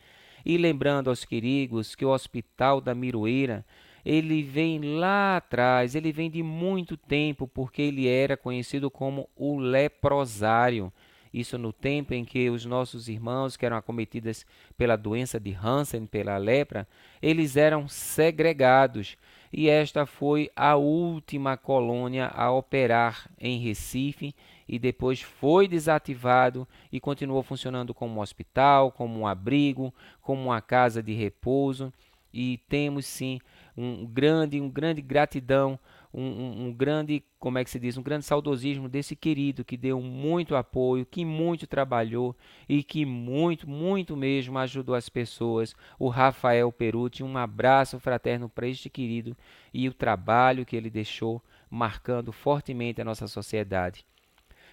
E 0.46 0.56
lembrando 0.56 1.10
aos 1.10 1.24
queridos 1.24 1.96
que 1.96 2.04
o 2.04 2.10
Hospital 2.10 2.80
da 2.80 2.94
Miroeira 2.94 3.66
ele 4.04 4.42
vem 4.42 4.80
lá 4.80 5.36
atrás, 5.36 5.94
ele 5.94 6.12
vem 6.12 6.30
de 6.30 6.42
muito 6.42 6.96
tempo, 6.96 7.46
porque 7.46 7.82
ele 7.82 8.08
era 8.08 8.36
conhecido 8.36 8.90
como 8.90 9.28
o 9.36 9.58
leprosário. 9.58 10.92
Isso 11.32 11.56
no 11.56 11.72
tempo 11.72 12.12
em 12.12 12.24
que 12.24 12.50
os 12.50 12.64
nossos 12.64 13.08
irmãos 13.08 13.56
que 13.56 13.64
eram 13.64 13.76
acometidos 13.76 14.44
pela 14.76 14.96
doença 14.96 15.38
de 15.38 15.52
Hansen, 15.52 16.06
pela 16.06 16.36
lepra, 16.36 16.88
eles 17.22 17.56
eram 17.56 17.86
segregados. 17.88 19.16
E 19.52 19.68
esta 19.68 20.06
foi 20.06 20.50
a 20.54 20.76
última 20.76 21.56
colônia 21.56 22.28
a 22.28 22.50
operar 22.50 23.28
em 23.38 23.58
Recife 23.58 24.34
e 24.68 24.78
depois 24.78 25.20
foi 25.20 25.66
desativado 25.66 26.66
e 26.92 27.00
continuou 27.00 27.42
funcionando 27.42 27.92
como 27.92 28.16
um 28.16 28.20
hospital, 28.20 28.92
como 28.92 29.18
um 29.18 29.26
abrigo, 29.26 29.92
como 30.20 30.46
uma 30.46 30.60
casa 30.60 31.02
de 31.02 31.12
repouso. 31.12 31.92
E 32.32 32.58
temos 32.68 33.06
sim 33.06 33.40
um 33.76 34.06
grande, 34.06 34.60
um 34.60 34.68
grande 34.68 35.02
gratidão 35.02 35.78
um, 36.12 36.22
um, 36.22 36.66
um, 36.66 36.72
grande, 36.72 37.22
como 37.38 37.58
é 37.58 37.64
que 37.64 37.70
se 37.70 37.78
diz, 37.78 37.96
um 37.96 38.02
grande 38.02 38.24
saudosismo 38.24 38.88
desse 38.88 39.14
querido 39.14 39.64
que 39.64 39.76
deu 39.76 40.00
muito 40.00 40.56
apoio, 40.56 41.06
que 41.06 41.24
muito 41.24 41.66
trabalhou 41.66 42.36
e 42.68 42.82
que 42.82 43.04
muito, 43.04 43.68
muito 43.68 44.16
mesmo 44.16 44.58
ajudou 44.58 44.94
as 44.94 45.08
pessoas. 45.08 45.74
O 45.98 46.08
Rafael 46.08 46.70
Perucci, 46.72 47.22
um 47.22 47.38
abraço 47.38 48.00
fraterno 48.00 48.48
para 48.48 48.66
este 48.66 48.90
querido 48.90 49.36
e 49.72 49.88
o 49.88 49.94
trabalho 49.94 50.66
que 50.66 50.76
ele 50.76 50.90
deixou 50.90 51.42
marcando 51.70 52.32
fortemente 52.32 53.00
a 53.00 53.04
nossa 53.04 53.28
sociedade. 53.28 54.04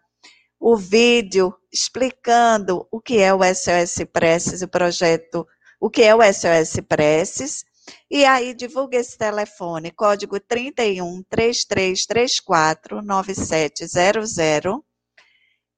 o 0.58 0.74
vídeo 0.74 1.54
explicando 1.70 2.88
o 2.90 2.98
que 2.98 3.18
é 3.18 3.34
o 3.34 3.40
SOS 3.44 4.06
Preces, 4.10 4.62
o 4.62 4.68
projeto, 4.68 5.46
o 5.78 5.90
que 5.90 6.02
é 6.02 6.14
o 6.14 6.22
SOS 6.22 6.80
Preces, 6.88 7.66
e 8.10 8.24
aí 8.24 8.54
divulga 8.54 8.96
esse 8.96 9.18
telefone, 9.18 9.90
código 9.90 10.40
31 10.40 11.22
3334 11.28 13.02
9700. 13.02 14.38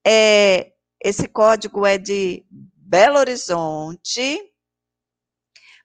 É, 0.06 0.68
esse 1.02 1.26
código 1.26 1.84
é 1.84 1.98
de 1.98 2.44
Belo 2.90 3.20
Horizonte, 3.20 4.42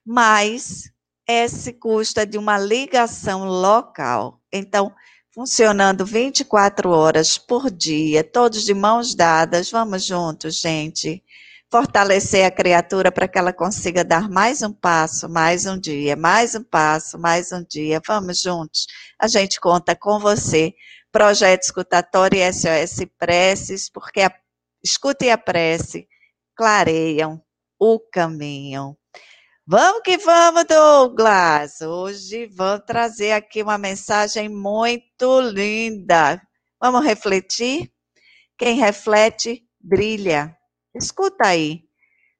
mas 0.04 0.90
esse 1.24 1.72
custa 1.72 2.26
de 2.26 2.36
uma 2.36 2.58
ligação 2.58 3.44
local. 3.44 4.42
Então, 4.52 4.92
funcionando 5.32 6.04
24 6.04 6.90
horas 6.90 7.38
por 7.38 7.70
dia, 7.70 8.24
todos 8.24 8.64
de 8.64 8.74
mãos 8.74 9.14
dadas. 9.14 9.70
Vamos 9.70 10.04
juntos, 10.04 10.56
gente. 10.58 11.22
Fortalecer 11.70 12.44
a 12.44 12.50
criatura 12.50 13.12
para 13.12 13.28
que 13.28 13.38
ela 13.38 13.52
consiga 13.52 14.04
dar 14.04 14.28
mais 14.28 14.62
um 14.62 14.72
passo, 14.72 15.28
mais 15.28 15.64
um 15.64 15.78
dia, 15.78 16.16
mais 16.16 16.56
um 16.56 16.64
passo, 16.64 17.16
mais 17.20 17.52
um 17.52 17.62
dia. 17.62 18.02
Vamos 18.04 18.40
juntos. 18.40 18.84
A 19.16 19.28
gente 19.28 19.60
conta 19.60 19.94
com 19.94 20.18
você. 20.18 20.74
Projeto 21.12 21.62
Escutatório 21.62 22.40
e 22.40 22.52
SOS 22.52 23.06
Preces, 23.16 23.88
porque 23.88 24.22
a 24.22 24.32
e 25.22 25.30
a 25.30 25.38
prece 25.38 26.08
clareiam 26.56 27.42
o 27.78 28.00
caminho. 28.00 28.96
Vamos 29.66 30.02
que 30.02 30.16
vamos, 30.16 30.64
Douglas! 30.64 31.80
Hoje 31.80 32.46
vamos 32.46 32.84
trazer 32.86 33.32
aqui 33.32 33.62
uma 33.62 33.76
mensagem 33.76 34.48
muito 34.48 35.40
linda. 35.40 36.40
Vamos 36.80 37.04
refletir? 37.04 37.92
Quem 38.56 38.76
reflete, 38.76 39.68
brilha. 39.80 40.56
Escuta 40.94 41.48
aí. 41.48 41.82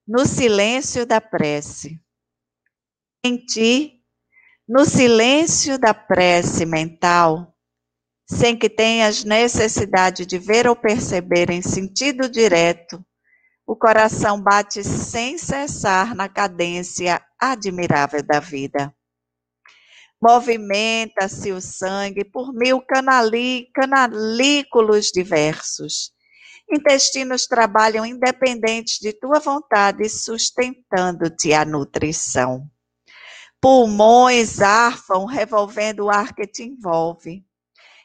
No 0.07 0.25
silêncio 0.25 1.05
da 1.05 1.21
prece. 1.21 2.01
Em 3.25 3.37
ti, 3.45 4.01
no 4.69 4.85
silêncio 4.85 5.79
da 5.79 5.93
prece 5.93 6.65
mental, 6.65 7.55
sem 8.31 8.57
que 8.57 8.71
tenhas 8.71 9.25
necessidade 9.25 10.25
de 10.25 10.39
ver 10.39 10.69
ou 10.69 10.77
perceber 10.77 11.51
em 11.51 11.61
sentido 11.61 12.29
direto 12.31 13.05
o 13.67 13.75
coração 13.75 14.41
bate 14.41 14.85
sem 14.85 15.37
cessar 15.37 16.15
na 16.15 16.29
cadência 16.29 17.21
admirável 17.39 18.23
da 18.23 18.39
vida. 18.39 18.95
Movimenta-se 20.23 21.51
o 21.51 21.61
sangue 21.61 22.25
por 22.25 22.55
mil 22.55 22.81
canali, 22.81 23.69
canalículos 23.75 25.11
diversos. 25.13 26.13
Intestinos 26.71 27.47
trabalham 27.47 28.07
independentes 28.07 28.99
de 29.01 29.13
tua 29.13 29.41
vontade, 29.41 30.09
sustentando-te 30.09 31.53
a 31.53 31.65
nutrição. 31.65 32.71
Pulmões 33.61 34.61
arfam, 34.61 35.27
revolvendo 35.27 36.05
o 36.05 36.11
ar 36.11 36.35
que 36.35 36.47
te 36.47 36.63
envolve. 36.63 37.45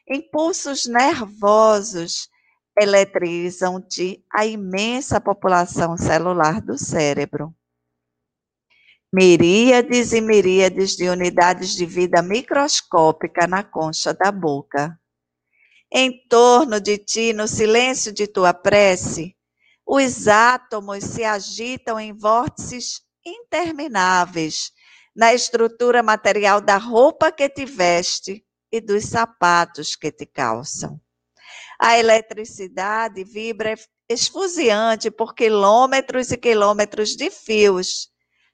Impulsos 0.10 0.86
nervosos 0.86 2.31
eletrizam-te 2.77 4.23
a 4.31 4.45
imensa 4.45 5.19
população 5.19 5.97
celular 5.97 6.62
do 6.62 6.77
cérebro. 6.77 7.53
Miríades 9.13 10.13
e 10.13 10.21
miríades 10.21 10.95
de 10.95 11.10
unidades 11.10 11.75
de 11.75 11.86
vida 11.86 12.21
microscópica 12.21 13.45
na 13.45 13.63
concha 13.63 14.13
da 14.13 14.31
boca. 14.31 14.97
Em 15.91 16.25
torno 16.29 16.79
de 16.79 16.97
ti, 16.97 17.34
no 17.34 17.47
silêncio 17.47 18.13
de 18.13 18.25
tua 18.25 18.53
prece, 18.53 19.36
os 19.86 20.29
átomos 20.29 21.03
se 21.03 21.25
agitam 21.25 21.99
em 21.99 22.13
vórtices 22.13 23.01
intermináveis 23.25 24.71
na 25.13 25.34
estrutura 25.34 26.01
material 26.01 26.62
da 26.62 26.77
roupa 26.77 27.31
que 27.31 27.49
te 27.49 27.65
veste 27.65 28.45
e 28.71 28.79
dos 28.79 29.03
sapatos 29.03 29.95
que 29.97 30.10
te 30.10 30.25
calçam. 30.25 31.01
A 31.84 31.98
eletricidade 31.98 33.24
vibra 33.24 33.74
esfuziante 34.08 35.10
por 35.10 35.34
quilômetros 35.34 36.32
e 36.32 36.38
quilômetros 36.38 37.15
de 37.15 37.32
fios, 37.32 38.08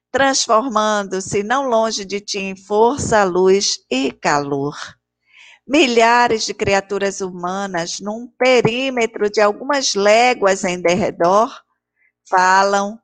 transformando-se 0.09 1.43
não 1.43 1.67
longe 1.67 2.05
de 2.05 2.21
ti 2.21 2.39
em 2.39 2.55
força, 2.55 3.25
luz 3.25 3.79
e 3.91 4.13
calor. 4.13 4.77
Milhares 5.67 6.45
de 6.45 6.53
criaturas 6.53 7.19
humanas, 7.19 7.99
num 7.99 8.29
perímetro 8.37 9.29
de 9.29 9.41
algumas 9.41 9.93
léguas 9.93 10.63
em 10.63 10.81
derredor, 10.81 11.53
falam, 12.29 12.97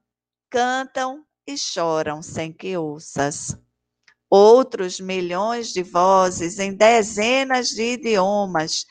cantam 0.50 1.26
e 1.46 1.58
choram 1.58 2.24
sem 2.24 2.54
que 2.54 2.78
ouças. 2.78 3.58
Outros 4.30 5.02
milhões 5.02 5.74
de 5.74 5.84
vozes 5.84 6.60
em 6.60 6.74
dezenas 6.74 7.68
de 7.72 7.96
idiomas, 7.96 8.86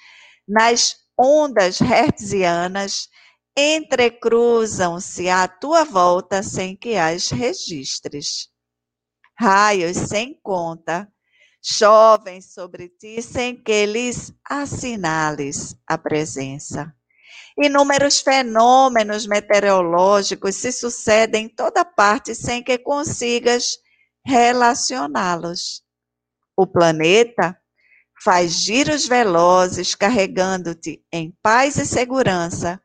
nas 0.47 1.02
ondas 1.18 1.81
hertzianas 1.81 3.09
entrecruzam-se 3.57 5.29
à 5.29 5.46
tua 5.46 5.85
volta 5.85 6.42
sem 6.42 6.77
que 6.77 6.96
as 6.96 7.31
registres. 7.31 8.48
Raios 9.38 9.96
sem 9.96 10.38
conta 10.42 11.09
chovem 11.62 12.40
sobre 12.40 12.88
ti 12.88 13.22
sem 13.22 13.57
que 13.57 13.87
lhes 13.87 14.33
assinales 14.44 15.77
a 15.87 15.96
presença. 15.96 16.94
Inúmeros 17.57 18.20
fenômenos 18.20 19.27
meteorológicos 19.27 20.57
se 20.57 20.72
sucedem 20.72 21.46
em 21.46 21.48
toda 21.48 21.85
parte 21.85 22.35
sem 22.35 22.62
que 22.62 22.79
consigas 22.79 23.79
relacioná-los. 24.25 25.83
O 26.57 26.66
planeta 26.66 27.59
faz 28.24 28.52
giros 28.52 29.08
velozes, 29.08 29.94
carregando-te 29.94 31.04
em 31.12 31.37
paz 31.42 31.76
e 31.76 31.85
segurança, 31.85 32.80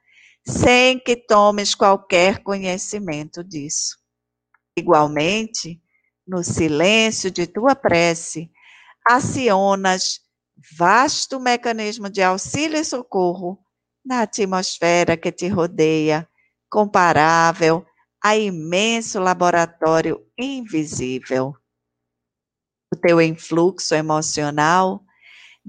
sem 0.45 1.00
que 1.00 1.15
tomes 1.15 1.76
qualquer 1.76 2.41
conhecimento 2.41 3.43
disso. 3.43 3.97
Igualmente, 4.78 5.82
no 6.26 6.43
silêncio 6.43 7.30
de 7.30 7.45
tua 7.45 7.76
prece, 7.76 8.50
acionas 9.08 10.21
vasto 10.78 11.39
mecanismo 11.39 12.10
de 12.10 12.21
auxílio 12.23 12.80
e 12.80 12.84
socorro 12.84 13.60
na 14.04 14.21
atmosfera 14.21 15.15
que 15.15 15.32
te 15.32 15.47
rodeia, 15.47 16.28
comparável 16.69 17.86
a 18.23 18.36
imenso 18.36 19.19
laboratório 19.19 20.26
invisível. 20.38 21.54
O 22.93 22.97
teu 22.97 23.21
influxo 23.21 23.93
emocional 23.93 25.04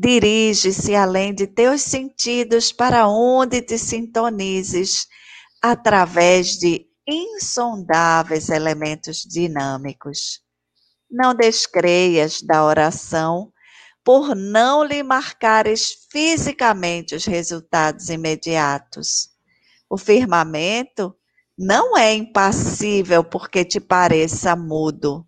dirige-se 0.01 0.95
além 0.95 1.35
de 1.35 1.49
teus 1.49 1.83
sentidos 1.83 2.71
para 2.71 3.09
onde 3.09 3.61
te 3.61 3.77
sintonizes 3.77 5.09
através 5.61 6.57
de 6.57 6.87
insondáveis 7.05 8.49
elementos 8.49 9.23
dinâmicos. 9.29 10.41
Não 11.11 11.35
descreias 11.35 12.41
da 12.41 12.65
oração 12.65 13.53
por 14.05 14.37
não 14.37 14.85
lhe 14.85 15.03
marcares 15.03 16.07
fisicamente 16.13 17.17
os 17.17 17.25
resultados 17.25 18.09
imediatos. 18.09 19.31
O 19.91 19.99
firmamento 19.99 21.13
não 21.59 21.99
é 21.99 22.15
impassível 22.15 23.25
porque 23.25 23.65
te 23.65 23.81
pareça 23.81 24.55
mudo. 24.55 25.27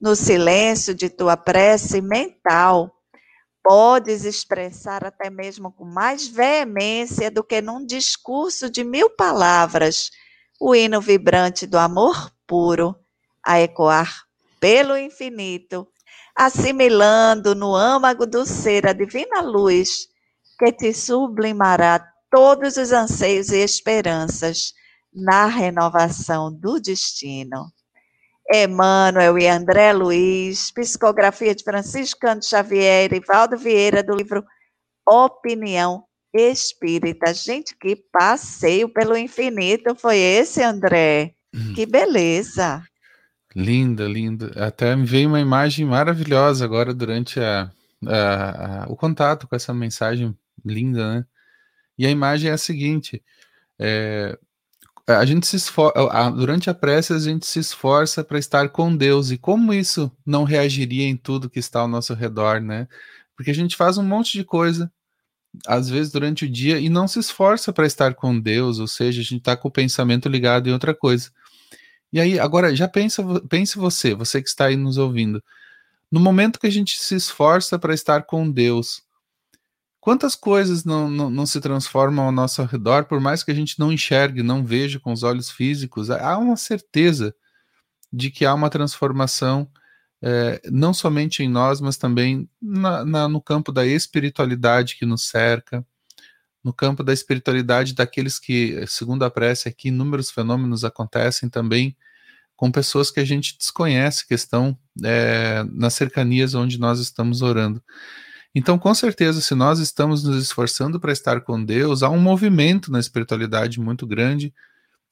No 0.00 0.14
silêncio 0.14 0.94
de 0.94 1.10
tua 1.10 1.36
prece 1.36 2.00
mental, 2.00 3.01
podes 3.62 4.24
expressar 4.24 5.04
até 5.04 5.30
mesmo 5.30 5.72
com 5.72 5.84
mais 5.84 6.26
veemência 6.26 7.30
do 7.30 7.44
que 7.44 7.60
num 7.60 7.84
discurso 7.84 8.68
de 8.68 8.82
mil 8.82 9.10
palavras 9.10 10.10
o 10.60 10.74
hino 10.74 11.00
vibrante 11.00 11.66
do 11.66 11.78
amor 11.78 12.32
puro 12.46 12.94
a 13.44 13.60
ecoar 13.60 14.24
pelo 14.60 14.96
infinito, 14.96 15.88
assimilando 16.36 17.54
no 17.54 17.74
âmago 17.74 18.26
do 18.26 18.46
ser 18.46 18.86
a 18.86 18.92
divina 18.92 19.40
luz 19.40 20.06
que 20.58 20.72
te 20.72 20.94
sublimará 20.94 22.06
todos 22.30 22.76
os 22.76 22.92
anseios 22.92 23.50
e 23.50 23.58
esperanças 23.58 24.72
na 25.12 25.46
renovação 25.46 26.52
do 26.52 26.80
destino. 26.80 27.72
Emmanuel 28.50 29.38
e 29.38 29.46
André 29.46 29.92
Luiz, 29.92 30.70
psicografia 30.70 31.54
de 31.54 31.64
Franciscano 31.64 32.42
Xavier 32.42 33.12
e 33.12 33.20
Valdo 33.20 33.56
Vieira, 33.56 34.02
do 34.02 34.14
livro 34.14 34.44
Opinião 35.06 36.04
espírita. 36.34 37.34
Gente, 37.34 37.76
que 37.78 37.96
passeio 37.96 38.88
pelo 38.88 39.16
infinito 39.16 39.94
foi 39.94 40.18
esse, 40.18 40.62
André? 40.62 41.34
Hum. 41.54 41.74
Que 41.74 41.84
beleza! 41.84 42.82
Linda, 43.54 44.06
linda. 44.08 44.52
Até 44.56 44.96
me 44.96 45.04
veio 45.04 45.28
uma 45.28 45.40
imagem 45.40 45.84
maravilhosa 45.84 46.64
agora 46.64 46.94
durante 46.94 47.38
a, 47.38 47.70
a, 48.06 48.84
a, 48.84 48.86
o 48.88 48.96
contato 48.96 49.46
com 49.46 49.54
essa 49.54 49.74
mensagem 49.74 50.34
linda, 50.64 51.16
né? 51.16 51.26
E 51.98 52.06
a 52.06 52.10
imagem 52.10 52.50
é 52.50 52.54
a 52.54 52.58
seguinte: 52.58 53.22
é, 53.78 54.38
a 55.06 55.24
gente 55.24 55.46
se 55.46 55.56
esforça, 55.56 56.30
durante 56.30 56.70
a 56.70 56.74
prece 56.74 57.12
a 57.12 57.18
gente 57.18 57.46
se 57.46 57.58
esforça 57.58 58.22
para 58.22 58.38
estar 58.38 58.68
com 58.68 58.96
Deus. 58.96 59.30
E 59.30 59.38
como 59.38 59.74
isso 59.74 60.10
não 60.24 60.44
reagiria 60.44 61.06
em 61.06 61.16
tudo 61.16 61.50
que 61.50 61.58
está 61.58 61.80
ao 61.80 61.88
nosso 61.88 62.14
redor, 62.14 62.60
né? 62.60 62.88
Porque 63.36 63.50
a 63.50 63.54
gente 63.54 63.76
faz 63.76 63.98
um 63.98 64.04
monte 64.04 64.32
de 64.32 64.44
coisa 64.44 64.90
às 65.66 65.88
vezes 65.88 66.10
durante 66.12 66.44
o 66.44 66.50
dia 66.50 66.78
e 66.78 66.88
não 66.88 67.06
se 67.06 67.18
esforça 67.18 67.72
para 67.72 67.86
estar 67.86 68.14
com 68.14 68.38
Deus, 68.38 68.78
ou 68.78 68.86
seja, 68.86 69.20
a 69.20 69.24
gente 69.24 69.38
está 69.38 69.56
com 69.56 69.68
o 69.68 69.72
pensamento 69.72 70.28
ligado 70.28 70.68
em 70.68 70.72
outra 70.72 70.94
coisa. 70.94 71.30
E 72.12 72.20
aí, 72.20 72.38
agora, 72.38 72.74
já 72.74 72.88
pensa, 72.88 73.22
pense 73.48 73.76
você, 73.78 74.14
você 74.14 74.42
que 74.42 74.48
está 74.48 74.66
aí 74.66 74.76
nos 74.76 74.98
ouvindo. 74.98 75.42
No 76.10 76.20
momento 76.20 76.60
que 76.60 76.66
a 76.66 76.70
gente 76.70 76.98
se 76.98 77.14
esforça 77.14 77.78
para 77.78 77.94
estar 77.94 78.22
com 78.24 78.50
Deus, 78.50 79.02
quantas 80.02 80.34
coisas 80.34 80.84
não, 80.84 81.08
não, 81.08 81.30
não, 81.30 81.46
se 81.46 81.60
transformam 81.60 82.24
ao 82.24 82.32
nosso 82.32 82.60
redor, 82.64 83.04
por 83.04 83.20
mais 83.20 83.44
que 83.44 83.52
a 83.52 83.54
gente 83.54 83.78
não 83.78 83.92
enxergue, 83.92 84.42
não 84.42 84.64
veja 84.64 84.98
com 84.98 85.12
os 85.12 85.22
olhos 85.22 85.48
físicos, 85.48 86.10
há 86.10 86.36
uma 86.36 86.56
certeza 86.56 87.32
de 88.12 88.28
que 88.28 88.44
há 88.44 88.52
uma 88.52 88.68
transformação 88.68 89.70
é, 90.20 90.60
não 90.72 90.92
somente 90.92 91.44
em 91.44 91.48
nós, 91.48 91.80
mas 91.80 91.96
também 91.96 92.50
na, 92.60 93.04
na, 93.04 93.28
no 93.28 93.40
campo 93.40 93.70
da 93.70 93.86
espiritualidade 93.86 94.96
que 94.96 95.06
nos 95.06 95.28
cerca, 95.28 95.86
no 96.64 96.72
campo 96.72 97.04
da 97.04 97.12
espiritualidade 97.12 97.94
daqueles 97.94 98.40
que, 98.40 98.84
segundo 98.88 99.24
a 99.24 99.30
prece 99.30 99.68
aqui, 99.68 99.86
inúmeros 99.86 100.32
fenômenos 100.32 100.84
acontecem 100.84 101.48
também 101.48 101.96
com 102.56 102.72
pessoas 102.72 103.08
que 103.08 103.20
a 103.20 103.24
gente 103.24 103.56
desconhece, 103.56 104.26
que 104.26 104.34
estão 104.34 104.76
é, 105.04 105.62
nas 105.70 105.94
cercanias 105.94 106.54
onde 106.54 106.76
nós 106.76 106.98
estamos 106.98 107.40
orando. 107.40 107.80
Então, 108.54 108.78
com 108.78 108.94
certeza, 108.94 109.40
se 109.40 109.54
nós 109.54 109.78
estamos 109.78 110.24
nos 110.24 110.42
esforçando 110.42 111.00
para 111.00 111.12
estar 111.12 111.40
com 111.40 111.62
Deus, 111.64 112.02
há 112.02 112.10
um 112.10 112.18
movimento 112.18 112.92
na 112.92 113.00
espiritualidade 113.00 113.80
muito 113.80 114.06
grande 114.06 114.52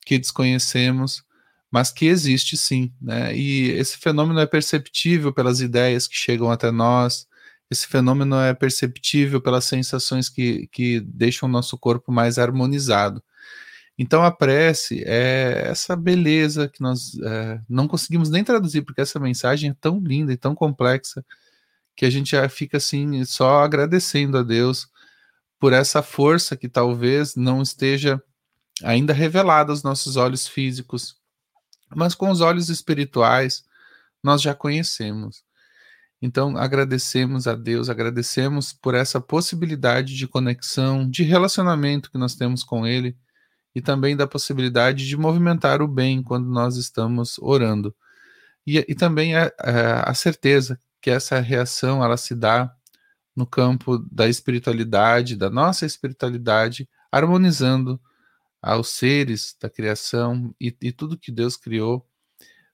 que 0.04 0.18
desconhecemos, 0.18 1.24
mas 1.70 1.90
que 1.90 2.06
existe 2.06 2.56
sim, 2.56 2.92
né? 3.00 3.34
E 3.36 3.70
esse 3.70 3.96
fenômeno 3.96 4.40
é 4.40 4.46
perceptível 4.46 5.32
pelas 5.32 5.60
ideias 5.60 6.06
que 6.06 6.16
chegam 6.16 6.50
até 6.50 6.70
nós, 6.70 7.26
esse 7.70 7.86
fenômeno 7.86 8.36
é 8.36 8.52
perceptível 8.52 9.40
pelas 9.40 9.64
sensações 9.64 10.28
que, 10.28 10.66
que 10.72 11.00
deixam 11.00 11.48
o 11.48 11.52
nosso 11.52 11.78
corpo 11.78 12.10
mais 12.10 12.36
harmonizado. 12.38 13.22
Então 13.96 14.24
a 14.24 14.30
prece 14.32 15.04
é 15.06 15.68
essa 15.68 15.94
beleza 15.94 16.68
que 16.68 16.80
nós 16.80 17.16
é, 17.22 17.60
não 17.68 17.86
conseguimos 17.86 18.30
nem 18.30 18.42
traduzir, 18.42 18.82
porque 18.82 19.00
essa 19.00 19.20
mensagem 19.20 19.70
é 19.70 19.76
tão 19.80 20.00
linda 20.00 20.32
e 20.32 20.36
tão 20.36 20.54
complexa 20.54 21.24
que 22.00 22.06
a 22.06 22.10
gente 22.10 22.30
já 22.30 22.48
fica 22.48 22.78
assim 22.78 23.22
só 23.26 23.62
agradecendo 23.62 24.38
a 24.38 24.42
Deus 24.42 24.88
por 25.58 25.74
essa 25.74 26.02
força 26.02 26.56
que 26.56 26.66
talvez 26.66 27.36
não 27.36 27.60
esteja 27.60 28.18
ainda 28.82 29.12
revelada 29.12 29.70
aos 29.70 29.82
nossos 29.82 30.16
olhos 30.16 30.48
físicos, 30.48 31.16
mas 31.94 32.14
com 32.14 32.30
os 32.30 32.40
olhos 32.40 32.70
espirituais 32.70 33.64
nós 34.22 34.40
já 34.40 34.54
conhecemos. 34.54 35.44
Então, 36.22 36.56
agradecemos 36.56 37.46
a 37.46 37.54
Deus, 37.54 37.90
agradecemos 37.90 38.72
por 38.72 38.94
essa 38.94 39.20
possibilidade 39.20 40.16
de 40.16 40.26
conexão, 40.26 41.06
de 41.06 41.22
relacionamento 41.22 42.10
que 42.10 42.16
nós 42.16 42.34
temos 42.34 42.64
com 42.64 42.86
Ele 42.86 43.14
e 43.74 43.82
também 43.82 44.16
da 44.16 44.26
possibilidade 44.26 45.06
de 45.06 45.18
movimentar 45.18 45.82
o 45.82 45.86
bem 45.86 46.22
quando 46.22 46.48
nós 46.48 46.76
estamos 46.76 47.36
orando. 47.40 47.94
E, 48.66 48.78
e 48.88 48.94
também 48.94 49.36
a, 49.36 49.52
a, 49.58 50.10
a 50.10 50.14
certeza 50.14 50.80
que 51.00 51.10
essa 51.10 51.40
reação 51.40 52.04
ela 52.04 52.16
se 52.16 52.34
dá 52.34 52.74
no 53.34 53.46
campo 53.46 53.98
da 54.10 54.28
espiritualidade, 54.28 55.36
da 55.36 55.48
nossa 55.48 55.86
espiritualidade, 55.86 56.88
harmonizando 57.10 58.00
aos 58.62 58.90
seres 58.90 59.56
da 59.60 59.70
criação 59.70 60.54
e, 60.60 60.76
e 60.82 60.92
tudo 60.92 61.18
que 61.18 61.32
Deus 61.32 61.56
criou 61.56 62.06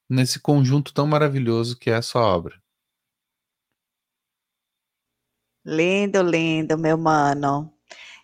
nesse 0.09 0.41
conjunto 0.41 0.93
tão 0.93 1.07
maravilhoso 1.07 1.79
que 1.79 1.91
é 1.91 1.97
a 1.97 2.03
sua 2.03 2.23
obra. 2.23 2.61
Lindo, 5.65 6.23
lindo, 6.23 6.79
meu 6.79 6.97
mano. 6.97 7.73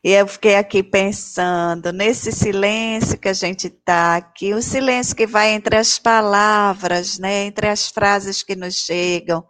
E 0.05 0.11
eu 0.11 0.27
fiquei 0.27 0.57
aqui 0.57 0.83
pensando 0.83 1.93
nesse 1.93 2.33
silêncio 2.33 3.19
que 3.19 3.29
a 3.29 3.33
gente 3.33 3.69
está 3.69 4.17
aqui, 4.17 4.53
o 4.53 4.61
silêncio 4.61 5.15
que 5.15 5.29
vai 5.29 5.53
entre 5.53 5.77
as 5.77 5.97
palavras, 5.99 7.19
né, 7.21 7.45
entre 7.45 7.69
as 7.69 7.89
frases 7.89 8.43
que 8.43 8.57
nos 8.57 8.75
chegam, 8.75 9.45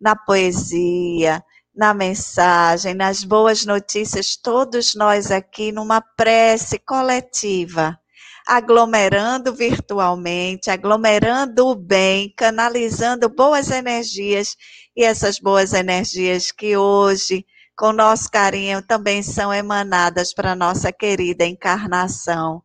na 0.00 0.16
poesia, 0.16 1.44
na 1.74 1.94
mensagem, 1.94 2.94
nas 2.94 3.22
boas 3.22 3.64
notícias, 3.64 4.36
todos 4.36 4.94
nós 4.94 5.30
aqui 5.30 5.70
numa 5.72 6.00
prece 6.00 6.78
coletiva, 6.78 7.98
aglomerando 8.46 9.54
virtualmente, 9.54 10.70
aglomerando 10.70 11.68
o 11.68 11.74
bem, 11.74 12.32
canalizando 12.36 13.28
boas 13.28 13.70
energias 13.70 14.56
e 14.96 15.04
essas 15.04 15.38
boas 15.38 15.72
energias 15.72 16.50
que 16.50 16.76
hoje, 16.76 17.44
com 17.76 17.92
nosso 17.92 18.30
carinho, 18.30 18.82
também 18.82 19.22
são 19.22 19.52
emanadas 19.52 20.34
para 20.34 20.54
nossa 20.56 20.92
querida 20.92 21.44
encarnação 21.44 22.62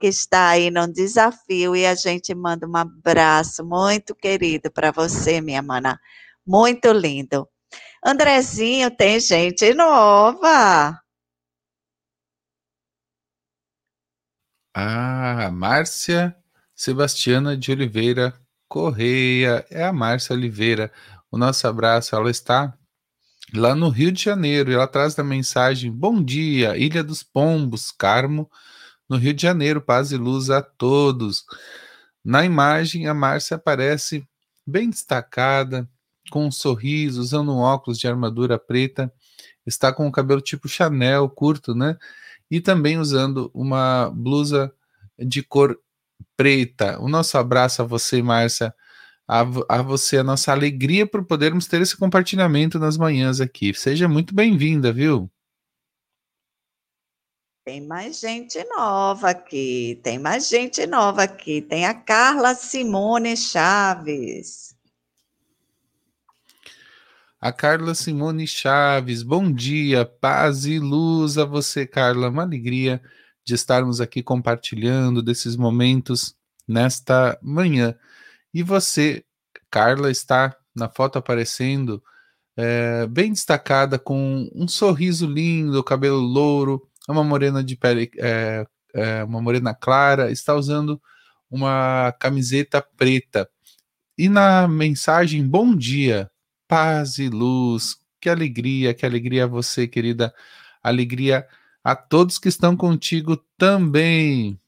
que 0.00 0.06
está 0.06 0.50
aí 0.50 0.70
num 0.70 0.90
desafio 0.90 1.74
e 1.74 1.84
a 1.84 1.94
gente 1.94 2.34
manda 2.34 2.66
um 2.68 2.76
abraço 2.76 3.64
muito 3.64 4.14
querido 4.14 4.70
para 4.70 4.92
você, 4.92 5.40
minha 5.40 5.60
mana. 5.60 5.98
Muito 6.48 6.90
lindo. 6.92 7.46
Andrezinho, 8.02 8.90
tem 8.90 9.20
gente 9.20 9.74
nova. 9.74 10.98
Ah, 14.74 15.50
Márcia 15.52 16.34
Sebastiana 16.74 17.54
de 17.54 17.70
Oliveira 17.70 18.32
Correia. 18.66 19.66
É 19.70 19.84
a 19.84 19.92
Márcia 19.92 20.34
Oliveira. 20.34 20.90
O 21.30 21.36
nosso 21.36 21.66
abraço, 21.68 22.16
ela 22.16 22.30
está 22.30 22.74
lá 23.52 23.74
no 23.74 23.90
Rio 23.90 24.10
de 24.10 24.22
Janeiro 24.22 24.70
e 24.70 24.74
ela 24.74 24.88
traz 24.88 25.18
a 25.18 25.24
mensagem: 25.24 25.92
Bom 25.92 26.22
dia, 26.22 26.78
Ilha 26.78 27.04
dos 27.04 27.22
Pombos, 27.22 27.90
Carmo, 27.90 28.50
no 29.06 29.18
Rio 29.18 29.34
de 29.34 29.42
Janeiro, 29.42 29.82
paz 29.82 30.12
e 30.12 30.16
luz 30.16 30.48
a 30.48 30.62
todos. 30.62 31.44
Na 32.24 32.42
imagem, 32.42 33.06
a 33.06 33.12
Márcia 33.12 33.56
aparece 33.56 34.26
bem 34.66 34.88
destacada, 34.88 35.86
com 36.30 36.46
um 36.46 36.50
sorriso, 36.50 37.20
usando 37.20 37.52
um 37.52 37.58
óculos 37.58 37.98
de 37.98 38.08
armadura 38.08 38.58
preta, 38.58 39.12
está 39.66 39.92
com 39.92 40.06
o 40.06 40.12
cabelo 40.12 40.40
tipo 40.40 40.68
Chanel, 40.68 41.28
curto, 41.28 41.74
né? 41.74 41.96
E 42.50 42.60
também 42.60 42.98
usando 42.98 43.50
uma 43.54 44.10
blusa 44.10 44.72
de 45.18 45.42
cor 45.42 45.78
preta. 46.36 46.98
O 47.00 47.08
nosso 47.08 47.36
abraço 47.36 47.82
a 47.82 47.84
você, 47.84 48.22
Márcia, 48.22 48.74
a, 49.26 49.40
a 49.68 49.82
você, 49.82 50.18
a 50.18 50.24
nossa 50.24 50.52
alegria 50.52 51.06
por 51.06 51.24
podermos 51.24 51.66
ter 51.66 51.82
esse 51.82 51.96
compartilhamento 51.96 52.78
nas 52.78 52.96
manhãs 52.96 53.40
aqui. 53.40 53.74
Seja 53.74 54.08
muito 54.08 54.34
bem-vinda, 54.34 54.92
viu? 54.92 55.30
Tem 57.68 57.82
mais 57.82 58.18
gente 58.18 58.64
nova 58.64 59.28
aqui, 59.28 60.00
tem 60.02 60.18
mais 60.18 60.48
gente 60.48 60.86
nova 60.86 61.24
aqui. 61.24 61.60
Tem 61.60 61.84
a 61.84 61.92
Carla 61.92 62.54
Simone 62.54 63.36
Chaves. 63.36 64.74
A 67.40 67.52
Carla 67.52 67.94
Simone 67.94 68.48
Chaves, 68.48 69.22
bom 69.22 69.52
dia, 69.52 70.04
paz 70.04 70.64
e 70.64 70.80
luz 70.80 71.38
a 71.38 71.44
você, 71.44 71.86
Carla. 71.86 72.30
Uma 72.30 72.42
alegria 72.42 73.00
de 73.44 73.54
estarmos 73.54 74.00
aqui 74.00 74.24
compartilhando 74.24 75.22
desses 75.22 75.54
momentos 75.54 76.34
nesta 76.66 77.38
manhã. 77.40 77.94
E 78.52 78.60
você, 78.60 79.24
Carla, 79.70 80.10
está 80.10 80.56
na 80.74 80.88
foto 80.88 81.16
aparecendo 81.16 82.02
é, 82.56 83.06
bem 83.06 83.30
destacada, 83.32 84.00
com 84.00 84.50
um 84.52 84.66
sorriso 84.66 85.24
lindo, 85.24 85.84
cabelo 85.84 86.18
louro, 86.18 86.90
uma 87.08 87.22
morena 87.22 87.62
de 87.62 87.76
pele, 87.76 88.10
é, 88.18 88.66
é, 88.92 89.22
uma 89.22 89.40
morena 89.40 89.72
clara, 89.72 90.32
está 90.32 90.56
usando 90.56 91.00
uma 91.48 92.12
camiseta 92.18 92.82
preta. 92.96 93.48
E 94.18 94.28
na 94.28 94.66
mensagem, 94.66 95.46
bom 95.46 95.72
dia, 95.72 96.28
paz 96.68 97.18
e 97.18 97.28
luz, 97.28 97.96
que 98.20 98.28
alegria, 98.28 98.94
que 98.94 99.06
alegria 99.06 99.44
a 99.44 99.46
você, 99.46 99.88
querida, 99.88 100.34
alegria 100.82 101.46
a 101.82 101.96
todos 101.96 102.38
que 102.38 102.48
estão 102.48 102.76
contigo 102.76 103.36
também. 103.56 104.58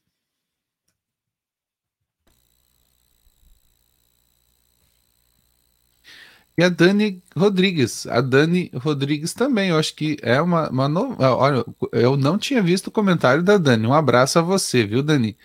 E 6.57 6.63
a 6.63 6.69
Dani 6.69 7.23
Rodrigues. 7.35 8.05
A 8.07 8.21
Dani 8.21 8.69
Rodrigues 8.75 9.33
também, 9.33 9.69
eu 9.69 9.77
acho 9.79 9.95
que 9.95 10.17
é 10.21 10.41
uma, 10.41 10.69
uma. 10.69 10.87
Olha, 11.35 11.65
eu 11.91 12.17
não 12.17 12.37
tinha 12.37 12.61
visto 12.61 12.87
o 12.87 12.91
comentário 12.91 13.41
da 13.41 13.57
Dani. 13.57 13.87
Um 13.87 13.93
abraço 13.93 14.37
a 14.37 14.41
você, 14.41 14.85
viu, 14.85 15.01
Dani? 15.01 15.37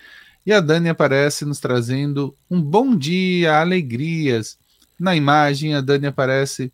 E 0.44 0.52
a 0.52 0.60
Dani 0.60 0.88
aparece 0.88 1.44
nos 1.44 1.60
trazendo 1.60 2.36
um 2.50 2.60
bom 2.60 2.96
dia, 2.96 3.58
alegrias. 3.60 4.58
Na 4.98 5.14
imagem, 5.14 5.74
a 5.74 5.80
Dani 5.80 6.06
aparece 6.06 6.72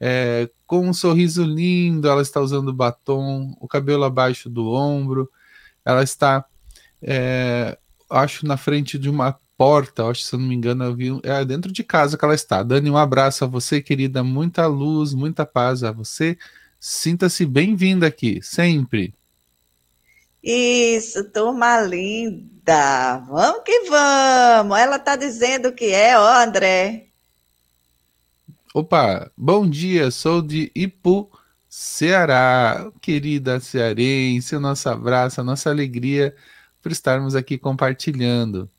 é, 0.00 0.48
com 0.66 0.88
um 0.88 0.92
sorriso 0.92 1.44
lindo. 1.44 2.08
Ela 2.08 2.22
está 2.22 2.40
usando 2.40 2.72
batom, 2.72 3.54
o 3.60 3.68
cabelo 3.68 4.04
abaixo 4.04 4.48
do 4.48 4.68
ombro. 4.72 5.30
Ela 5.84 6.02
está, 6.02 6.44
é, 7.02 7.76
acho, 8.08 8.46
na 8.46 8.56
frente 8.56 8.98
de 8.98 9.10
uma 9.10 9.38
porta, 9.56 10.06
acho, 10.06 10.22
se 10.22 10.34
eu 10.34 10.38
não 10.38 10.48
me 10.48 10.54
engano, 10.54 10.84
eu 10.84 10.94
vi. 10.94 11.20
É 11.22 11.44
dentro 11.44 11.70
de 11.70 11.84
casa 11.84 12.16
que 12.16 12.24
ela 12.24 12.34
está. 12.34 12.62
Dani, 12.62 12.90
um 12.90 12.96
abraço 12.96 13.44
a 13.44 13.46
você, 13.46 13.82
querida. 13.82 14.24
Muita 14.24 14.66
luz, 14.66 15.12
muita 15.12 15.44
paz 15.44 15.84
a 15.84 15.92
você. 15.92 16.38
Sinta-se 16.78 17.44
bem-vinda 17.44 18.06
aqui, 18.06 18.40
sempre. 18.42 19.14
Isso, 20.42 21.22
turma 21.30 21.82
linda. 21.82 23.18
Vamos 23.28 23.62
que 23.62 23.90
vamos. 23.90 24.78
Ela 24.78 24.96
está 24.96 25.14
dizendo 25.14 25.72
que 25.72 25.92
é, 25.92 26.18
ó, 26.18 26.42
André. 26.42 27.09
Opa, 28.72 29.28
bom 29.36 29.68
dia, 29.68 30.12
sou 30.12 30.40
de 30.40 30.70
Ipu, 30.76 31.28
Ceará. 31.68 32.92
Querida 33.00 33.58
cearense, 33.58 34.54
o 34.54 34.60
nosso 34.60 34.88
abraço, 34.88 35.40
a 35.40 35.44
nossa 35.44 35.70
alegria 35.70 36.36
por 36.80 36.92
estarmos 36.92 37.34
aqui 37.34 37.58
compartilhando. 37.58 38.70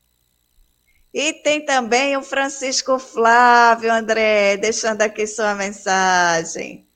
E 1.12 1.34
tem 1.42 1.66
também 1.66 2.16
o 2.16 2.22
Francisco 2.22 2.98
Flávio, 2.98 3.92
André, 3.92 4.56
deixando 4.56 5.02
aqui 5.02 5.26
sua 5.26 5.54
mensagem. 5.54 6.86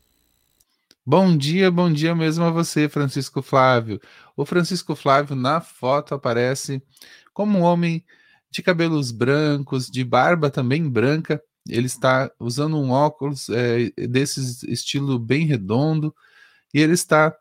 Bom 1.05 1.37
dia, 1.37 1.71
bom 1.71 1.93
dia 1.93 2.15
mesmo 2.15 2.45
a 2.45 2.51
você, 2.51 2.89
Francisco 2.89 3.43
Flávio. 3.43 4.01
O 4.35 4.47
Francisco 4.47 4.97
Flávio 4.97 5.37
na 5.37 5.61
foto 5.61 6.15
aparece 6.15 6.83
como 7.35 7.59
um 7.59 7.63
homem 7.63 8.03
de 8.51 8.63
cabelos 8.63 9.11
brancos, 9.11 9.91
de 9.91 10.03
barba 10.03 10.49
também 10.49 10.89
branca. 10.89 11.43
Ele 11.69 11.87
está 11.87 12.31
usando 12.39 12.77
um 12.79 12.91
óculos 12.91 13.49
é, 13.49 13.91
desse 14.07 14.71
estilo 14.71 15.19
bem 15.19 15.47
redondo 15.47 16.15
e 16.73 16.81
ele 16.81 16.93
está 16.93 17.37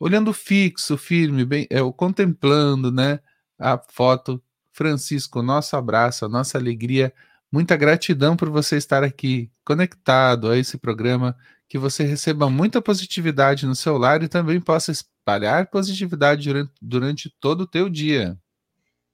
olhando 0.00 0.32
fixo, 0.32 0.96
firme, 0.96 1.44
bem, 1.44 1.66
é, 1.70 1.80
contemplando, 1.96 2.92
né, 2.92 3.20
a 3.58 3.78
foto 3.78 4.42
Francisco, 4.72 5.42
nosso 5.42 5.76
abraço, 5.76 6.28
nossa 6.28 6.56
alegria, 6.56 7.12
muita 7.50 7.76
gratidão 7.76 8.36
por 8.36 8.48
você 8.48 8.76
estar 8.76 9.02
aqui 9.02 9.50
conectado 9.64 10.48
a 10.48 10.56
esse 10.56 10.78
programa, 10.78 11.36
que 11.68 11.76
você 11.78 12.04
receba 12.04 12.48
muita 12.48 12.80
positividade 12.80 13.66
no 13.66 13.74
seu 13.74 13.98
lar 13.98 14.22
e 14.22 14.28
também 14.28 14.60
possa 14.60 14.92
espalhar 14.92 15.66
positividade 15.66 16.44
durante, 16.44 16.72
durante 16.80 17.34
todo 17.40 17.62
o 17.62 17.66
teu 17.66 17.88
dia. 17.88 18.38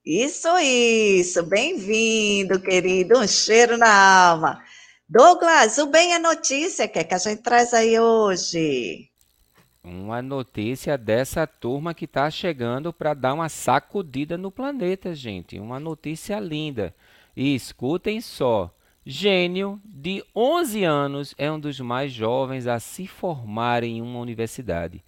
Isso, 0.05 0.49
isso, 0.59 1.43
bem-vindo, 1.45 2.61
querido, 2.61 3.19
um 3.19 3.27
cheiro 3.27 3.79
na 3.79 4.29
alma. 4.29 4.63
Douglas, 5.09 5.79
o 5.79 5.87
bem 5.87 6.13
é 6.13 6.19
notícia, 6.19 6.87
que 6.87 6.99
é 6.99 7.05
que 7.05 7.15
a 7.15 7.19
gente 7.19 7.41
traz 7.41 7.73
aí 7.73 7.99
hoje? 7.99 9.09
Uma 9.83 10.21
notícia 10.21 10.99
dessa 10.99 11.47
turma 11.47 11.95
que 11.95 12.05
está 12.05 12.31
chegando 12.31 12.93
para 12.93 13.15
dar 13.15 13.33
uma 13.33 13.49
sacudida 13.49 14.37
no 14.37 14.51
planeta, 14.51 15.15
gente. 15.15 15.59
Uma 15.59 15.81
notícia 15.81 16.39
linda. 16.39 16.95
E 17.35 17.55
escutem 17.55 18.21
só. 18.21 18.71
Gênio, 19.07 19.81
de 19.87 20.23
11 20.37 20.85
anos, 20.85 21.35
é 21.39 21.51
um 21.51 21.59
dos 21.59 21.81
mais 21.81 22.13
jovens 22.13 22.67
a 22.67 22.79
se 22.79 23.07
formar 23.07 23.83
em 23.83 24.03
uma 24.03 24.19
universidade. 24.19 25.03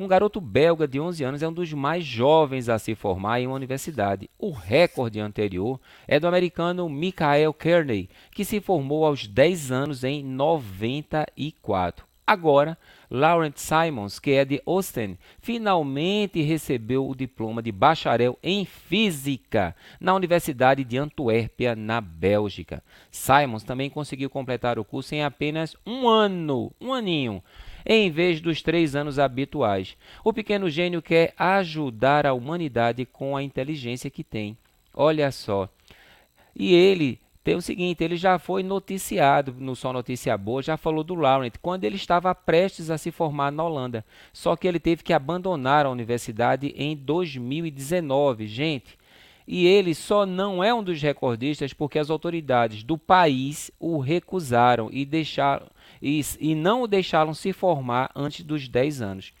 Um 0.00 0.08
garoto 0.08 0.40
belga 0.40 0.88
de 0.88 0.98
11 0.98 1.22
anos 1.24 1.42
é 1.42 1.48
um 1.48 1.52
dos 1.52 1.74
mais 1.74 2.02
jovens 2.02 2.70
a 2.70 2.78
se 2.78 2.94
formar 2.94 3.38
em 3.38 3.46
uma 3.46 3.54
universidade. 3.54 4.30
O 4.38 4.50
recorde 4.50 5.20
anterior 5.20 5.78
é 6.08 6.18
do 6.18 6.26
americano 6.26 6.88
Michael 6.88 7.52
Kearney, 7.52 8.08
que 8.30 8.42
se 8.42 8.62
formou 8.62 9.04
aos 9.04 9.26
10 9.26 9.70
anos 9.70 10.02
em 10.02 10.24
94. 10.24 12.06
Agora, 12.26 12.78
Laurent 13.10 13.56
Simons, 13.56 14.18
que 14.18 14.30
é 14.30 14.44
de 14.44 14.62
Austin, 14.64 15.18
finalmente 15.38 16.40
recebeu 16.40 17.06
o 17.06 17.14
diploma 17.14 17.60
de 17.60 17.70
bacharel 17.70 18.38
em 18.42 18.64
física 18.64 19.76
na 20.00 20.14
Universidade 20.14 20.82
de 20.82 20.96
Antuérpia, 20.96 21.76
na 21.76 22.00
Bélgica. 22.00 22.82
Simons 23.10 23.64
também 23.64 23.90
conseguiu 23.90 24.30
completar 24.30 24.78
o 24.78 24.84
curso 24.84 25.14
em 25.14 25.22
apenas 25.22 25.76
um 25.84 26.08
ano, 26.08 26.72
um 26.80 26.94
aninho, 26.94 27.42
em 27.84 28.10
vez 28.10 28.40
dos 28.40 28.62
três 28.62 28.94
anos 28.94 29.18
habituais. 29.18 29.96
O 30.24 30.32
pequeno 30.32 30.68
gênio 30.68 31.02
quer 31.02 31.34
ajudar 31.36 32.26
a 32.26 32.32
humanidade 32.32 33.04
com 33.04 33.36
a 33.36 33.42
inteligência 33.42 34.10
que 34.10 34.24
tem. 34.24 34.56
Olha 34.94 35.30
só. 35.30 35.68
E 36.54 36.74
ele 36.74 37.20
tem 37.42 37.54
o 37.56 37.62
seguinte, 37.62 38.04
ele 38.04 38.16
já 38.16 38.38
foi 38.38 38.62
noticiado 38.62 39.54
no 39.58 39.74
Só 39.74 39.92
Notícia 39.94 40.36
Boa, 40.36 40.62
já 40.62 40.76
falou 40.76 41.02
do 41.02 41.14
Laurent, 41.14 41.54
quando 41.62 41.84
ele 41.84 41.96
estava 41.96 42.34
prestes 42.34 42.90
a 42.90 42.98
se 42.98 43.10
formar 43.10 43.50
na 43.50 43.64
Holanda. 43.64 44.04
Só 44.30 44.54
que 44.54 44.68
ele 44.68 44.78
teve 44.78 45.02
que 45.02 45.12
abandonar 45.12 45.86
a 45.86 45.90
universidade 45.90 46.74
em 46.76 46.94
2019, 46.94 48.46
gente. 48.46 48.98
E 49.48 49.66
ele 49.66 49.94
só 49.94 50.26
não 50.26 50.62
é 50.62 50.72
um 50.72 50.82
dos 50.82 51.00
recordistas 51.00 51.72
porque 51.72 51.98
as 51.98 52.10
autoridades 52.10 52.82
do 52.82 52.98
país 52.98 53.70
o 53.80 53.98
recusaram 53.98 54.90
e, 54.92 55.04
deixaram, 55.04 55.66
e, 56.00 56.20
e 56.38 56.54
não 56.54 56.82
o 56.82 56.86
deixaram 56.86 57.34
se 57.34 57.52
formar 57.52 58.10
antes 58.14 58.44
dos 58.44 58.68
10 58.68 59.02
anos. 59.02 59.32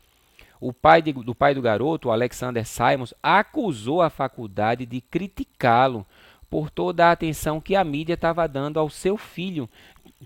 O 0.60 0.72
pai 0.72 1.00
de, 1.00 1.12
do 1.12 1.34
pai 1.34 1.54
do 1.54 1.62
garoto, 1.62 2.10
Alexander 2.10 2.66
Simons, 2.66 3.14
acusou 3.22 4.02
a 4.02 4.10
faculdade 4.10 4.84
de 4.84 5.00
criticá-lo 5.00 6.06
por 6.50 6.68
toda 6.68 7.06
a 7.06 7.12
atenção 7.12 7.60
que 7.60 7.76
a 7.76 7.84
mídia 7.84 8.14
estava 8.14 8.46
dando 8.46 8.78
ao 8.78 8.90
seu 8.90 9.16
filho, 9.16 9.68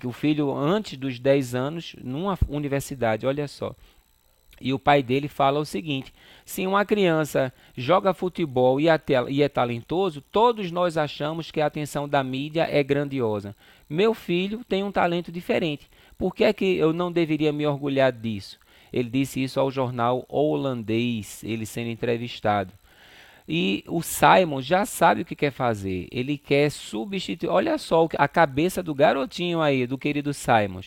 que 0.01 0.07
o 0.07 0.13
filho 0.13 0.53
antes 0.53 0.99
dos 0.99 1.21
10 1.21 1.55
anos, 1.55 1.95
numa 2.03 2.37
universidade, 2.49 3.27
olha 3.27 3.47
só. 3.47 3.75
E 4.61 4.73
o 4.73 4.79
pai 4.79 5.03
dele 5.03 5.29
fala 5.29 5.61
o 5.61 5.65
seguinte: 5.65 6.13
se 6.45 6.67
uma 6.67 6.85
criança 6.85 7.53
joga 7.77 8.15
futebol 8.15 8.81
e, 8.81 8.87
e 9.29 9.43
é 9.43 9.49
talentoso, 9.49 10.21
todos 10.21 10.71
nós 10.71 10.97
achamos 10.97 11.51
que 11.51 11.61
a 11.61 11.67
atenção 11.67 12.09
da 12.09 12.23
mídia 12.23 12.67
é 12.71 12.83
grandiosa. 12.83 13.55
Meu 13.89 14.15
filho 14.15 14.65
tem 14.65 14.83
um 14.83 14.93
talento 14.93 15.31
diferente. 15.31 15.89
Por 16.25 16.35
que 16.35 16.45
é 16.45 16.55
que 16.55 16.65
eu 16.79 16.95
não 16.95 17.13
deveria 17.13 17.53
me 17.53 17.67
orgulhar 17.67 18.11
disso? 18.11 18.59
Ele 18.91 19.11
disse 19.11 19.43
isso 19.43 19.61
ao 19.61 19.71
jornal 19.71 20.25
holandês, 20.27 21.45
ele 21.45 21.67
sendo 21.67 21.91
entrevistado. 21.91 22.73
E 23.47 23.85
o 23.87 24.01
Simon 24.01 24.63
já 24.63 24.87
sabe 24.87 25.21
o 25.21 25.25
que 25.27 25.37
quer 25.37 25.51
fazer. 25.51 26.09
Ele 26.11 26.39
quer 26.39 26.71
substituir. 26.71 27.51
Olha 27.51 27.77
só 27.77 28.09
a 28.17 28.27
cabeça 28.27 28.83
do 28.83 28.95
garotinho 28.95 29.61
aí, 29.61 29.87
do 29.87 29.99
querido 29.99 30.33
Simon. 30.33 30.81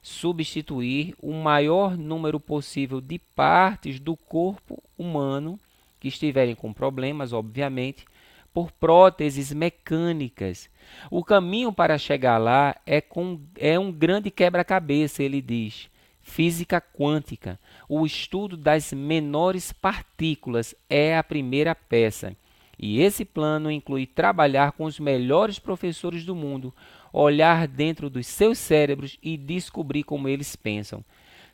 Substituir 0.00 1.14
o 1.20 1.34
maior 1.34 1.98
número 1.98 2.40
possível 2.40 3.02
de 3.02 3.18
partes 3.18 4.00
do 4.00 4.16
corpo 4.16 4.82
humano 4.96 5.60
que 6.00 6.08
estiverem 6.08 6.54
com 6.54 6.72
problemas, 6.72 7.34
obviamente, 7.34 8.06
por 8.52 8.70
próteses 8.72 9.52
mecânicas. 9.52 10.68
O 11.10 11.24
caminho 11.24 11.72
para 11.72 11.98
chegar 11.98 12.38
lá 12.38 12.76
é, 12.84 13.00
com, 13.00 13.40
é 13.56 13.78
um 13.78 13.92
grande 13.92 14.30
quebra-cabeça, 14.30 15.22
ele 15.22 15.40
diz. 15.40 15.88
Física 16.20 16.80
quântica. 16.80 17.58
O 17.88 18.04
estudo 18.04 18.56
das 18.56 18.92
menores 18.92 19.72
partículas 19.72 20.74
é 20.88 21.16
a 21.16 21.24
primeira 21.24 21.74
peça. 21.74 22.36
E 22.78 23.00
esse 23.00 23.24
plano 23.24 23.70
inclui 23.70 24.06
trabalhar 24.06 24.72
com 24.72 24.84
os 24.84 24.98
melhores 24.98 25.58
professores 25.58 26.24
do 26.24 26.34
mundo, 26.34 26.74
olhar 27.12 27.68
dentro 27.68 28.08
dos 28.08 28.26
seus 28.26 28.58
cérebros 28.58 29.18
e 29.22 29.36
descobrir 29.36 30.02
como 30.02 30.28
eles 30.28 30.56
pensam. 30.56 31.04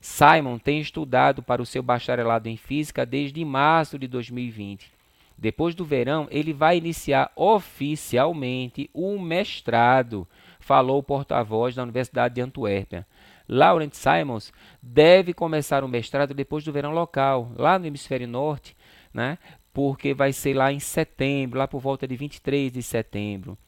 Simon 0.00 0.58
tem 0.58 0.80
estudado 0.80 1.42
para 1.42 1.60
o 1.60 1.66
seu 1.66 1.82
bacharelado 1.82 2.48
em 2.48 2.56
física 2.56 3.04
desde 3.04 3.44
março 3.44 3.98
de 3.98 4.06
2020. 4.06 4.95
Depois 5.38 5.74
do 5.74 5.84
verão, 5.84 6.26
ele 6.30 6.52
vai 6.52 6.78
iniciar 6.78 7.30
oficialmente 7.36 8.90
o 8.94 9.18
mestrado, 9.18 10.26
falou 10.58 10.98
o 10.98 11.02
porta-voz 11.02 11.74
da 11.74 11.82
Universidade 11.82 12.36
de 12.36 12.40
Antuérpia. 12.40 13.06
Laurent 13.48 13.92
Simons 13.92 14.52
deve 14.82 15.32
começar 15.32 15.84
o 15.84 15.88
mestrado 15.88 16.34
depois 16.34 16.64
do 16.64 16.72
verão 16.72 16.92
local, 16.92 17.52
lá 17.56 17.78
no 17.78 17.86
hemisfério 17.86 18.26
norte, 18.26 18.76
né? 19.12 19.38
porque 19.72 20.14
vai 20.14 20.32
ser 20.32 20.54
lá 20.54 20.72
em 20.72 20.80
setembro, 20.80 21.58
lá 21.58 21.68
por 21.68 21.80
volta 21.80 22.08
de 22.08 22.16
23 22.16 22.72
de 22.72 22.82
setembro. 22.82 23.58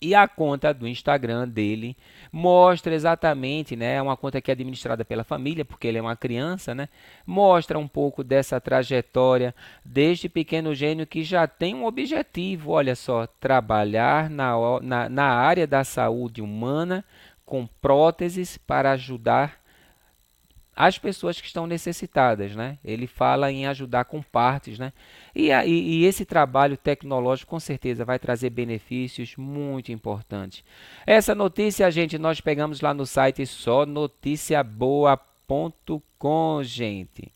E 0.00 0.14
a 0.14 0.28
conta 0.28 0.72
do 0.72 0.86
Instagram 0.86 1.48
dele 1.48 1.96
mostra 2.30 2.94
exatamente, 2.94 3.74
né, 3.74 3.94
é 3.96 4.02
uma 4.02 4.16
conta 4.16 4.40
que 4.40 4.50
é 4.50 4.52
administrada 4.52 5.04
pela 5.04 5.24
família, 5.24 5.64
porque 5.64 5.88
ele 5.88 5.98
é 5.98 6.02
uma 6.02 6.14
criança, 6.14 6.72
né? 6.72 6.88
Mostra 7.26 7.78
um 7.78 7.88
pouco 7.88 8.22
dessa 8.22 8.60
trajetória 8.60 9.52
deste 9.84 10.28
pequeno 10.28 10.72
gênio 10.72 11.06
que 11.06 11.24
já 11.24 11.48
tem 11.48 11.74
um 11.74 11.84
objetivo, 11.84 12.70
olha 12.70 12.94
só, 12.94 13.26
trabalhar 13.26 14.30
na, 14.30 14.54
na, 14.80 15.08
na 15.08 15.24
área 15.24 15.66
da 15.66 15.82
saúde 15.82 16.40
humana 16.40 17.04
com 17.44 17.66
próteses 17.66 18.56
para 18.56 18.92
ajudar 18.92 19.57
as 20.78 20.96
pessoas 20.96 21.40
que 21.40 21.48
estão 21.48 21.66
necessitadas, 21.66 22.54
né? 22.54 22.78
Ele 22.84 23.08
fala 23.08 23.50
em 23.50 23.66
ajudar 23.66 24.04
com 24.04 24.22
partes, 24.22 24.78
né? 24.78 24.92
E, 25.34 25.50
e, 25.50 25.66
e, 25.66 26.04
esse 26.04 26.24
trabalho 26.24 26.76
tecnológico 26.76 27.50
com 27.50 27.58
certeza 27.58 28.04
vai 28.04 28.16
trazer 28.16 28.50
benefícios 28.50 29.34
muito 29.36 29.90
importantes. 29.90 30.62
Essa 31.04 31.34
notícia, 31.34 31.90
gente, 31.90 32.16
nós 32.16 32.40
pegamos 32.40 32.80
lá 32.80 32.94
no 32.94 33.04
site 33.04 33.44
só 33.44 33.84
noticiaboa.com, 33.84 36.62
gente. 36.62 37.32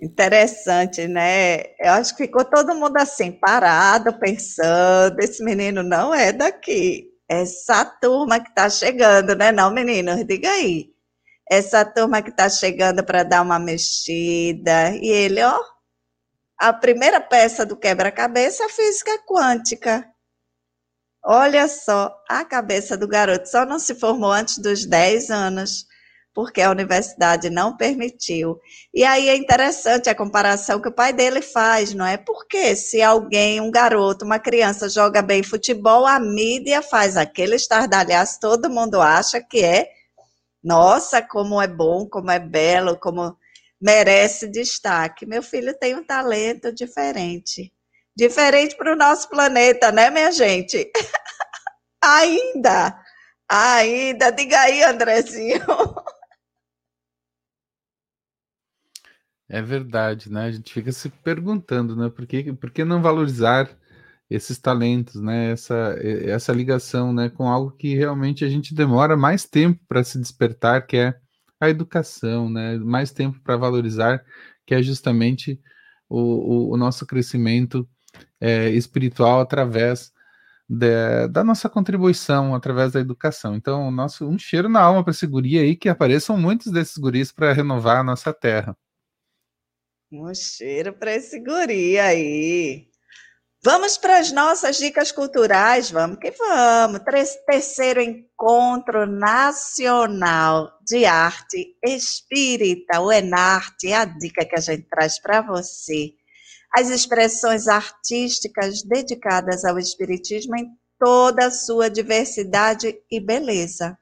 Interessante, 0.00 1.06
né? 1.06 1.60
Eu 1.78 1.92
acho 1.92 2.16
que 2.16 2.24
ficou 2.24 2.44
todo 2.44 2.74
mundo 2.74 2.96
assim, 2.96 3.30
parado, 3.30 4.12
pensando, 4.14 5.20
esse 5.20 5.44
menino 5.44 5.84
não 5.84 6.12
é 6.12 6.32
daqui 6.32 7.12
essa 7.28 7.84
turma 7.84 8.40
que 8.40 8.48
está 8.48 8.68
chegando, 8.68 9.36
né? 9.36 9.52
Não, 9.52 9.72
meninos, 9.72 10.26
diga 10.26 10.50
aí. 10.50 10.91
Essa 11.52 11.84
turma 11.84 12.22
que 12.22 12.30
está 12.30 12.48
chegando 12.48 13.04
para 13.04 13.22
dar 13.24 13.42
uma 13.42 13.58
mexida. 13.58 14.96
E 14.96 15.06
ele, 15.06 15.42
ó, 15.42 15.54
a 16.58 16.72
primeira 16.72 17.20
peça 17.20 17.66
do 17.66 17.76
quebra-cabeça, 17.76 18.64
a 18.64 18.70
física 18.70 19.18
quântica. 19.26 20.02
Olha 21.22 21.68
só, 21.68 22.10
a 22.26 22.42
cabeça 22.42 22.96
do 22.96 23.06
garoto 23.06 23.50
só 23.50 23.66
não 23.66 23.78
se 23.78 23.94
formou 23.94 24.32
antes 24.32 24.56
dos 24.56 24.86
10 24.86 25.30
anos 25.30 25.84
porque 26.34 26.62
a 26.62 26.70
universidade 26.70 27.50
não 27.50 27.76
permitiu. 27.76 28.58
E 28.94 29.04
aí 29.04 29.28
é 29.28 29.36
interessante 29.36 30.08
a 30.08 30.14
comparação 30.14 30.80
que 30.80 30.88
o 30.88 30.94
pai 30.94 31.12
dele 31.12 31.42
faz, 31.42 31.92
não 31.92 32.06
é? 32.06 32.16
Porque 32.16 32.74
se 32.74 33.02
alguém, 33.02 33.60
um 33.60 33.70
garoto, 33.70 34.24
uma 34.24 34.38
criança 34.38 34.88
joga 34.88 35.20
bem 35.20 35.42
futebol, 35.42 36.06
a 36.06 36.18
mídia 36.18 36.80
faz 36.80 37.18
aquele 37.18 37.56
estardalhaço, 37.56 38.40
todo 38.40 38.70
mundo 38.70 39.02
acha 39.02 39.38
que 39.42 39.62
é, 39.62 39.90
nossa, 40.62 41.20
como 41.20 41.60
é 41.60 41.66
bom, 41.66 42.08
como 42.08 42.30
é 42.30 42.38
belo, 42.38 42.98
como 42.98 43.36
merece 43.80 44.46
destaque. 44.48 45.26
Meu 45.26 45.42
filho 45.42 45.76
tem 45.78 45.96
um 45.96 46.04
talento 46.04 46.72
diferente. 46.72 47.72
Diferente 48.14 48.76
para 48.76 48.92
o 48.92 48.96
nosso 48.96 49.28
planeta, 49.28 49.90
né, 49.90 50.10
minha 50.10 50.30
gente? 50.30 50.90
ainda, 52.02 53.02
ainda. 53.48 54.30
Diga 54.30 54.60
aí, 54.60 54.82
Andrezinho. 54.84 55.60
É 59.48 59.60
verdade, 59.60 60.30
né? 60.30 60.46
A 60.46 60.50
gente 60.50 60.72
fica 60.72 60.92
se 60.92 61.10
perguntando, 61.10 61.94
né? 61.96 62.08
Por 62.08 62.26
que, 62.26 62.52
por 62.54 62.70
que 62.70 62.84
não 62.84 63.02
valorizar 63.02 63.68
esses 64.34 64.58
talentos, 64.58 65.20
né? 65.20 65.52
Essa, 65.52 65.96
essa 66.00 66.52
ligação, 66.52 67.12
né? 67.12 67.28
Com 67.28 67.48
algo 67.48 67.72
que 67.72 67.94
realmente 67.94 68.44
a 68.44 68.48
gente 68.48 68.74
demora 68.74 69.16
mais 69.16 69.44
tempo 69.44 69.80
para 69.88 70.04
se 70.04 70.18
despertar, 70.18 70.86
que 70.86 70.96
é 70.96 71.14
a 71.60 71.68
educação, 71.68 72.50
né? 72.50 72.76
Mais 72.78 73.12
tempo 73.12 73.40
para 73.40 73.56
valorizar, 73.56 74.24
que 74.66 74.74
é 74.74 74.82
justamente 74.82 75.60
o, 76.08 76.18
o, 76.18 76.74
o 76.74 76.76
nosso 76.76 77.06
crescimento 77.06 77.88
é, 78.40 78.68
espiritual 78.70 79.40
através 79.40 80.12
de, 80.68 81.28
da 81.28 81.44
nossa 81.44 81.68
contribuição, 81.68 82.54
através 82.54 82.92
da 82.92 83.00
educação. 83.00 83.54
Então, 83.54 83.90
nosso, 83.90 84.26
um 84.26 84.38
cheiro 84.38 84.68
na 84.68 84.80
alma 84.80 85.04
para 85.04 85.10
esse 85.10 85.26
guri 85.26 85.58
aí, 85.58 85.76
que 85.76 85.88
apareçam 85.88 86.36
muitos 86.38 86.72
desses 86.72 86.96
guris 86.96 87.30
para 87.30 87.52
renovar 87.52 87.98
a 87.98 88.04
nossa 88.04 88.32
terra. 88.32 88.76
Um 90.10 90.34
cheiro 90.34 90.92
para 90.92 91.14
esse 91.14 91.38
guri 91.40 91.98
aí. 91.98 92.91
Vamos 93.64 93.96
para 93.96 94.18
as 94.18 94.32
nossas 94.32 94.76
dicas 94.76 95.12
culturais, 95.12 95.88
vamos 95.88 96.18
que 96.18 96.32
vamos. 96.32 97.00
Terceiro 97.46 98.00
encontro 98.02 99.06
nacional 99.06 100.72
de 100.84 101.04
arte 101.04 101.76
espírita, 101.80 103.00
o 103.00 103.12
Enarte, 103.12 103.86
é 103.86 103.94
a 103.94 104.04
dica 104.04 104.44
que 104.44 104.56
a 104.56 104.60
gente 104.60 104.88
traz 104.90 105.20
para 105.20 105.42
você. 105.42 106.10
As 106.74 106.88
expressões 106.90 107.68
artísticas 107.68 108.82
dedicadas 108.82 109.64
ao 109.64 109.78
espiritismo 109.78 110.56
em 110.56 110.66
toda 110.98 111.46
a 111.46 111.50
sua 111.52 111.88
diversidade 111.88 112.98
e 113.08 113.20
beleza. 113.20 113.96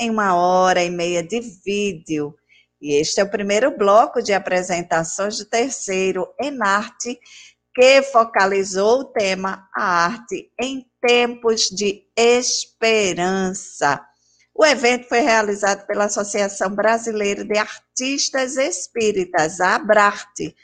Em 0.00 0.08
uma 0.08 0.34
hora 0.34 0.82
e 0.82 0.88
meia 0.88 1.22
de 1.22 1.40
vídeo, 1.62 2.34
e 2.80 2.94
este 2.94 3.20
é 3.20 3.24
o 3.24 3.30
primeiro 3.30 3.76
bloco 3.76 4.22
de 4.22 4.32
apresentações 4.32 5.38
do 5.38 5.44
terceiro 5.44 6.26
Enarte, 6.40 7.18
que 7.74 8.02
focalizou 8.02 9.00
o 9.00 9.04
tema 9.04 9.68
A 9.74 10.04
Arte 10.04 10.52
em 10.60 10.86
Tempos 11.00 11.62
de 11.62 12.06
Esperança. 12.16 14.00
O 14.54 14.64
evento 14.64 15.08
foi 15.08 15.18
realizado 15.18 15.84
pela 15.84 16.04
Associação 16.04 16.70
Brasileira 16.70 17.44
de 17.44 17.58
Artistas 17.58 18.56
Espíritas, 18.56 19.60
a 19.60 19.74
Abrarte, 19.74 20.54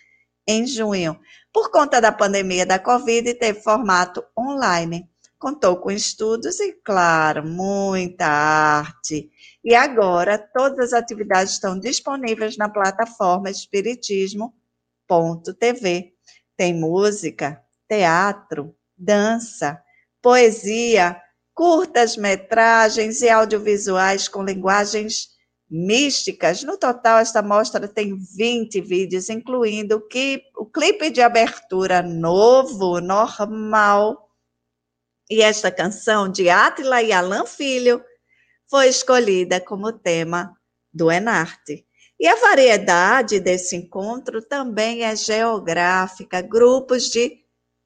em 0.46 0.64
junho. 0.64 1.18
Por 1.52 1.70
conta 1.70 2.00
da 2.00 2.12
pandemia 2.12 2.64
da 2.64 2.78
Covid, 2.78 3.34
teve 3.34 3.60
formato 3.60 4.24
online. 4.38 5.10
Contou 5.36 5.78
com 5.78 5.90
estudos 5.90 6.60
e, 6.60 6.74
claro, 6.84 7.44
muita 7.44 8.26
arte. 8.26 9.28
E 9.64 9.74
agora 9.74 10.38
todas 10.38 10.92
as 10.92 10.92
atividades 10.92 11.54
estão 11.54 11.76
disponíveis 11.76 12.56
na 12.56 12.68
plataforma 12.68 13.50
espiritismo.tv. 13.50 16.14
Tem 16.60 16.74
música, 16.74 17.64
teatro, 17.88 18.76
dança, 18.94 19.82
poesia, 20.20 21.18
curtas 21.54 22.18
metragens 22.18 23.22
e 23.22 23.30
audiovisuais 23.30 24.28
com 24.28 24.44
linguagens 24.44 25.28
místicas. 25.70 26.62
No 26.62 26.76
total, 26.76 27.16
esta 27.16 27.40
mostra 27.40 27.88
tem 27.88 28.14
20 28.14 28.78
vídeos, 28.82 29.30
incluindo 29.30 30.06
o, 30.58 30.66
clipe 30.66 31.08
de 31.08 31.22
abertura 31.22 32.02
novo, 32.02 33.00
normal. 33.00 34.28
E 35.30 35.40
esta 35.40 35.70
canção 35.70 36.28
de 36.28 36.50
Átila 36.50 37.02
e 37.02 37.10
Alan 37.10 37.46
Filho 37.46 38.04
foi 38.68 38.88
escolhida 38.88 39.62
como 39.62 39.94
tema 39.94 40.54
do 40.92 41.10
Enarte. 41.10 41.86
E 42.20 42.28
a 42.28 42.36
variedade 42.36 43.40
desse 43.40 43.74
encontro 43.74 44.42
também 44.42 45.04
é 45.04 45.16
geográfica. 45.16 46.42
Grupos 46.42 47.04
de 47.04 47.42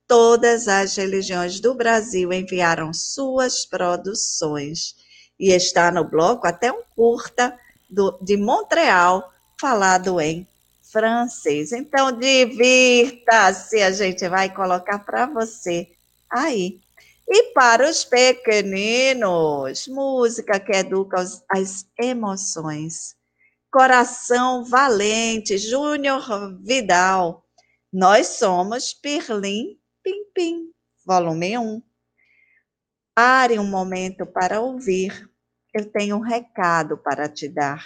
todas 0.08 0.66
as 0.66 0.96
religiões 0.96 1.60
do 1.60 1.72
Brasil 1.72 2.32
enviaram 2.32 2.92
suas 2.92 3.64
produções. 3.64 4.96
E 5.38 5.52
está 5.52 5.92
no 5.92 6.02
bloco 6.02 6.48
até 6.48 6.72
um 6.72 6.82
curta 6.96 7.56
do, 7.88 8.18
de 8.20 8.36
Montreal, 8.36 9.32
falado 9.60 10.20
em 10.20 10.44
francês. 10.90 11.70
Então, 11.70 12.10
divirta-se, 12.10 13.82
a 13.82 13.92
gente 13.92 14.28
vai 14.28 14.52
colocar 14.52 14.98
para 14.98 15.26
você 15.26 15.88
aí. 16.28 16.80
E 17.28 17.52
para 17.52 17.88
os 17.88 18.04
pequeninos, 18.04 19.86
música 19.86 20.58
que 20.58 20.72
educa 20.72 21.24
as 21.48 21.86
emoções. 21.96 23.14
Coração 23.74 24.64
Valente, 24.64 25.58
Júnior 25.58 26.22
Vidal. 26.62 27.44
Nós 27.92 28.28
somos 28.28 28.94
Pirlim 28.94 29.76
Pim 30.00 30.30
Pim, 30.32 30.70
volume 31.04 31.58
1. 31.58 31.82
Pare 33.16 33.58
um 33.58 33.68
momento 33.68 34.24
para 34.24 34.60
ouvir. 34.60 35.28
Eu 35.74 35.90
tenho 35.90 36.18
um 36.18 36.20
recado 36.20 36.96
para 36.96 37.28
te 37.28 37.48
dar. 37.48 37.84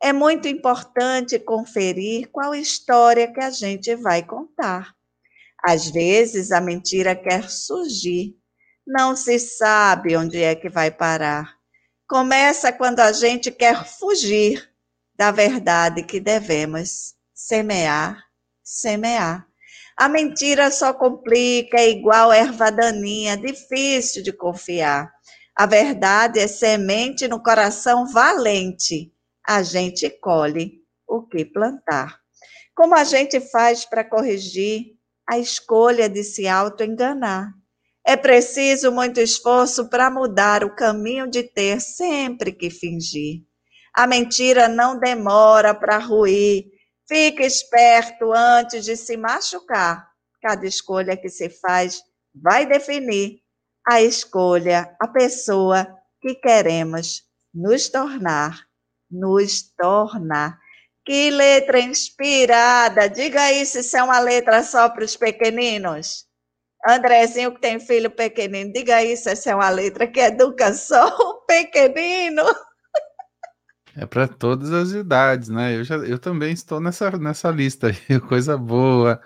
É 0.00 0.12
muito 0.12 0.46
importante 0.46 1.36
conferir 1.36 2.30
qual 2.30 2.54
história 2.54 3.26
que 3.26 3.40
a 3.40 3.50
gente 3.50 3.96
vai 3.96 4.24
contar. 4.24 4.94
Às 5.64 5.90
vezes 5.90 6.52
a 6.52 6.60
mentira 6.60 7.16
quer 7.16 7.50
surgir, 7.50 8.36
não 8.86 9.16
se 9.16 9.40
sabe 9.40 10.16
onde 10.16 10.40
é 10.40 10.54
que 10.54 10.68
vai 10.68 10.92
parar. 10.92 11.56
Começa 12.08 12.72
quando 12.72 13.00
a 13.00 13.10
gente 13.10 13.50
quer 13.50 13.84
fugir 13.84 14.70
da 15.22 15.30
verdade 15.30 16.02
que 16.02 16.18
devemos 16.18 17.14
semear, 17.32 18.24
semear. 18.60 19.46
A 19.96 20.08
mentira 20.08 20.68
só 20.68 20.92
complica, 20.92 21.78
é 21.78 21.90
igual 21.90 22.32
erva 22.32 22.72
daninha, 22.72 23.36
difícil 23.36 24.20
de 24.24 24.32
confiar. 24.32 25.12
A 25.54 25.64
verdade 25.64 26.40
é 26.40 26.48
semente 26.48 27.28
no 27.28 27.40
coração 27.40 28.04
valente. 28.04 29.12
A 29.46 29.62
gente 29.62 30.10
colhe 30.10 30.82
o 31.06 31.22
que 31.22 31.44
plantar. 31.44 32.18
Como 32.74 32.96
a 32.96 33.04
gente 33.04 33.40
faz 33.40 33.84
para 33.84 34.02
corrigir 34.02 34.86
a 35.24 35.38
escolha 35.38 36.08
de 36.08 36.24
se 36.24 36.48
auto-enganar? 36.48 37.52
É 38.04 38.16
preciso 38.16 38.90
muito 38.90 39.20
esforço 39.20 39.88
para 39.88 40.10
mudar 40.10 40.64
o 40.64 40.74
caminho 40.74 41.30
de 41.30 41.44
ter 41.44 41.80
sempre 41.80 42.50
que 42.50 42.68
fingir. 42.70 43.44
A 43.94 44.06
mentira 44.06 44.68
não 44.68 44.98
demora 44.98 45.74
para 45.74 45.98
ruir. 45.98 46.64
Fique 47.06 47.42
esperto 47.42 48.32
antes 48.32 48.84
de 48.84 48.96
se 48.96 49.16
machucar. 49.16 50.08
Cada 50.40 50.66
escolha 50.66 51.16
que 51.16 51.28
se 51.28 51.50
faz 51.50 52.02
vai 52.34 52.64
definir 52.66 53.40
a 53.86 54.00
escolha, 54.00 54.96
a 55.00 55.08
pessoa 55.08 55.86
que 56.20 56.34
queremos 56.36 57.22
nos 57.54 57.88
tornar. 57.88 58.60
Nos 59.10 59.62
tornar. 59.76 60.58
Que 61.04 61.30
letra 61.30 61.80
inspirada! 61.80 63.08
Diga 63.08 63.42
aí 63.42 63.66
se 63.66 63.80
isso 63.80 63.96
é 63.96 64.02
uma 64.02 64.20
letra 64.20 64.62
só 64.62 64.88
para 64.88 65.04
os 65.04 65.16
pequeninos. 65.16 66.26
Andrezinho, 66.86 67.52
que 67.54 67.60
tem 67.60 67.78
filho 67.78 68.10
pequenino, 68.10 68.72
diga 68.72 69.04
isso, 69.04 69.28
essa 69.28 69.50
é 69.50 69.54
uma 69.54 69.68
letra 69.68 70.06
que 70.06 70.18
educa 70.18 70.72
só 70.74 71.06
o 71.06 71.44
pequenino. 71.46 72.42
É 73.94 74.06
para 74.06 74.26
todas 74.26 74.72
as 74.72 74.92
idades, 74.92 75.48
né? 75.48 75.76
Eu, 75.76 75.84
já, 75.84 75.96
eu 75.96 76.18
também 76.18 76.52
estou 76.52 76.80
nessa, 76.80 77.10
nessa 77.18 77.50
lista 77.50 77.88
aí, 77.88 78.20
coisa 78.20 78.56
boa. 78.56 79.20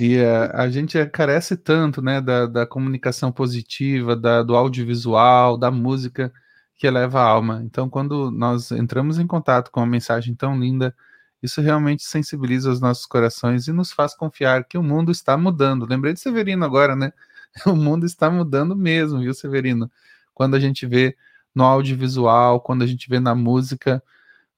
E 0.00 0.18
uh, 0.18 0.50
a 0.54 0.68
gente 0.68 1.04
carece 1.06 1.56
tanto, 1.56 2.02
né, 2.02 2.20
da, 2.20 2.46
da 2.46 2.66
comunicação 2.66 3.32
positiva, 3.32 4.14
da, 4.16 4.42
do 4.42 4.54
audiovisual, 4.56 5.56
da 5.56 5.70
música 5.70 6.32
que 6.76 6.86
eleva 6.86 7.20
a 7.20 7.24
alma. 7.24 7.62
Então, 7.64 7.88
quando 7.88 8.30
nós 8.30 8.70
entramos 8.72 9.18
em 9.18 9.26
contato 9.26 9.70
com 9.70 9.80
uma 9.80 9.86
mensagem 9.86 10.34
tão 10.34 10.58
linda, 10.58 10.94
isso 11.42 11.60
realmente 11.60 12.02
sensibiliza 12.04 12.70
os 12.70 12.80
nossos 12.80 13.06
corações 13.06 13.66
e 13.66 13.72
nos 13.72 13.92
faz 13.92 14.14
confiar 14.14 14.64
que 14.64 14.78
o 14.78 14.82
mundo 14.82 15.10
está 15.10 15.36
mudando. 15.36 15.86
Lembrei 15.86 16.12
de 16.12 16.20
Severino 16.20 16.64
agora, 16.64 16.94
né? 16.96 17.12
O 17.66 17.76
mundo 17.76 18.06
está 18.06 18.30
mudando 18.30 18.74
mesmo, 18.74 19.20
viu, 19.20 19.34
Severino? 19.34 19.90
Quando 20.34 20.54
a 20.56 20.60
gente 20.60 20.86
vê 20.86 21.16
no 21.54 21.64
audiovisual, 21.64 22.60
quando 22.60 22.82
a 22.82 22.86
gente 22.86 23.08
vê 23.08 23.20
na 23.20 23.34
música 23.34 24.02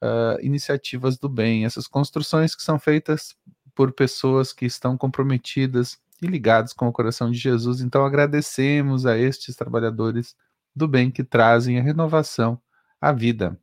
uh, 0.03 0.41
iniciativas 0.41 1.19
do 1.19 1.29
bem, 1.29 1.65
essas 1.65 1.87
construções 1.87 2.55
que 2.55 2.63
são 2.63 2.79
feitas 2.79 3.37
por 3.75 3.93
pessoas 3.93 4.53
que 4.53 4.67
estão 4.67 4.97
comprometidas 4.97 5.99
e 6.23 6.27
ligadas 6.27 6.73
com 6.73 6.87
o 6.87 6.93
coração 6.93 7.31
de 7.31 7.39
Jesus. 7.39 7.81
Então 7.81 8.05
agradecemos 8.05 9.07
a 9.07 9.19
estes 9.19 9.57
trabalhadores 9.57 10.37
do 10.75 10.89
bem 10.89 11.11
que 11.11 11.25
trazem 11.25 11.79
a 11.79 11.83
renovação 11.83 12.61
à 13.01 13.13
vida. 13.13 13.59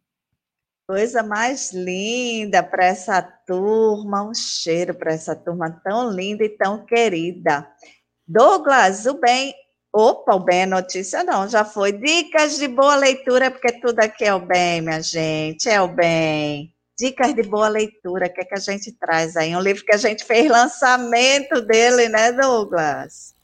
Coisa 0.88 1.24
mais 1.24 1.72
linda 1.74 2.62
para 2.62 2.86
essa 2.86 3.22
turma, 3.22 4.24
um 4.24 4.34
cheiro 4.34 4.94
para 4.94 5.14
essa 5.14 5.36
turma 5.36 5.70
tão 5.70 6.12
linda 6.12 6.44
e 6.44 6.50
tão 6.50 6.86
querida. 6.86 7.66
Douglas, 8.28 9.06
o 9.06 9.14
bem. 9.14 9.54
Opa, 9.94 10.36
o 10.36 10.40
bem 10.40 10.62
é 10.62 10.66
notícia 10.66 11.24
não, 11.24 11.50
já 11.50 11.66
foi. 11.66 11.92
Dicas 11.92 12.58
de 12.58 12.68
boa 12.68 12.96
leitura, 12.96 13.52
porque 13.52 13.74
tudo 13.74 14.00
aqui 14.00 14.24
é 14.24 14.34
o 14.34 14.40
bem, 14.40 14.82
minha 14.82 15.02
gente, 15.02 15.68
é 15.68 15.82
o 15.82 15.88
bem. 15.88 16.74
Dicas 16.98 17.34
de 17.34 17.44
boa 17.44 17.68
leitura, 17.68 18.28
o 18.28 18.34
que, 18.34 18.42
é 18.42 18.46
que 18.46 18.56
a 18.56 18.60
gente 18.60 18.92
traz 18.94 19.36
aí? 19.36 19.56
Um 19.56 19.60
livro 19.60 19.84
que 19.84 19.94
a 19.94 19.98
gente 19.98 20.24
fez 20.24 20.50
lançamento 20.50 21.62
dele, 21.62 22.08
né, 22.08 22.32
Douglas? 22.32 23.36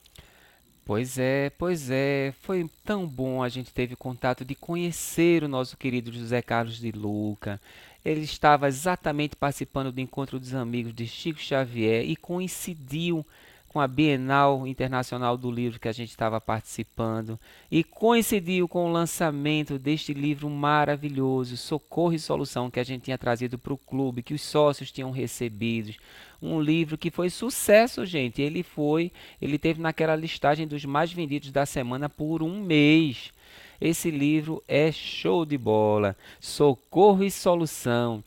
Pois 0.88 1.18
é, 1.18 1.50
pois 1.50 1.90
é. 1.90 2.32
Foi 2.40 2.66
tão 2.82 3.06
bom 3.06 3.42
a 3.42 3.48
gente 3.50 3.74
teve 3.74 3.94
contato 3.94 4.42
de 4.42 4.54
conhecer 4.54 5.44
o 5.44 5.48
nosso 5.48 5.76
querido 5.76 6.10
José 6.10 6.40
Carlos 6.40 6.78
de 6.78 6.90
Luca. 6.92 7.60
Ele 8.02 8.22
estava 8.22 8.68
exatamente 8.68 9.36
participando 9.36 9.92
do 9.92 10.00
encontro 10.00 10.40
dos 10.40 10.54
amigos 10.54 10.94
de 10.94 11.06
Chico 11.06 11.40
Xavier 11.40 12.08
e 12.08 12.16
coincidiu 12.16 13.26
com 13.68 13.80
a 13.80 13.86
Bienal 13.86 14.66
Internacional 14.66 15.36
do 15.36 15.50
Livro 15.50 15.78
que 15.78 15.88
a 15.88 15.92
gente 15.92 16.08
estava 16.08 16.40
participando 16.40 17.38
e 17.70 17.84
coincidiu 17.84 18.66
com 18.66 18.86
o 18.86 18.92
lançamento 18.92 19.78
deste 19.78 20.14
livro 20.14 20.48
maravilhoso, 20.48 21.56
Socorro 21.56 22.14
e 22.14 22.18
Solução, 22.18 22.70
que 22.70 22.80
a 22.80 22.84
gente 22.84 23.02
tinha 23.02 23.18
trazido 23.18 23.58
para 23.58 23.72
o 23.72 23.78
clube, 23.78 24.22
que 24.22 24.32
os 24.32 24.40
sócios 24.40 24.90
tinham 24.90 25.10
recebido. 25.10 25.94
Um 26.40 26.60
livro 26.60 26.96
que 26.96 27.10
foi 27.10 27.28
sucesso, 27.28 28.06
gente. 28.06 28.40
Ele 28.40 28.62
foi, 28.62 29.12
ele 29.40 29.58
teve 29.58 29.80
naquela 29.82 30.16
listagem 30.16 30.66
dos 30.66 30.84
mais 30.84 31.12
vendidos 31.12 31.50
da 31.50 31.66
semana 31.66 32.08
por 32.08 32.42
um 32.42 32.62
mês. 32.62 33.32
Esse 33.80 34.10
livro 34.10 34.62
é 34.66 34.90
show 34.90 35.44
de 35.44 35.58
bola. 35.58 36.16
Socorro 36.40 37.22
e 37.22 37.30
Solução. 37.30 38.24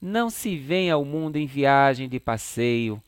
Não 0.00 0.30
se 0.30 0.56
vem 0.56 0.90
ao 0.90 1.04
mundo 1.04 1.36
em 1.36 1.46
viagem 1.46 2.08
de 2.08 2.20
passeio 2.20 3.02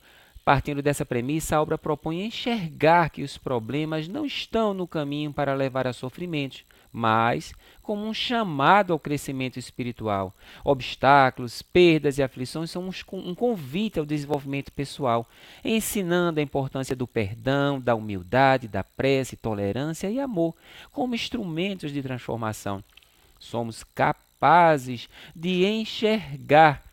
Partindo 0.49 0.81
dessa 0.81 1.05
premissa, 1.05 1.55
a 1.55 1.61
obra 1.61 1.77
propõe 1.77 2.25
enxergar 2.25 3.11
que 3.11 3.21
os 3.21 3.37
problemas 3.37 4.07
não 4.07 4.25
estão 4.25 4.73
no 4.73 4.87
caminho 4.87 5.31
para 5.31 5.53
levar 5.53 5.85
a 5.85 5.93
sofrimentos, 5.93 6.63
mas 6.91 7.53
como 7.83 8.03
um 8.03 8.15
chamado 8.15 8.91
ao 8.91 8.97
crescimento 8.97 9.59
espiritual. 9.59 10.33
Obstáculos, 10.65 11.61
perdas 11.61 12.17
e 12.17 12.23
aflições 12.23 12.71
são 12.71 12.89
um 13.13 13.35
convite 13.35 13.99
ao 13.99 14.07
desenvolvimento 14.07 14.71
pessoal, 14.71 15.23
ensinando 15.63 16.39
a 16.39 16.43
importância 16.43 16.95
do 16.95 17.05
perdão, 17.05 17.79
da 17.79 17.93
humildade, 17.93 18.67
da 18.67 18.83
prece, 18.83 19.37
tolerância 19.37 20.09
e 20.09 20.19
amor 20.19 20.55
como 20.91 21.13
instrumentos 21.13 21.93
de 21.93 22.01
transformação. 22.01 22.83
Somos 23.39 23.83
capazes 23.83 25.07
de 25.35 25.63
enxergar 25.63 26.88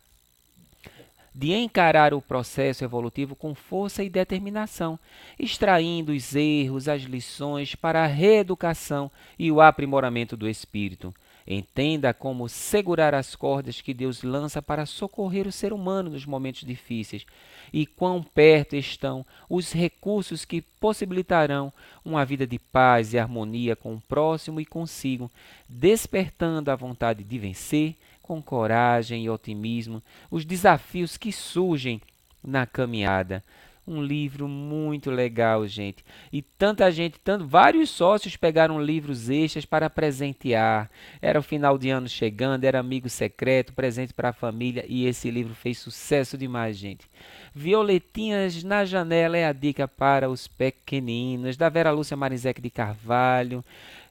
de 1.37 1.53
encarar 1.53 2.15
o 2.15 2.21
processo 2.21 2.83
evolutivo 2.83 3.35
com 3.35 3.53
força 3.53 4.03
e 4.03 4.09
determinação, 4.09 4.97
extraindo 5.37 6.11
os 6.11 6.35
erros, 6.35 6.87
as 6.87 7.03
lições 7.03 7.75
para 7.75 8.03
a 8.03 8.07
reeducação 8.07 9.11
e 9.37 9.51
o 9.51 9.61
aprimoramento 9.61 10.35
do 10.35 10.49
espírito. 10.49 11.13
Entenda 11.45 12.11
como 12.11 12.49
segurar 12.49 13.13
as 13.13 13.35
cordas 13.35 13.81
que 13.81 13.93
Deus 13.93 14.23
lança 14.23 14.63
para 14.63 14.87
socorrer 14.87 15.47
o 15.47 15.51
ser 15.51 15.71
humano 15.71 16.09
nos 16.09 16.25
momentos 16.25 16.63
difíceis 16.63 17.23
e 17.71 17.85
quão 17.85 18.23
perto 18.23 18.75
estão 18.75 19.23
os 19.47 19.71
recursos 19.71 20.43
que 20.43 20.61
possibilitarão 20.61 21.71
uma 22.03 22.25
vida 22.25 22.47
de 22.47 22.57
paz 22.57 23.13
e 23.13 23.19
harmonia 23.19 23.75
com 23.75 23.93
o 23.93 24.01
próximo 24.01 24.59
e 24.59 24.65
consigo, 24.65 25.29
despertando 25.69 26.71
a 26.71 26.75
vontade 26.75 27.23
de 27.23 27.37
vencer 27.37 27.95
com 28.27 28.41
coragem 28.41 29.23
e 29.23 29.29
otimismo 29.29 30.03
os 30.29 30.43
desafios 30.43 31.15
que 31.15 31.31
surgem 31.31 32.01
na 32.43 32.65
caminhada. 32.65 33.41
Um 33.87 34.03
livro 34.03 34.49
muito 34.49 35.09
legal, 35.09 35.65
gente. 35.65 36.03
E 36.31 36.41
tanta 36.41 36.91
gente, 36.91 37.17
tanto 37.21 37.47
vários 37.47 37.89
sócios 37.89 38.35
pegaram 38.35 38.83
livros 38.83 39.29
extras 39.29 39.63
para 39.63 39.89
presentear. 39.89 40.91
Era 41.21 41.39
o 41.39 41.43
final 41.43 41.77
de 41.77 41.89
ano 41.89 42.09
chegando, 42.09 42.65
era 42.65 42.81
amigo 42.81 43.07
secreto, 43.07 43.71
presente 43.71 44.13
para 44.13 44.29
a 44.29 44.33
família 44.33 44.83
e 44.89 45.05
esse 45.05 45.31
livro 45.31 45.55
fez 45.55 45.77
sucesso 45.77 46.37
demais, 46.37 46.75
gente. 46.75 47.07
Violetinhas 47.55 48.61
na 48.61 48.83
janela 48.83 49.37
é 49.37 49.45
a 49.45 49.53
dica 49.53 49.87
para 49.87 50.29
os 50.29 50.49
pequeninos, 50.49 51.55
da 51.55 51.69
Vera 51.69 51.91
Lúcia 51.91 52.17
Marizek 52.17 52.59
de 52.59 52.69
Carvalho, 52.69 53.63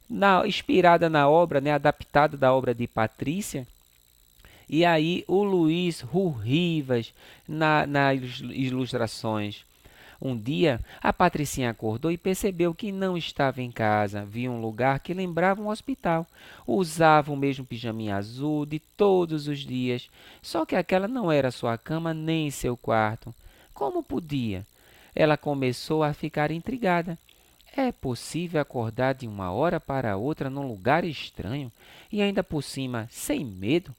na, 0.09 0.47
inspirada 0.47 1.11
na 1.11 1.29
obra, 1.29 1.61
né, 1.61 1.73
adaptada 1.73 2.35
da 2.35 2.55
obra 2.55 2.75
de 2.75 2.87
Patrícia 2.87 3.67
E 4.69 4.85
aí 4.85 5.25
o 5.29 5.43
Luiz 5.45 6.01
Rurrivas 6.01 7.13
na, 7.47 7.87
nas 7.87 8.41
ilustrações. 8.41 9.65
Um 10.21 10.37
dia, 10.37 10.81
a 11.01 11.13
Patricinha 11.13 11.71
acordou 11.71 12.11
e 12.11 12.17
percebeu 12.17 12.75
que 12.75 12.91
não 12.91 13.17
estava 13.17 13.61
em 13.61 13.71
casa. 13.71 14.25
Viu 14.25 14.51
um 14.51 14.61
lugar 14.61 14.99
que 15.01 15.13
lembrava 15.13 15.61
um 15.61 15.69
hospital. 15.69 16.27
Usava 16.67 17.33
o 17.33 17.37
mesmo 17.37 17.67
pijaminha 17.67 18.17
azul 18.17 18.65
de 18.65 18.79
todos 18.79 19.47
os 19.47 19.61
dias. 19.61 20.09
Só 20.41 20.65
que 20.65 20.75
aquela 20.75 21.07
não 21.07 21.31
era 21.31 21.51
sua 21.51 21.77
cama 21.77 22.15
nem 22.15 22.51
seu 22.51 22.77
quarto. 22.77 23.35
Como 23.75 24.03
podia? 24.03 24.67
Ela 25.15 25.37
começou 25.37 26.03
a 26.03 26.15
ficar 26.15 26.51
intrigada. 26.51 27.19
É 27.77 27.93
possível 27.93 28.61
acordar 28.61 29.15
de 29.15 29.29
uma 29.29 29.53
hora 29.53 29.79
para 29.79 30.17
outra 30.17 30.49
num 30.49 30.67
lugar 30.67 31.05
estranho 31.05 31.71
e 32.11 32.23
ainda 32.23 32.43
por 32.43 32.63
cima 32.63 33.07
sem 33.11 33.45
medo? 33.45 33.95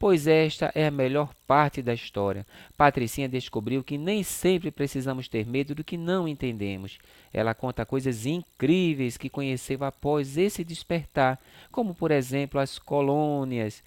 Pois 0.00 0.26
esta 0.26 0.72
é 0.74 0.86
a 0.86 0.90
melhor 0.90 1.30
parte 1.46 1.82
da 1.82 1.92
história. 1.92 2.46
Patricinha 2.74 3.28
descobriu 3.28 3.84
que 3.84 3.98
nem 3.98 4.22
sempre 4.22 4.70
precisamos 4.70 5.28
ter 5.28 5.46
medo 5.46 5.74
do 5.74 5.84
que 5.84 5.98
não 5.98 6.26
entendemos. 6.26 6.98
Ela 7.34 7.52
conta 7.52 7.84
coisas 7.84 8.24
incríveis 8.24 9.18
que 9.18 9.28
conheceu 9.28 9.84
após 9.84 10.38
esse 10.38 10.64
despertar, 10.64 11.38
como 11.70 11.94
por 11.94 12.10
exemplo 12.10 12.58
as 12.58 12.78
colônias, 12.78 13.82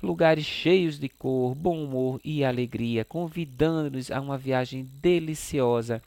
lugares 0.00 0.44
cheios 0.44 1.00
de 1.00 1.08
cor, 1.08 1.52
bom 1.56 1.82
humor 1.82 2.20
e 2.22 2.44
alegria, 2.44 3.04
convidando-nos 3.04 4.08
a 4.12 4.20
uma 4.20 4.38
viagem 4.38 4.88
deliciosa 5.02 6.00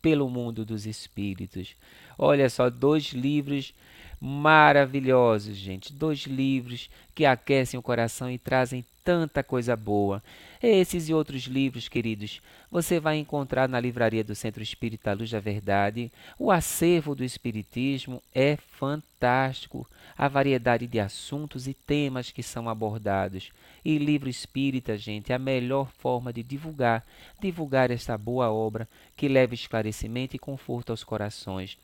pelo 0.00 0.26
mundo 0.30 0.64
dos 0.64 0.86
espíritos. 0.86 1.76
Olha 2.16 2.48
só, 2.48 2.70
dois 2.70 3.12
livros 3.12 3.74
maravilhosos, 4.20 5.56
gente. 5.56 5.92
Dois 5.92 6.20
livros 6.20 6.90
que 7.14 7.24
aquecem 7.24 7.78
o 7.78 7.82
coração 7.82 8.30
e 8.30 8.38
trazem 8.38 8.84
tanta 9.04 9.42
coisa 9.42 9.76
boa. 9.76 10.22
Esses 10.62 11.08
e 11.08 11.14
outros 11.14 11.42
livros, 11.42 11.88
queridos, 11.88 12.40
você 12.70 12.98
vai 12.98 13.18
encontrar 13.18 13.68
na 13.68 13.78
livraria 13.78 14.24
do 14.24 14.34
Centro 14.34 14.62
Espírita 14.62 15.12
Luz 15.12 15.30
da 15.30 15.38
Verdade. 15.38 16.10
O 16.38 16.50
acervo 16.50 17.14
do 17.14 17.22
Espiritismo 17.22 18.22
é 18.34 18.56
fantástico. 18.56 19.86
A 20.16 20.26
variedade 20.26 20.86
de 20.86 20.98
assuntos 20.98 21.68
e 21.68 21.74
temas 21.74 22.30
que 22.30 22.42
são 22.42 22.68
abordados. 22.68 23.52
E 23.84 23.98
livro 23.98 24.30
espírita, 24.30 24.96
gente, 24.96 25.30
é 25.30 25.34
a 25.34 25.38
melhor 25.38 25.90
forma 25.98 26.32
de 26.32 26.42
divulgar, 26.42 27.04
divulgar 27.38 27.90
esta 27.90 28.16
boa 28.16 28.50
obra 28.50 28.88
que 29.14 29.28
leva 29.28 29.52
esclarecimento 29.52 30.34
e 30.34 30.38
conforto 30.38 30.90
aos 30.90 31.04
corações. 31.04 31.76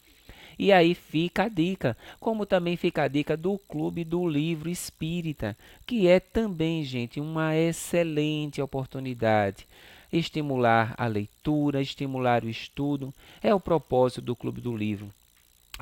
E 0.63 0.73
aí 0.73 0.95
fica 0.95 1.45
a 1.45 1.49
dica, 1.49 1.97
como 2.21 2.45
também 2.45 2.77
fica 2.77 3.05
a 3.05 3.09
dica 3.09 3.35
do 3.35 3.57
Clube 3.57 4.05
do 4.05 4.29
Livro 4.29 4.69
Espírita, 4.69 5.57
que 5.87 6.07
é 6.07 6.21
também, 6.21 6.85
gente, 6.85 7.19
uma 7.19 7.57
excelente 7.57 8.61
oportunidade. 8.61 9.67
Estimular 10.13 10.95
a 10.99 11.07
leitura, 11.07 11.81
estimular 11.81 12.45
o 12.45 12.51
estudo, 12.51 13.11
é 13.43 13.55
o 13.55 13.59
propósito 13.59 14.21
do 14.21 14.37
Clube 14.37 14.61
do 14.61 14.77
Livro. 14.77 15.11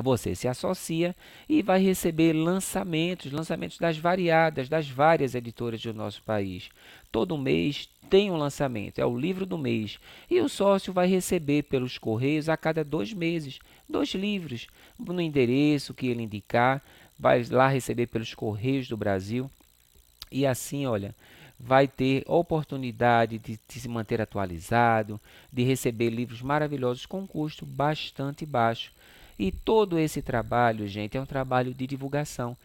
Você 0.01 0.37
se 0.37 0.47
associa 0.47 1.13
e 1.49 1.61
vai 1.61 1.83
receber 1.83 2.33
lançamentos, 2.33 3.33
lançamentos 3.33 3.79
das 3.79 3.99
variadas, 3.99 4.69
das 4.69 4.89
várias 4.89 5.35
editoras 5.35 5.83
do 5.83 5.93
nosso 5.93 6.23
país. 6.23 6.71
Todo 7.11 7.39
mês 7.39 7.89
tem 8.09 8.31
um 8.31 8.37
lançamento, 8.37 8.99
é 8.99 9.07
o 9.07 9.19
livro 9.19 9.45
do 9.45 9.59
mês. 9.59 9.99
E 10.31 10.41
o 10.41 10.49
sócio 10.49 10.93
vai 10.93 11.07
receber 11.07 11.65
pelos 11.65 11.99
correios 11.99 12.49
a 12.49 12.57
cada 12.57 12.85
dois 12.85 13.13
meses 13.13 13.59
dois 13.89 14.11
livros 14.11 14.67
no 14.99 15.21
endereço 15.21 15.95
que 15.95 16.09
ele 16.09 16.23
indicar, 16.23 16.83
vai 17.19 17.43
lá 17.45 17.69
receber 17.69 18.07
pelos 18.07 18.35
correios 18.35 18.89
do 18.89 18.97
Brasil. 18.97 19.51
E 20.31 20.45
assim, 20.45 20.87
olha, 20.87 21.15
vai 21.59 21.89
ter 21.89 22.23
oportunidade 22.27 23.39
de, 23.39 23.59
de, 23.69 23.81
se 23.81 23.89
manter 23.89 24.21
atualizado, 24.21 25.19
de 25.53 25.63
receber 25.63 26.11
livros 26.11 26.43
maravilhosos 26.43 27.07
com 27.07 27.27
custo 27.27 27.65
bastante 27.65 28.45
baixo. 28.45 28.93
E 29.39 29.51
todo 29.51 29.99
esse 29.99 30.21
trabalho, 30.21 30.87
gente, 30.87 31.17
é 31.17 31.21
um 31.21 31.27
trabalho 31.27 31.73
de 31.73 31.87
divulgação. 31.87 32.57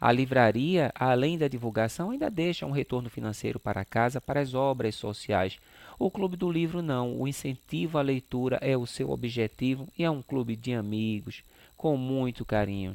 A 0.00 0.12
livraria, 0.12 0.92
além 0.94 1.36
da 1.36 1.48
divulgação, 1.48 2.10
ainda 2.10 2.30
deixa 2.30 2.64
um 2.64 2.70
retorno 2.70 3.10
financeiro 3.10 3.58
para 3.58 3.84
casa 3.84 4.20
para 4.20 4.40
as 4.40 4.54
obras 4.54 4.94
sociais. 4.94 5.58
O 5.98 6.08
Clube 6.10 6.36
do 6.36 6.50
Livro 6.50 6.80
não, 6.80 7.20
o 7.20 7.26
incentivo 7.26 7.98
à 7.98 8.02
leitura 8.02 8.58
é 8.60 8.76
o 8.76 8.86
seu 8.86 9.10
objetivo 9.10 9.88
e 9.98 10.04
é 10.04 10.10
um 10.10 10.22
clube 10.22 10.54
de 10.54 10.72
amigos, 10.72 11.42
com 11.76 11.96
muito 11.96 12.44
carinho. 12.44 12.94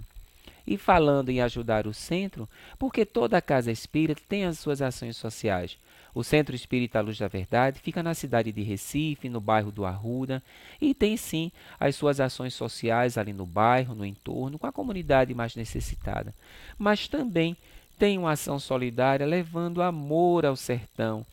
E 0.65 0.77
falando 0.77 1.29
em 1.29 1.41
ajudar 1.41 1.85
o 1.85 1.93
centro, 1.93 2.47
porque 2.79 3.05
toda 3.05 3.41
casa 3.41 3.69
espírita 3.69 4.21
tem 4.29 4.45
as 4.45 4.57
suas 4.57 4.81
ações 4.81 5.17
sociais. 5.17 5.77
O 6.15 6.23
Centro 6.23 6.55
Espírita 6.55 7.01
Luz 7.01 7.17
da 7.17 7.27
Verdade 7.27 7.79
fica 7.79 8.03
na 8.03 8.13
cidade 8.13 8.51
de 8.51 8.61
Recife, 8.61 9.29
no 9.29 9.41
bairro 9.41 9.71
do 9.71 9.83
Arruda, 9.83 10.43
e 10.79 10.93
tem 10.93 11.17
sim 11.17 11.51
as 11.79 11.95
suas 11.95 12.19
ações 12.19 12.53
sociais 12.53 13.17
ali 13.17 13.33
no 13.33 13.45
bairro, 13.45 13.95
no 13.95 14.05
entorno, 14.05 14.59
com 14.59 14.67
a 14.67 14.71
comunidade 14.71 15.33
mais 15.33 15.55
necessitada. 15.55 16.33
Mas 16.77 17.07
também 17.07 17.57
tem 17.97 18.17
uma 18.19 18.31
ação 18.31 18.59
solidária 18.59 19.25
levando 19.25 19.81
amor 19.81 20.45
ao 20.45 20.55
sertão, 20.55 21.25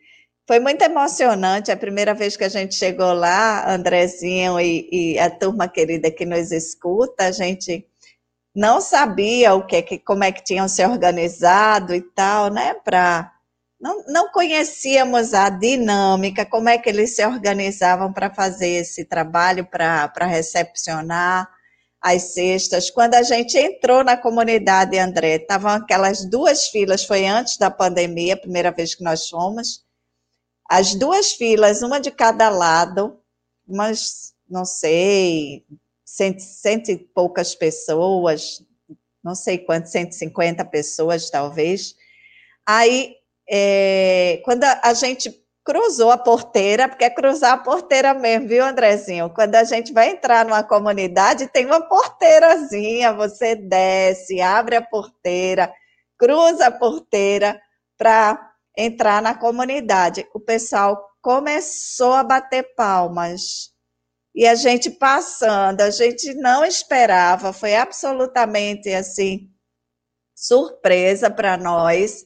Foi 0.46 0.60
muito 0.60 0.82
emocionante 0.82 1.72
a 1.72 1.76
primeira 1.76 2.14
vez 2.14 2.36
que 2.36 2.44
a 2.44 2.48
gente 2.48 2.76
chegou 2.76 3.12
lá, 3.12 3.68
Andrezinho 3.74 4.60
e, 4.60 4.88
e, 4.92 5.18
a 5.18 5.28
turma 5.28 5.66
querida 5.66 6.12
que 6.12 6.24
nos 6.24 6.52
escuta, 6.52 7.24
a 7.24 7.32
gente 7.32 7.84
não 8.54 8.80
sabia 8.80 9.52
o 9.54 9.66
que, 9.66 9.98
como 9.98 10.22
é 10.22 10.30
que 10.30 10.44
tinham 10.44 10.68
se 10.68 10.84
organizado 10.86 11.92
e 11.92 12.00
tal, 12.00 12.50
né? 12.52 12.74
Para 12.74 13.32
não, 13.80 14.04
não 14.06 14.30
conhecíamos 14.30 15.34
a 15.34 15.50
dinâmica, 15.50 16.46
como 16.46 16.68
é 16.68 16.78
que 16.78 16.88
eles 16.88 17.16
se 17.16 17.26
organizavam 17.26 18.12
para 18.12 18.32
fazer 18.32 18.68
esse 18.68 19.04
trabalho, 19.04 19.66
para 19.66 20.26
recepcionar 20.26 21.50
as 22.04 22.34
cestas. 22.34 22.90
Quando 22.90 23.14
a 23.14 23.22
gente 23.22 23.56
entrou 23.56 24.04
na 24.04 24.14
comunidade, 24.14 24.98
André, 24.98 25.36
estavam 25.36 25.70
aquelas 25.70 26.22
duas 26.26 26.68
filas, 26.68 27.06
foi 27.06 27.26
antes 27.26 27.56
da 27.56 27.70
pandemia, 27.70 28.34
a 28.34 28.38
primeira 28.38 28.70
vez 28.70 28.94
que 28.94 29.02
nós 29.02 29.26
fomos, 29.26 29.82
as 30.68 30.94
duas 30.94 31.32
filas, 31.32 31.80
uma 31.80 31.98
de 31.98 32.10
cada 32.10 32.50
lado, 32.50 33.18
umas, 33.66 34.34
não 34.46 34.66
sei, 34.66 35.64
cento, 36.04 36.40
cento 36.40 36.90
e 36.90 36.98
poucas 36.98 37.54
pessoas, 37.54 38.62
não 39.22 39.34
sei 39.34 39.56
quanto, 39.56 39.88
150 39.88 40.62
pessoas 40.66 41.30
talvez. 41.30 41.96
Aí 42.66 43.16
é, 43.48 44.42
quando 44.44 44.64
a, 44.64 44.80
a, 44.84 44.92
gente 44.92 45.30
cruzou 45.64 46.10
a 46.10 46.18
porteira, 46.18 46.88
porque 46.88 47.04
é 47.04 47.10
cruzar 47.10 47.52
a 47.52 47.58
porteira 47.58 48.12
mesmo, 48.12 48.48
viu, 48.48 48.64
Andrezinho? 48.64 49.30
Quando 49.30 49.54
a 49.54 49.64
gente 49.64 49.92
vai 49.92 50.10
entrar 50.10 50.44
numa 50.44 50.62
comunidade, 50.62 51.48
tem 51.48 51.64
uma 51.64 51.80
porteirazinha, 51.80 53.14
você 53.14 53.56
desce, 53.56 54.42
abre 54.42 54.76
a 54.76 54.82
porteira, 54.82 55.72
cruza 56.18 56.66
a 56.66 56.70
porteira 56.70 57.58
para 57.96 58.52
entrar 58.76 59.22
na 59.22 59.34
comunidade. 59.34 60.28
O 60.34 60.40
pessoal 60.40 61.02
começou 61.22 62.12
a 62.12 62.22
bater 62.22 62.74
palmas. 62.76 63.72
E 64.34 64.46
a 64.46 64.54
gente 64.54 64.90
passando, 64.90 65.80
a 65.80 65.90
gente 65.90 66.34
não 66.34 66.64
esperava, 66.64 67.52
foi 67.52 67.74
absolutamente 67.76 68.92
assim 68.92 69.48
surpresa 70.34 71.30
para 71.30 71.56
nós 71.56 72.24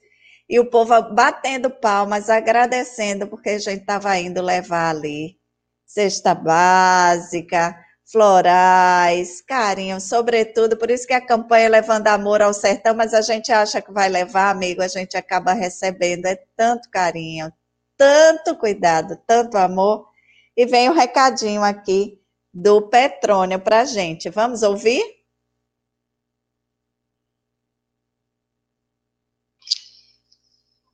e 0.49 0.59
o 0.59 0.70
povo 0.70 1.01
batendo 1.14 1.70
palmas, 1.70 2.30
agradecendo, 2.30 3.26
porque 3.28 3.51
a 3.51 3.59
gente 3.59 3.80
estava 3.80 4.16
indo 4.18 4.42
levar 4.42 4.90
ali 4.90 5.38
cesta 5.86 6.34
básica, 6.34 7.76
florais, 8.11 9.42
carinho, 9.42 10.01
sobretudo, 10.01 10.76
por 10.78 10.90
isso 10.90 11.07
que 11.07 11.12
a 11.12 11.24
campanha 11.24 11.66
é 11.66 11.68
Levando 11.68 12.09
Amor 12.09 12.40
ao 12.42 12.55
Sertão, 12.55 12.94
mas 12.94 13.12
a 13.14 13.20
gente 13.22 13.53
acha 13.53 13.82
que 13.82 13.92
vai 13.92 14.09
levar, 14.09 14.51
amigo, 14.51 14.82
a 14.82 14.88
gente 14.88 15.16
acaba 15.16 15.53
recebendo, 15.53 16.26
é 16.26 16.36
tanto 16.57 16.88
carinho, 16.90 17.53
tanto 17.96 18.57
cuidado, 18.57 19.16
tanto 19.26 19.57
amor. 19.59 20.09
E 20.57 20.66
vem 20.66 20.88
o 20.88 20.92
recadinho 20.94 21.62
aqui 21.62 22.20
do 22.53 22.82
Petrônio 22.88 23.61
para 23.61 23.84
gente. 23.84 24.30
Vamos 24.30 24.62
ouvir? 24.62 25.03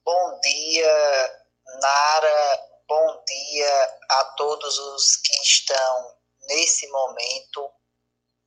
Bom 0.04 0.33
dia, 0.44 1.44
Nara. 1.80 2.74
Bom 2.86 3.24
dia 3.24 3.98
a 4.10 4.24
todos 4.36 4.78
os 4.78 5.16
que 5.16 5.32
estão 5.42 6.16
nesse 6.48 6.86
momento 6.88 7.72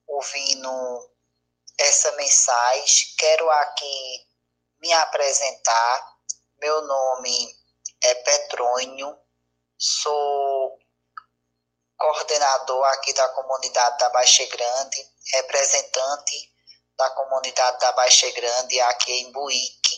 ouvindo 0.06 0.70
essa 1.80 2.12
mensagem. 2.12 3.16
Quero 3.18 3.50
aqui 3.50 4.28
me 4.80 4.94
apresentar. 4.94 6.18
Meu 6.60 6.82
nome 6.84 7.56
é 8.04 8.14
Petrônio, 8.16 9.18
sou 9.78 10.78
coordenador 11.98 12.86
aqui 12.90 13.12
da 13.14 13.28
comunidade 13.30 13.98
da 13.98 14.10
Baixa 14.10 14.46
Grande, 14.46 15.04
representante 15.34 16.54
da 16.96 17.10
comunidade 17.12 17.80
da 17.80 17.92
Baixa 17.94 18.30
Grande 18.32 18.80
aqui 18.82 19.12
em 19.12 19.32
Buíque 19.32 19.98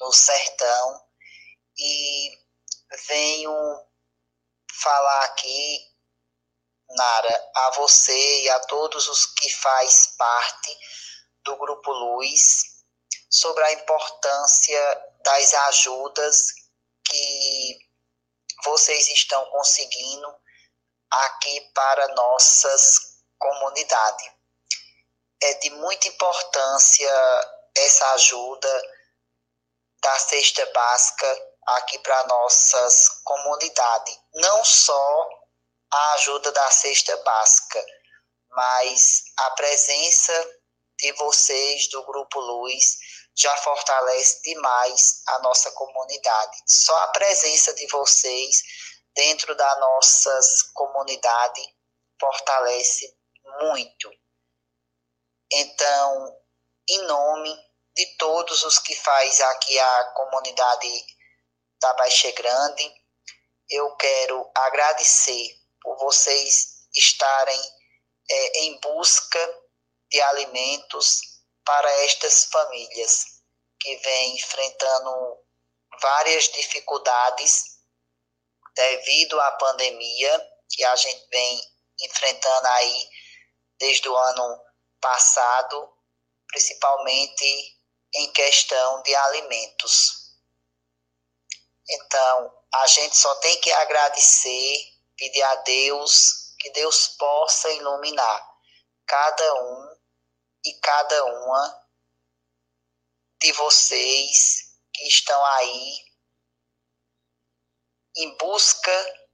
no 0.00 0.12
sertão 0.12 1.11
e 1.78 2.38
venho 3.08 3.52
falar 4.82 5.24
aqui, 5.24 5.92
Nara, 6.90 7.50
a 7.54 7.70
você 7.76 8.42
e 8.42 8.50
a 8.50 8.60
todos 8.60 9.08
os 9.08 9.26
que 9.26 9.48
faz 9.50 10.08
parte 10.18 10.78
do 11.44 11.56
Grupo 11.56 11.90
Luz 11.90 12.62
sobre 13.30 13.64
a 13.64 13.72
importância 13.72 15.02
das 15.24 15.54
ajudas 15.54 16.52
que 17.04 17.78
vocês 18.64 19.08
estão 19.08 19.44
conseguindo 19.50 20.36
aqui 21.10 21.60
para 21.74 22.08
nossas 22.14 23.22
comunidades. 23.38 24.30
É 25.42 25.54
de 25.54 25.70
muita 25.70 26.08
importância 26.08 27.10
essa 27.74 28.12
ajuda 28.12 28.82
da 30.02 30.18
cesta 30.18 30.64
básica 30.66 31.51
aqui 31.66 31.98
para 32.00 32.26
nossas 32.26 33.08
comunidades. 33.24 34.18
Não 34.34 34.64
só 34.64 35.28
a 35.92 36.12
ajuda 36.14 36.52
da 36.52 36.70
cesta 36.70 37.16
básica, 37.18 37.84
mas 38.50 39.22
a 39.38 39.50
presença 39.52 40.60
de 40.98 41.12
vocês 41.12 41.88
do 41.88 42.04
Grupo 42.04 42.40
Luz 42.40 42.96
já 43.36 43.56
fortalece 43.58 44.42
demais 44.42 45.22
a 45.28 45.38
nossa 45.40 45.70
comunidade. 45.72 46.58
Só 46.66 46.96
a 46.98 47.08
presença 47.08 47.72
de 47.74 47.86
vocês 47.88 48.62
dentro 49.14 49.54
da 49.54 49.76
nossas 49.80 50.62
comunidade 50.74 51.62
fortalece 52.20 53.14
muito. 53.60 54.10
Então, 55.50 56.38
em 56.88 57.02
nome 57.02 57.54
de 57.94 58.06
todos 58.16 58.64
os 58.64 58.78
que 58.78 58.94
faz 58.96 59.40
aqui 59.40 59.78
a 59.78 60.04
comunidade 60.12 61.06
da 61.82 61.92
Baixa 61.94 62.30
Grande. 62.30 62.94
Eu 63.68 63.94
quero 63.96 64.50
agradecer 64.54 65.60
por 65.82 65.98
vocês 65.98 66.86
estarem 66.94 67.60
é, 68.30 68.58
em 68.60 68.80
busca 68.80 69.60
de 70.10 70.20
alimentos 70.20 71.20
para 71.64 71.90
estas 72.04 72.44
famílias 72.44 73.24
que 73.80 73.96
vêm 73.96 74.36
enfrentando 74.36 75.38
várias 76.00 76.48
dificuldades 76.48 77.64
devido 78.74 79.40
à 79.40 79.52
pandemia 79.52 80.48
que 80.70 80.84
a 80.84 80.96
gente 80.96 81.26
vem 81.30 81.62
enfrentando 82.00 82.66
aí 82.68 83.08
desde 83.78 84.08
o 84.08 84.16
ano 84.16 84.62
passado, 85.00 85.92
principalmente 86.46 87.76
em 88.14 88.32
questão 88.32 89.02
de 89.02 89.14
alimentos. 89.14 90.21
Então, 91.88 92.64
a 92.74 92.86
gente 92.86 93.16
só 93.16 93.34
tem 93.36 93.60
que 93.60 93.70
agradecer, 93.72 94.92
pedir 95.16 95.42
a 95.42 95.54
Deus 95.56 96.54
que 96.58 96.70
Deus 96.70 97.08
possa 97.18 97.70
iluminar 97.72 98.52
cada 99.06 99.54
um 99.62 99.96
e 100.64 100.74
cada 100.74 101.24
uma 101.24 101.88
de 103.40 103.52
vocês 103.52 104.78
que 104.94 105.08
estão 105.08 105.44
aí 105.44 106.12
em 108.16 108.36
busca 108.36 109.26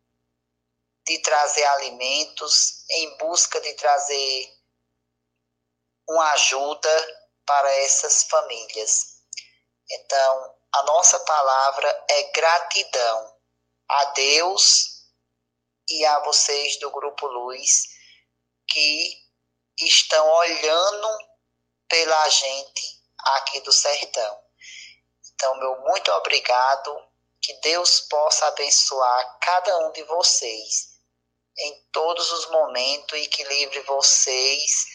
de 1.07 1.19
trazer 1.19 1.65
alimentos, 1.65 2.85
em 2.91 3.17
busca 3.19 3.61
de 3.61 3.75
trazer 3.75 4.59
uma 6.09 6.33
ajuda 6.33 7.27
para 7.45 7.71
essas 7.77 8.25
famílias. 8.25 9.23
Então, 9.91 10.58
a 10.73 10.83
nossa 10.83 11.19
palavra 11.21 12.07
é 12.11 12.23
gratidão 12.33 13.39
a 13.89 14.05
Deus 14.07 15.07
e 15.89 16.05
a 16.05 16.19
vocês 16.21 16.79
do 16.79 16.91
Grupo 16.91 17.27
Luz 17.27 17.85
que 18.69 19.29
estão 19.81 20.29
olhando 20.29 21.09
pela 21.89 22.29
gente 22.29 23.03
aqui 23.19 23.61
do 23.61 23.73
sertão. 23.73 24.43
Então, 25.33 25.57
meu 25.59 25.81
muito 25.81 26.11
obrigado. 26.13 27.09
Que 27.41 27.55
Deus 27.61 28.01
possa 28.01 28.47
abençoar 28.49 29.39
cada 29.41 29.79
um 29.79 29.93
de 29.93 30.03
vocês 30.03 30.99
em 31.57 31.83
todos 31.93 32.31
os 32.31 32.51
momentos 32.51 33.19
e 33.19 33.27
que 33.29 33.43
livre 33.45 33.81
vocês 33.81 34.87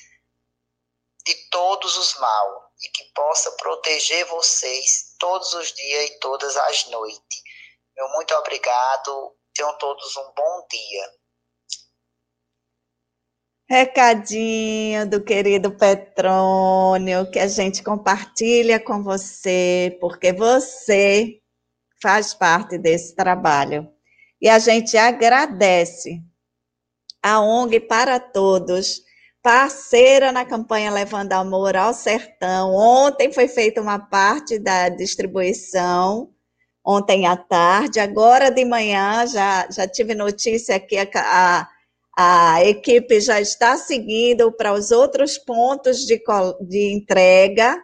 de 1.25 1.33
todos 1.49 1.97
os 1.97 2.15
mal 2.15 2.62
e 2.81 2.89
que 2.89 3.03
possa 3.13 3.51
proteger 3.53 4.25
vocês 4.25 5.15
todos 5.19 5.53
os 5.53 5.71
dias 5.73 6.09
e 6.09 6.19
todas 6.19 6.55
as 6.57 6.87
noites. 6.89 7.41
Meu 7.95 8.09
muito 8.09 8.33
obrigado. 8.35 9.35
Tenham 9.53 9.77
todos 9.77 10.15
um 10.17 10.33
bom 10.35 10.67
dia. 10.69 11.11
Recadinho 13.69 15.09
do 15.09 15.23
querido 15.23 15.75
Petrônio, 15.77 17.29
que 17.31 17.39
a 17.39 17.47
gente 17.47 17.81
compartilha 17.81 18.79
com 18.79 19.01
você, 19.01 19.97
porque 20.01 20.33
você 20.33 21.39
faz 22.01 22.33
parte 22.33 22.77
desse 22.77 23.15
trabalho. 23.15 23.87
E 24.41 24.49
a 24.49 24.59
gente 24.59 24.97
agradece 24.97 26.21
a 27.21 27.39
ONG 27.39 27.79
para 27.79 28.19
Todos 28.19 29.01
parceira 29.43 30.31
na 30.31 30.45
campanha 30.45 30.89
Levando 30.89 31.33
Amor 31.33 31.75
ao 31.75 31.93
Sertão. 31.93 32.73
Ontem 32.73 33.31
foi 33.31 33.49
feita 33.49 33.81
uma 33.81 33.99
parte 33.99 34.57
da 34.57 34.87
distribuição, 34.87 36.31
ontem 36.83 37.27
à 37.27 37.35
tarde, 37.35 37.99
agora 37.99 38.49
de 38.49 38.63
manhã 38.63 39.27
já, 39.27 39.69
já 39.69 39.85
tive 39.85 40.15
notícia 40.15 40.79
que 40.79 40.95
a, 40.97 41.09
a, 41.15 42.55
a 42.55 42.65
equipe 42.65 43.19
já 43.19 43.41
está 43.41 43.75
seguindo 43.75 44.49
para 44.53 44.71
os 44.73 44.91
outros 44.91 45.37
pontos 45.37 46.05
de, 46.05 46.23
de 46.61 46.93
entrega 46.93 47.77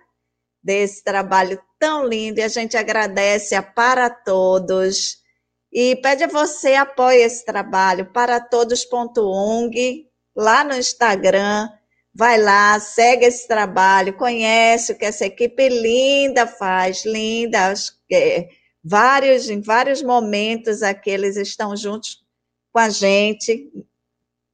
desse 0.64 1.04
trabalho 1.04 1.62
tão 1.78 2.06
lindo. 2.08 2.40
E 2.40 2.44
a 2.44 2.48
gente 2.48 2.78
agradece 2.78 3.54
a 3.54 3.62
para 3.62 4.10
todos. 4.10 5.18
E 5.72 5.98
pede 5.98 6.24
a 6.24 6.28
você 6.28 6.76
apoie 6.76 7.22
esse 7.22 7.46
trabalho. 7.46 8.12
Para 8.12 8.40
todos.ung 8.40 10.09
lá 10.40 10.64
no 10.64 10.74
Instagram. 10.74 11.70
Vai 12.16 12.42
lá, 12.42 12.80
segue 12.80 13.26
esse 13.26 13.48
trabalho, 13.48 14.18
conhece 14.18 14.92
o 14.94 14.98
que 14.98 15.06
essa 15.06 15.26
equipe 15.26 15.70
linda 15.70 16.48
faz, 16.48 17.06
linda. 17.06 17.74
É, 18.12 18.48
vários, 18.84 19.50
em 19.50 19.62
vários 19.62 20.02
momentos 20.02 20.82
aqui 20.82 21.10
eles 21.12 21.36
estão 21.36 21.76
juntos 21.78 22.24
com 22.72 22.80
a 22.80 22.90
gente 22.90 23.72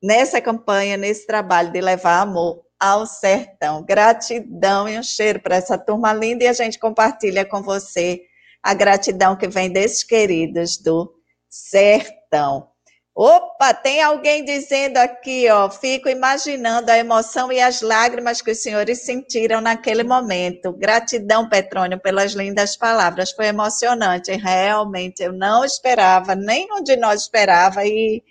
nessa 0.04 0.42
campanha, 0.42 0.98
nesse 0.98 1.26
trabalho 1.26 1.72
de 1.72 1.80
levar 1.80 2.22
amor 2.22 2.66
ao 2.80 3.06
sertão. 3.06 3.84
Gratidão 3.84 4.90
e 4.90 5.00
um 5.00 5.04
cheiro 5.04 5.40
para 5.40 5.56
essa 5.56 5.78
turma 5.78 6.14
linda 6.14 6.44
e 6.44 6.48
a 6.48 6.54
gente 6.54 6.78
compartilha 6.78 7.46
com 7.46 7.62
você 7.64 8.22
a 8.62 8.74
gratidão 8.74 9.36
que 9.36 9.48
vem 9.48 9.72
desses 9.72 10.04
queridos 10.04 10.78
do 10.78 11.14
sertão. 11.50 12.75
Opa, 13.18 13.74
tem 13.74 14.01
alguém 14.03 14.43
dizendo 14.43 14.97
aqui, 14.97 15.49
ó, 15.49 15.70
fico 15.70 16.09
imaginando 16.09 16.91
a 16.91 16.97
emoção 16.97 17.49
e 17.49 17.61
as 17.61 17.82
lágrimas 17.82 18.41
que 18.41 18.51
os 18.51 18.61
senhores 18.61 19.05
sentiram 19.05 19.61
naquele 19.61 20.03
momento. 20.03 20.74
Gratidão, 20.74 21.47
Petrônio, 21.47 21.97
pelas 21.97 22.34
lindas 22.34 22.76
palavras. 22.76 23.32
Foi 23.32 23.45
emocionante, 23.47 24.34
realmente. 24.34 25.24
Eu 25.24 25.32
não 25.32 25.63
esperava, 25.63 26.36
nenhum 26.36 26.84
de 26.84 26.97
nós 26.97 27.22
esperava 27.22 27.86
e, 27.86 28.22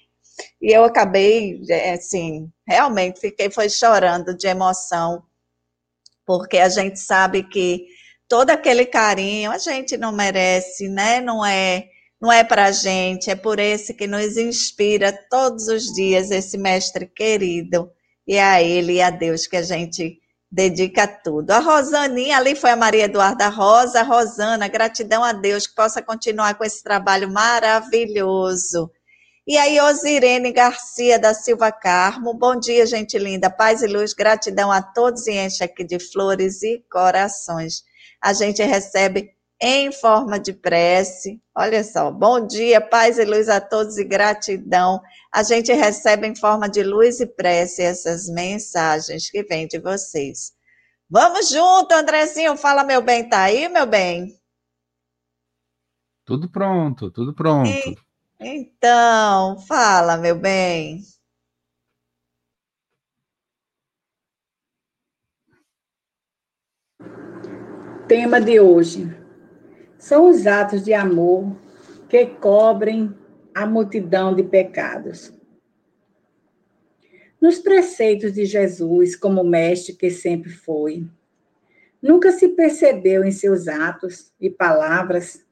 e 0.60 0.70
eu 0.70 0.84
acabei, 0.84 1.62
é, 1.70 1.94
assim, 1.94 2.52
realmente 2.68 3.20
fiquei 3.20 3.50
foi 3.50 3.70
chorando 3.70 4.36
de 4.36 4.46
emoção, 4.46 5.22
porque 6.26 6.58
a 6.58 6.68
gente 6.68 6.98
sabe 7.00 7.42
que 7.44 7.86
todo 8.28 8.50
aquele 8.50 8.84
carinho 8.84 9.50
a 9.50 9.56
gente 9.58 9.96
não 9.96 10.12
merece, 10.12 10.88
né? 10.90 11.22
Não 11.22 11.44
é 11.44 11.88
não 12.24 12.32
é 12.32 12.42
para 12.42 12.64
a 12.64 12.72
gente, 12.72 13.30
é 13.30 13.36
por 13.36 13.58
esse 13.58 13.92
que 13.92 14.06
nos 14.06 14.38
inspira 14.38 15.12
todos 15.30 15.68
os 15.68 15.92
dias, 15.92 16.30
esse 16.30 16.56
mestre 16.56 17.06
querido. 17.06 17.92
E 18.26 18.38
a 18.38 18.62
ele 18.62 18.94
e 18.94 19.02
a 19.02 19.10
Deus 19.10 19.46
que 19.46 19.58
a 19.58 19.62
gente 19.62 20.18
dedica 20.50 21.06
tudo. 21.06 21.50
A 21.50 21.58
Rosaninha, 21.58 22.38
ali 22.38 22.54
foi 22.54 22.70
a 22.70 22.76
Maria 22.76 23.04
Eduarda 23.04 23.48
Rosa. 23.48 24.02
Rosana, 24.02 24.66
gratidão 24.68 25.22
a 25.22 25.34
Deus 25.34 25.66
que 25.66 25.74
possa 25.74 26.00
continuar 26.00 26.54
com 26.54 26.64
esse 26.64 26.82
trabalho 26.82 27.30
maravilhoso. 27.30 28.90
E 29.46 29.58
aí, 29.58 29.78
Osirene 29.78 30.50
Garcia 30.50 31.18
da 31.18 31.34
Silva 31.34 31.70
Carmo, 31.70 32.32
bom 32.32 32.58
dia, 32.58 32.86
gente 32.86 33.18
linda, 33.18 33.50
paz 33.50 33.82
e 33.82 33.86
luz, 33.86 34.14
gratidão 34.14 34.72
a 34.72 34.80
todos 34.80 35.26
e 35.26 35.32
enche 35.32 35.62
aqui 35.62 35.84
de 35.84 35.98
flores 35.98 36.62
e 36.62 36.82
corações. 36.90 37.82
A 38.18 38.32
gente 38.32 38.62
recebe 38.62 39.34
em 39.66 39.90
forma 39.90 40.38
de 40.38 40.52
prece. 40.52 41.40
Olha 41.56 41.82
só, 41.82 42.10
bom 42.10 42.46
dia, 42.46 42.82
paz 42.82 43.16
e 43.16 43.24
luz 43.24 43.48
a 43.48 43.62
todos 43.62 43.96
e 43.96 44.04
gratidão. 44.04 45.00
A 45.32 45.42
gente 45.42 45.72
recebe 45.72 46.26
em 46.26 46.36
forma 46.36 46.68
de 46.68 46.82
luz 46.82 47.18
e 47.18 47.26
prece 47.26 47.80
essas 47.80 48.28
mensagens 48.28 49.30
que 49.30 49.42
vêm 49.42 49.66
de 49.66 49.78
vocês. 49.78 50.52
Vamos 51.08 51.48
junto, 51.48 51.94
Andrezinho, 51.94 52.58
fala 52.58 52.84
meu 52.84 53.00
bem, 53.00 53.26
tá 53.26 53.44
aí, 53.44 53.66
meu 53.70 53.86
bem? 53.86 54.38
Tudo 56.26 56.46
pronto, 56.50 57.10
tudo 57.10 57.34
pronto. 57.34 57.70
E, 57.70 57.96
então, 58.38 59.58
fala, 59.60 60.18
meu 60.18 60.38
bem. 60.38 61.00
Tema 68.06 68.38
de 68.38 68.60
hoje: 68.60 69.23
são 70.04 70.28
os 70.28 70.46
atos 70.46 70.84
de 70.84 70.92
amor 70.92 71.56
que 72.10 72.26
cobrem 72.26 73.14
a 73.54 73.64
multidão 73.64 74.34
de 74.34 74.42
pecados. 74.42 75.32
Nos 77.40 77.58
preceitos 77.58 78.34
de 78.34 78.44
Jesus, 78.44 79.16
como 79.16 79.42
mestre 79.42 79.94
que 79.94 80.10
sempre 80.10 80.50
foi, 80.50 81.08
nunca 82.02 82.32
se 82.32 82.48
percebeu 82.48 83.24
em 83.24 83.30
seus 83.30 83.66
atos 83.66 84.30
e 84.38 84.50
palavras 84.50 85.42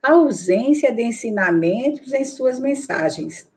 a 0.00 0.12
ausência 0.12 0.94
de 0.94 1.02
ensinamentos 1.02 2.12
em 2.12 2.24
suas 2.24 2.60
mensagens. 2.60 3.50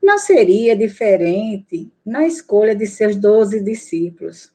Não 0.00 0.16
seria 0.16 0.76
diferente 0.76 1.90
na 2.04 2.24
escolha 2.24 2.72
de 2.72 2.86
seus 2.86 3.16
doze 3.16 3.60
discípulos, 3.60 4.54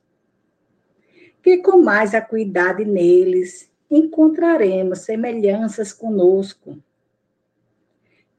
que 1.44 1.58
com 1.58 1.82
mais 1.82 2.16
acuidade 2.16 2.86
neles 2.86 3.70
encontraremos 3.92 5.00
semelhanças 5.00 5.92
conosco, 5.92 6.82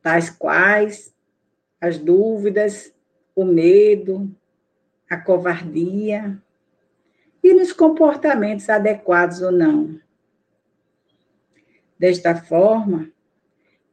tais 0.00 0.30
quais 0.30 1.14
as 1.78 1.98
dúvidas, 1.98 2.94
o 3.36 3.44
medo, 3.44 4.34
a 5.10 5.18
covardia 5.18 6.40
e 7.44 7.52
nos 7.52 7.72
comportamentos 7.72 8.70
adequados 8.70 9.42
ou 9.42 9.52
não. 9.52 10.00
Desta 11.98 12.34
forma, 12.34 13.10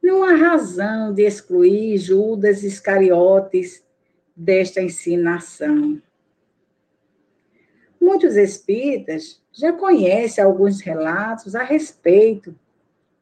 não 0.02 0.24
há 0.24 0.36
razão 0.36 1.14
de 1.14 1.24
excluir 1.24 1.98
Judas 1.98 2.64
Iscariotes 2.64 3.84
desta 4.36 4.82
ensinação. 4.82 6.02
Muitos 8.00 8.38
espíritas 8.38 9.42
já 9.60 9.74
conhecem 9.74 10.42
alguns 10.42 10.80
relatos 10.80 11.54
a 11.54 11.64
respeito 11.64 12.56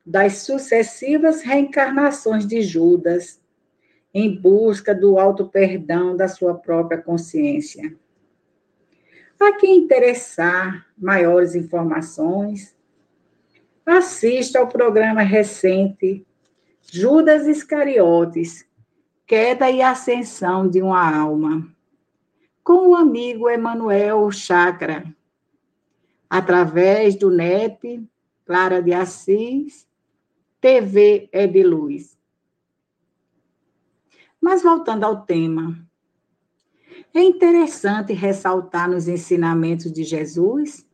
das 0.05 0.43
sucessivas 0.43 1.41
reencarnações 1.41 2.45
de 2.45 2.61
Judas 2.61 3.41
em 4.13 4.39
busca 4.39 4.93
do 4.93 5.17
auto-perdão 5.17 6.15
da 6.15 6.27
sua 6.27 6.53
própria 6.53 7.01
consciência. 7.01 7.91
A 9.39 9.53
quem 9.53 9.79
interessar 9.79 10.85
maiores 10.95 11.55
informações, 11.55 12.75
assista 13.83 14.59
ao 14.59 14.67
programa 14.67 15.23
recente 15.23 16.23
Judas 16.83 17.47
Iscariotes, 17.47 18.63
Queda 19.25 19.71
e 19.71 19.81
Ascensão 19.81 20.69
de 20.69 20.83
uma 20.83 21.17
Alma 21.17 21.67
com 22.63 22.89
o 22.89 22.95
amigo 22.95 23.49
Emanuel 23.49 24.29
Chakra, 24.29 25.03
através 26.29 27.15
do 27.15 27.29
NEP, 27.29 28.07
Clara 28.45 28.81
de 28.81 28.93
Assis, 28.93 29.87
TV 30.59 31.29
é 31.31 31.45
de 31.47 31.63
Luz. 31.63 32.17
Mas 34.41 34.63
voltando 34.63 35.03
ao 35.03 35.23
tema, 35.23 35.77
é 37.13 37.21
interessante 37.21 38.13
ressaltar 38.13 38.89
nos 38.89 39.07
ensinamentos 39.07 39.91
de 39.91 40.03
Jesus 40.03 40.85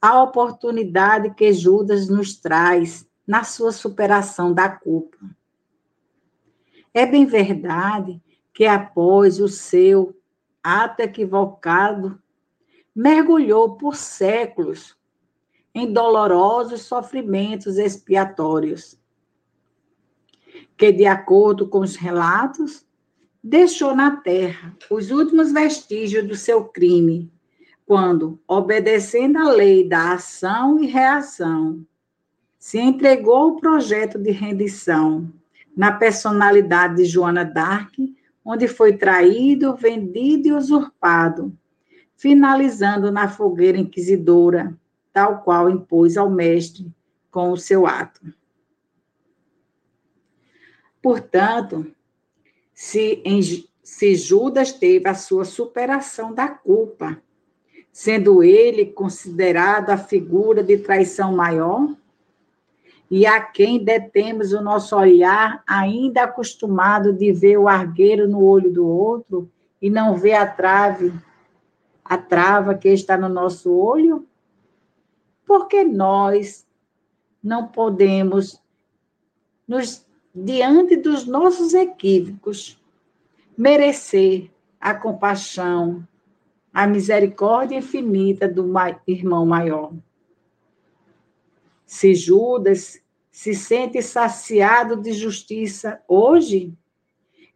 a 0.00 0.22
oportunidade 0.22 1.34
que 1.34 1.52
Judas 1.52 2.08
nos 2.08 2.36
traz 2.36 3.08
na 3.26 3.42
sua 3.44 3.72
superação 3.72 4.52
da 4.52 4.68
culpa. 4.68 5.18
É 6.92 7.04
bem 7.04 7.26
verdade 7.26 8.22
que 8.54 8.66
após 8.66 9.40
o 9.40 9.48
seu 9.48 10.16
ato 10.62 11.02
equivocado, 11.02 12.20
mergulhou 12.96 13.76
por 13.76 13.94
séculos 13.94 14.96
em 15.74 15.92
dolorosos 15.92 16.80
sofrimentos 16.82 17.76
expiatórios, 17.76 18.98
que, 20.78 20.90
de 20.90 21.04
acordo 21.04 21.68
com 21.68 21.80
os 21.80 21.94
relatos, 21.94 22.86
deixou 23.44 23.94
na 23.94 24.16
terra 24.16 24.74
os 24.90 25.10
últimos 25.10 25.52
vestígios 25.52 26.26
do 26.26 26.34
seu 26.34 26.64
crime, 26.64 27.30
quando, 27.84 28.40
obedecendo 28.48 29.36
à 29.36 29.50
lei 29.50 29.86
da 29.86 30.14
ação 30.14 30.80
e 30.80 30.86
reação, 30.86 31.86
se 32.58 32.78
entregou 32.78 33.36
ao 33.36 33.56
projeto 33.56 34.18
de 34.18 34.30
rendição 34.30 35.30
na 35.76 35.92
personalidade 35.92 36.96
de 36.96 37.04
Joana 37.04 37.44
d'Arc 37.44 37.92
onde 38.42 38.66
foi 38.68 38.96
traído, 38.96 39.74
vendido 39.74 40.48
e 40.48 40.52
usurpado, 40.52 41.52
finalizando 42.16 43.12
na 43.12 43.28
fogueira 43.28 43.78
inquisidora, 43.78 44.76
tal 45.12 45.42
qual 45.42 45.70
impôs 45.70 46.16
ao 46.16 46.30
mestre 46.30 46.90
com 47.30 47.50
o 47.50 47.56
seu 47.56 47.86
ato. 47.86 48.20
Portanto, 51.02 51.86
se, 52.74 53.22
em, 53.24 53.40
se 53.82 54.14
Judas 54.16 54.72
teve 54.72 55.08
a 55.08 55.14
sua 55.14 55.44
superação 55.44 56.34
da 56.34 56.48
culpa, 56.48 57.22
sendo 57.92 58.42
ele 58.42 58.86
considerado 58.86 59.90
a 59.90 59.96
figura 59.96 60.62
de 60.62 60.76
traição 60.78 61.34
maior? 61.34 61.94
E 63.10 63.24
a 63.24 63.40
quem 63.40 63.82
detemos 63.82 64.52
o 64.52 64.60
nosso 64.60 64.96
olhar, 64.96 65.62
ainda 65.66 66.24
acostumado 66.24 67.12
de 67.12 67.32
ver 67.32 67.56
o 67.56 67.68
argueiro 67.68 68.28
no 68.28 68.42
olho 68.42 68.70
do 68.70 68.86
outro 68.86 69.48
e 69.80 69.88
não 69.88 70.16
ver 70.16 70.34
a 70.34 70.46
trave, 70.46 71.12
a 72.08 72.18
trava 72.18 72.74
que 72.74 72.88
está 72.88 73.16
no 73.16 73.28
nosso 73.28 73.72
olho? 73.72 74.26
Porque 75.44 75.84
nós 75.84 76.66
não 77.42 77.68
podemos, 77.68 78.60
nos, 79.66 80.04
diante 80.34 80.96
dos 80.96 81.26
nossos 81.26 81.74
equívocos, 81.74 82.80
merecer 83.56 84.50
a 84.80 84.94
compaixão, 84.94 86.06
a 86.72 86.86
misericórdia 86.86 87.78
infinita 87.78 88.48
do 88.48 88.70
irmão 89.06 89.46
maior. 89.46 89.92
Se 91.86 92.14
Judas 92.14 93.00
se 93.30 93.54
sente 93.54 94.02
saciado 94.02 94.96
de 94.96 95.12
justiça 95.12 96.00
hoje 96.08 96.76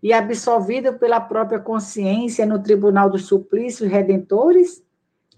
e 0.02 0.12
absolvido 0.12 0.94
pela 0.94 1.20
própria 1.20 1.58
consciência 1.58 2.46
no 2.46 2.62
tribunal 2.62 3.10
dos 3.10 3.26
suplícios 3.26 3.90
redentores, 3.90 4.82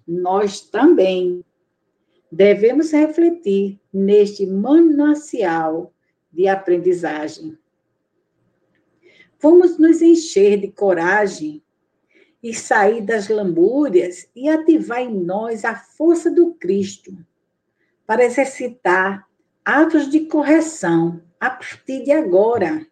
nós 0.06 0.60
também 0.60 1.44
devemos 2.30 2.92
refletir 2.92 3.80
neste 3.92 4.46
manancial 4.46 5.92
de 6.32 6.48
aprendizagem. 6.48 7.58
Vamos 9.40 9.76
nos 9.76 10.00
encher 10.00 10.60
de 10.60 10.68
coragem 10.68 11.62
e 12.42 12.54
sair 12.54 13.02
das 13.02 13.28
lambúrias 13.28 14.28
e 14.34 14.48
ativar 14.48 15.00
em 15.00 15.14
nós 15.14 15.64
a 15.64 15.74
força 15.74 16.30
do 16.30 16.54
Cristo 16.54 17.16
para 18.06 18.24
exercitar 18.24 19.26
atos 19.64 20.10
de 20.10 20.20
correção 20.26 21.20
a 21.38 21.50
partir 21.50 22.04
de 22.04 22.12
agora. 22.12 22.86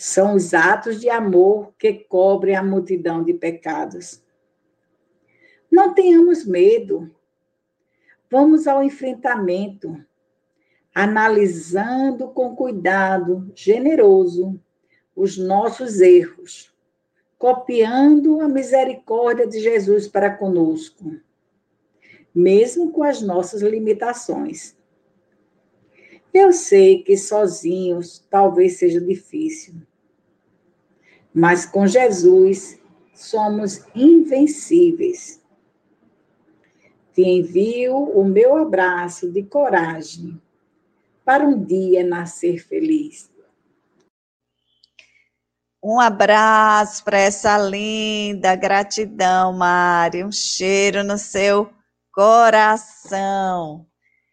São 0.00 0.36
os 0.36 0.54
atos 0.54 1.00
de 1.00 1.10
amor 1.10 1.74
que 1.76 1.92
cobrem 1.92 2.54
a 2.54 2.62
multidão 2.62 3.24
de 3.24 3.34
pecados. 3.34 4.22
Não 5.68 5.92
tenhamos 5.92 6.46
medo. 6.46 7.12
Vamos 8.30 8.68
ao 8.68 8.80
enfrentamento, 8.80 10.00
analisando 10.94 12.28
com 12.28 12.54
cuidado 12.54 13.50
generoso 13.56 14.60
os 15.16 15.36
nossos 15.36 16.00
erros, 16.00 16.72
copiando 17.36 18.40
a 18.40 18.46
misericórdia 18.46 19.48
de 19.48 19.58
Jesus 19.58 20.06
para 20.06 20.30
conosco, 20.30 21.16
mesmo 22.32 22.92
com 22.92 23.02
as 23.02 23.20
nossas 23.20 23.62
limitações. 23.62 24.76
Eu 26.32 26.52
sei 26.52 27.02
que 27.02 27.16
sozinhos 27.16 28.24
talvez 28.30 28.78
seja 28.78 29.00
difícil, 29.00 29.87
mas 31.34 31.66
com 31.66 31.86
Jesus 31.86 32.78
somos 33.14 33.84
invencíveis. 33.94 35.40
Te 37.12 37.22
envio 37.22 37.96
o 37.96 38.24
meu 38.24 38.56
abraço 38.56 39.30
de 39.30 39.42
coragem 39.42 40.40
para 41.24 41.44
um 41.44 41.62
dia 41.62 42.04
nascer 42.04 42.58
feliz. 42.58 43.28
Um 45.82 46.00
abraço 46.00 47.04
para 47.04 47.18
essa 47.18 47.56
linda, 47.58 48.54
gratidão, 48.56 49.52
Mari. 49.52 50.24
Um 50.24 50.32
cheiro 50.32 51.04
no 51.04 51.18
seu 51.18 51.70
coração. 52.12 53.86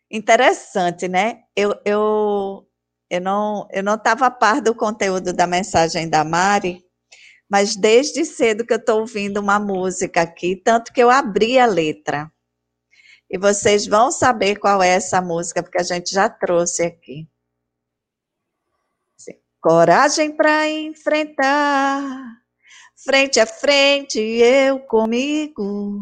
Interessante, 0.10 1.08
né? 1.08 1.44
Eu, 1.56 1.74
eu, 1.84 2.68
eu 3.10 3.22
não 3.22 3.68
eu 3.72 3.84
não 3.84 3.96
estava 3.96 4.28
a 4.28 4.32
par 4.32 4.62
do 4.62 4.74
conteúdo 4.76 5.34
da 5.34 5.46
mensagem 5.48 6.10
da 6.10 6.24
Mari, 6.24 6.85
mas 7.50 7.76
desde 7.76 8.26
cedo 8.26 8.66
que 8.66 8.74
eu 8.74 8.78
estou 8.78 9.00
ouvindo 9.02 9.40
uma 9.40 9.60
música 9.60 10.22
aqui, 10.22 10.56
tanto 10.56 10.92
que 10.92 11.02
eu 11.02 11.10
abri 11.10 11.60
a 11.60 11.66
letra. 11.66 12.32
E 13.30 13.38
vocês 13.38 13.88
vão 13.88 14.12
saber 14.12 14.58
qual 14.58 14.82
é 14.84 14.90
essa 14.90 15.22
música, 15.22 15.64
porque 15.64 15.80
a 15.80 15.84
gente 15.84 16.12
já 16.12 16.30
trouxe 16.30 16.84
aqui. 16.84 17.28
Coragem 19.62 20.36
para 20.36 20.70
enfrentar, 20.70 22.12
frente 23.04 23.40
a 23.40 23.48
frente, 23.48 24.20
eu 24.20 24.80
comigo. 24.82 26.02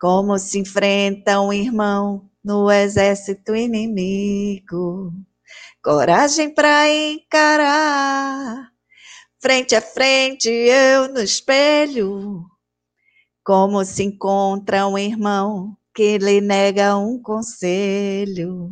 Como 0.00 0.38
se 0.38 0.60
enfrenta 0.60 1.40
um 1.40 1.52
irmão 1.52 2.30
no 2.44 2.70
exército 2.70 3.56
inimigo. 3.56 5.12
Coragem 5.82 6.54
para 6.54 6.88
encarar, 6.88 8.72
frente 9.40 9.74
a 9.74 9.80
frente, 9.80 10.48
eu 10.48 11.08
no 11.08 11.20
espelho. 11.20 12.44
Como 13.44 13.84
se 13.84 14.02
encontra 14.02 14.86
um 14.86 14.98
irmão 14.98 15.76
que 15.94 16.18
lhe 16.18 16.40
nega 16.40 16.96
um 16.96 17.20
conselho. 17.20 18.70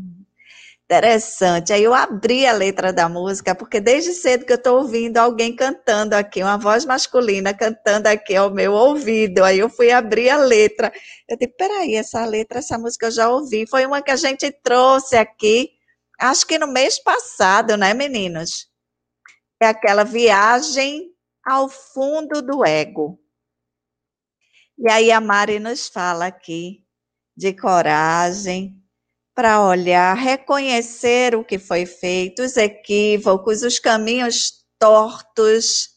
Interessante. 0.85 1.73
Aí 1.73 1.83
eu 1.83 1.95
abri 1.95 2.47
a 2.47 2.53
letra 2.53 2.93
da 2.93 3.09
música, 3.09 3.55
porque 3.55 3.81
desde 3.81 4.13
cedo 4.13 4.45
que 4.45 4.53
eu 4.53 4.57
estou 4.57 4.79
ouvindo 4.83 5.17
alguém 5.17 5.57
cantando 5.57 6.15
aqui, 6.15 6.43
uma 6.43 6.59
voz 6.59 6.85
masculina 6.85 7.55
cantando 7.55 8.07
aqui 8.09 8.37
ao 8.37 8.51
meu 8.51 8.73
ouvido. 8.75 9.43
Aí 9.43 9.61
eu 9.61 9.71
fui 9.71 9.91
abrir 9.91 10.29
a 10.29 10.37
letra. 10.37 10.93
Eu 11.29 11.39
disse, 11.39 11.55
peraí, 11.57 11.95
essa 11.95 12.25
letra, 12.27 12.59
essa 12.59 12.77
música 12.79 13.07
eu 13.07 13.11
já 13.13 13.31
ouvi. 13.31 13.67
Foi 13.67 13.87
uma 13.87 14.03
que 14.03 14.11
a 14.11 14.17
gente 14.17 14.51
trouxe 14.63 15.17
aqui, 15.17 15.71
acho 16.21 16.47
que 16.47 16.59
no 16.59 16.67
mês 16.67 16.99
passado, 16.99 17.77
né, 17.79 17.95
meninos? 17.95 18.69
É 19.61 19.67
aquela 19.67 20.05
viagem 20.05 21.11
ao 21.45 21.69
fundo 21.69 22.43
do 22.43 22.65
ego. 22.65 23.19
E 24.79 24.91
aí 24.91 25.13
a 25.13 25.21
Mari 25.21 25.59
nos 25.59 25.89
fala 25.89 26.27
aqui 26.27 26.85
de 27.37 27.53
coragem, 27.53 28.85
para 29.35 29.67
olhar, 29.67 30.17
reconhecer 30.17 31.35
o 31.35 31.45
que 31.45 31.59
foi 31.59 31.87
feito, 31.87 32.43
os 32.43 32.57
equívocos, 32.57 33.63
os 33.63 33.81
caminhos 33.81 34.65
tortos 34.79 35.89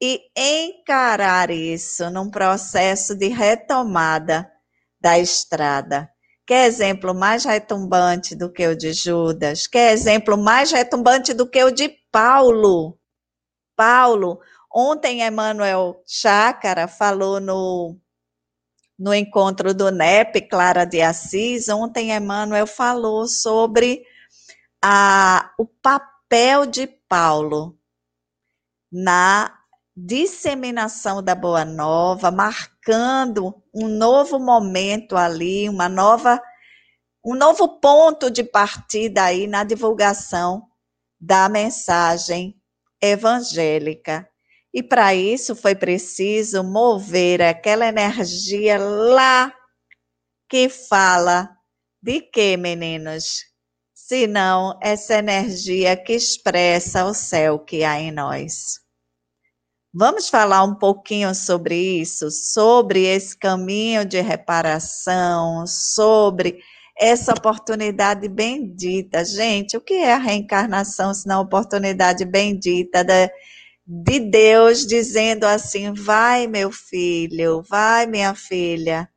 e 0.00 0.20
encarar 0.36 1.50
isso 1.50 2.10
num 2.10 2.30
processo 2.30 3.14
de 3.14 3.28
retomada 3.28 4.50
da 5.00 5.18
estrada. 5.18 6.08
Quer 6.46 6.66
exemplo 6.66 7.14
mais 7.14 7.44
retumbante 7.44 8.34
do 8.34 8.52
que 8.52 8.66
o 8.66 8.76
de 8.76 8.92
Judas? 8.92 9.66
Quer 9.66 9.92
exemplo 9.92 10.36
mais 10.36 10.70
retumbante 10.70 11.32
do 11.34 11.48
que 11.48 11.62
o 11.62 11.70
de 11.70 11.88
Paulo? 12.12 12.98
Paulo, 13.74 14.38
ontem 14.72 15.26
Emmanuel 15.26 16.02
Chácara 16.06 16.86
falou 16.86 17.40
no 17.40 17.98
no 18.98 19.12
encontro 19.12 19.74
do 19.74 19.90
NEP, 19.90 20.42
Clara 20.42 20.84
de 20.84 21.00
Assis, 21.00 21.68
ontem 21.68 22.12
Emmanuel 22.12 22.68
falou 22.68 23.26
sobre 23.26 24.04
a, 24.80 25.50
o 25.58 25.66
papel 25.66 26.66
de 26.66 26.86
Paulo 26.86 27.76
na 28.92 29.58
disseminação 29.96 31.20
da 31.20 31.34
Boa 31.34 31.64
Nova, 31.64 32.30
marcando 32.30 33.60
um 33.74 33.88
novo 33.88 34.38
momento 34.38 35.16
ali, 35.16 35.68
uma 35.68 35.88
nova, 35.88 36.40
um 37.24 37.34
novo 37.34 37.80
ponto 37.80 38.30
de 38.30 38.44
partida 38.44 39.24
aí 39.24 39.48
na 39.48 39.64
divulgação 39.64 40.71
da 41.22 41.48
mensagem 41.48 42.60
evangélica. 43.00 44.28
E 44.74 44.82
para 44.82 45.14
isso 45.14 45.54
foi 45.54 45.72
preciso 45.72 46.64
mover 46.64 47.40
aquela 47.40 47.86
energia 47.86 48.76
lá 48.76 49.54
que 50.48 50.68
fala 50.68 51.48
de 52.02 52.20
quê, 52.22 52.56
meninos? 52.56 53.44
Se 53.94 54.26
não 54.26 54.76
essa 54.82 55.14
energia 55.14 55.96
que 55.96 56.12
expressa 56.12 57.04
o 57.04 57.14
céu 57.14 57.60
que 57.60 57.84
há 57.84 58.00
em 58.00 58.10
nós. 58.10 58.80
Vamos 59.94 60.28
falar 60.28 60.64
um 60.64 60.74
pouquinho 60.74 61.32
sobre 61.34 62.00
isso, 62.00 62.30
sobre 62.30 63.04
esse 63.04 63.38
caminho 63.38 64.04
de 64.04 64.20
reparação, 64.20 65.66
sobre 65.68 66.58
essa 67.02 67.32
oportunidade 67.32 68.28
bendita. 68.28 69.24
Gente, 69.24 69.76
o 69.76 69.80
que 69.80 69.94
é 69.94 70.14
a 70.14 70.18
reencarnação 70.18 71.12
se 71.12 71.26
não 71.26 71.38
a 71.38 71.42
oportunidade 71.42 72.24
bendita 72.24 73.04
de 73.84 74.20
Deus 74.20 74.86
dizendo 74.86 75.44
assim: 75.44 75.92
vai, 75.92 76.46
meu 76.46 76.70
filho, 76.70 77.60
vai, 77.68 78.06
minha 78.06 78.34
filha, 78.36 79.10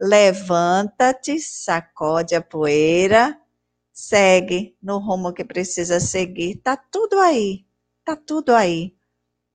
levanta-te, 0.00 1.38
sacode 1.38 2.34
a 2.34 2.42
poeira, 2.42 3.38
segue 3.92 4.76
no 4.82 4.98
rumo 4.98 5.32
que 5.32 5.44
precisa 5.44 6.00
seguir. 6.00 6.56
Tá 6.56 6.76
tudo 6.76 7.20
aí, 7.20 7.64
tá 8.04 8.16
tudo 8.16 8.52
aí. 8.52 8.96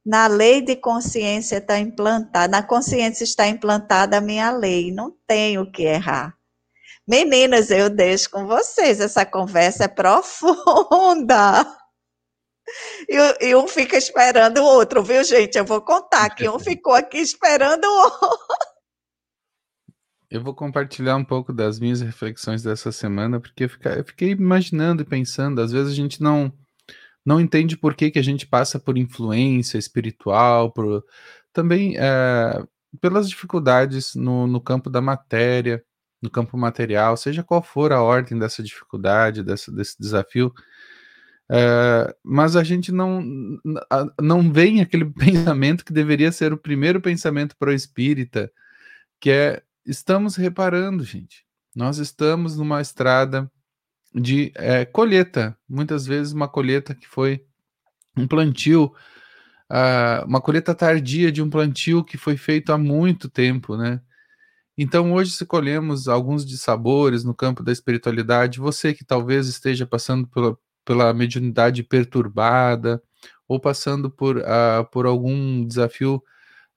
Na 0.05 0.27
lei 0.27 0.61
de 0.61 0.77
consciência 0.77 1.57
está 1.57 1.79
implantada, 1.79 2.47
na 2.49 2.63
consciência 2.63 3.25
está 3.25 3.47
implantada 3.47 4.17
a 4.17 4.21
minha 4.21 4.51
lei, 4.51 4.91
não 4.91 5.11
tenho 5.27 5.69
que 5.69 5.83
errar. 5.83 6.37
Meninas, 7.07 7.69
eu 7.69 7.89
deixo 7.89 8.29
com 8.29 8.47
vocês, 8.47 8.99
essa 8.99 9.25
conversa 9.25 9.85
é 9.85 9.87
profunda. 9.87 11.65
E, 13.09 13.49
e, 13.49 13.55
um 13.55 13.67
fica 13.67 13.97
esperando 13.97 14.59
o 14.59 14.63
outro, 14.63 15.03
viu, 15.03 15.23
gente? 15.23 15.57
Eu 15.57 15.65
vou 15.65 15.81
contar 15.81 16.29
que 16.29 16.47
um 16.47 16.57
ficou 16.57 16.93
aqui 16.93 17.17
esperando 17.17 17.83
o 17.83 18.03
outro. 18.03 18.37
Eu 20.31 20.41
vou 20.41 20.55
compartilhar 20.55 21.15
um 21.15 21.23
pouco 21.23 21.53
das 21.53 21.79
minhas 21.79 22.01
reflexões 22.01 22.63
dessa 22.63 22.91
semana, 22.91 23.39
porque 23.39 23.65
eu 23.65 24.03
fiquei 24.03 24.31
imaginando 24.31 25.03
e 25.03 25.05
pensando, 25.05 25.61
às 25.61 25.71
vezes 25.71 25.91
a 25.91 25.95
gente 25.95 26.21
não 26.21 26.51
não 27.25 27.39
entende 27.39 27.77
por 27.77 27.95
que, 27.95 28.11
que 28.11 28.19
a 28.19 28.23
gente 28.23 28.45
passa 28.47 28.79
por 28.79 28.97
influência 28.97 29.77
espiritual, 29.77 30.71
por 30.71 31.05
também 31.53 31.95
é, 31.97 32.63
pelas 32.99 33.29
dificuldades 33.29 34.15
no, 34.15 34.47
no 34.47 34.59
campo 34.59 34.89
da 34.89 35.01
matéria, 35.01 35.83
no 36.23 36.29
campo 36.29 36.57
material, 36.57 37.17
seja 37.17 37.43
qual 37.43 37.61
for 37.61 37.91
a 37.91 38.01
ordem 38.01 38.39
dessa 38.39 38.63
dificuldade, 38.63 39.43
dessa, 39.43 39.69
desse 39.69 39.99
desafio, 39.99 40.53
é, 41.51 42.15
mas 42.23 42.55
a 42.55 42.63
gente 42.63 42.93
não, 42.93 43.21
não 44.19 44.51
vem 44.51 44.79
aquele 44.79 45.03
pensamento 45.11 45.83
que 45.83 45.91
deveria 45.91 46.31
ser 46.31 46.53
o 46.53 46.57
primeiro 46.57 47.01
pensamento 47.01 47.57
pro 47.57 47.73
espírita, 47.73 48.49
que 49.19 49.29
é 49.29 49.61
estamos 49.85 50.37
reparando, 50.37 51.03
gente. 51.03 51.45
Nós 51.75 51.97
estamos 51.97 52.55
numa 52.55 52.79
estrada 52.79 53.51
de 54.15 54.53
é, 54.55 54.85
colheita, 54.85 55.57
muitas 55.67 56.05
vezes 56.05 56.31
uma 56.31 56.47
colheita 56.47 56.95
que 56.95 57.07
foi 57.07 57.45
um 58.15 58.27
plantio, 58.27 58.93
uh, 59.69 60.25
uma 60.25 60.39
colheita 60.39 60.73
tardia 60.73 61.31
de 61.31 61.41
um 61.41 61.49
plantio 61.49 62.03
que 62.03 62.15
foi 62.15 62.37
feito 62.37 62.71
há 62.71 62.77
muito 62.77 63.27
tempo, 63.27 63.75
né? 63.75 63.99
Então, 64.77 65.13
hoje, 65.13 65.31
se 65.31 65.45
colhemos 65.45 66.07
alguns 66.07 66.45
de 66.45 66.57
sabores 66.57 67.23
no 67.23 67.33
campo 67.33 67.61
da 67.63 67.71
espiritualidade, 67.71 68.59
você 68.59 68.93
que 68.93 69.05
talvez 69.05 69.47
esteja 69.47 69.85
passando 69.85 70.27
pela, 70.27 70.57
pela 70.83 71.13
mediunidade 71.13 71.83
perturbada, 71.83 73.01
ou 73.47 73.59
passando 73.59 74.09
por, 74.09 74.37
uh, 74.37 74.85
por 74.91 75.05
algum 75.05 75.65
desafio 75.65 76.23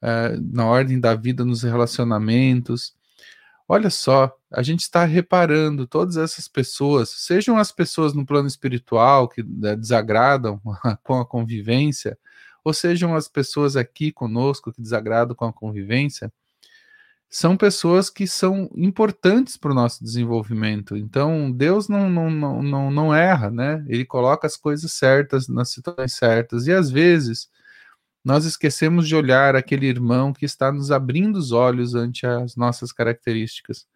uh, 0.02 0.40
na 0.52 0.66
ordem 0.66 1.01
da 1.01 1.14
vida 1.14 1.44
nos 1.44 1.62
relacionamentos. 1.62 2.94
Olha 3.68 3.90
só, 3.90 4.32
a 4.52 4.62
gente 4.62 4.81
está 4.81 5.05
reparando 5.05 5.86
todas 5.86 6.16
essas 6.16 6.47
pessoas, 6.48 7.10
sejam 7.10 7.59
as 7.59 7.73
pessoas 7.73 8.12
no 8.14 8.24
plano 8.27 8.47
espiritual 8.47 9.28
que 9.28 9.43
né, 9.43 9.74
desagradam 9.74 10.60
com 11.02 11.20
a 11.20 11.27
convivência, 11.27 12.18
ou 12.64 12.73
sejam 12.73 13.14
as 13.14 13.28
pessoas 13.28 13.77
aqui 13.77 14.12
conosco 14.12 14.73
que 14.73 14.82
desagradam 14.82 15.35
com 15.35 15.47
a 15.47 15.52
convivência, 15.52 16.32
são 17.28 17.57
pessoas 17.57 18.09
que 18.09 18.27
são 18.27 18.70
importantes 18.77 19.57
para 19.57 19.73
o 19.73 19.74
nosso 19.74 20.03
desenvolvimento. 20.03 20.97
Então, 20.97 21.51
Deus 21.51 21.89
não, 21.89 22.09
não, 22.09 22.31
não, 22.62 22.90
não, 22.90 23.15
erra, 23.15 23.51
né? 23.51 23.85
Ele 23.89 24.05
coloca 24.05 24.47
as 24.47 24.57
coisas 24.57 24.93
certas 24.93 25.48
nas 25.48 25.70
situações 25.70 26.15
certas. 26.15 26.66
E 26.66 26.73
às 26.73 26.90
vezes, 26.90 27.48
nós 28.24 28.44
esquecemos 28.44 29.07
de 29.09 29.15
olhar 29.16 29.57
aquele 29.57 29.86
irmão 29.86 30.32
que 30.32 30.44
está 30.44 30.73
nos 30.73 30.90
abrindo 30.90 31.36
os 31.36 31.53
olhos 31.53 31.94
ante 31.94 32.27
as 32.27 32.57
nossas 32.57 32.93
características. 32.93 33.86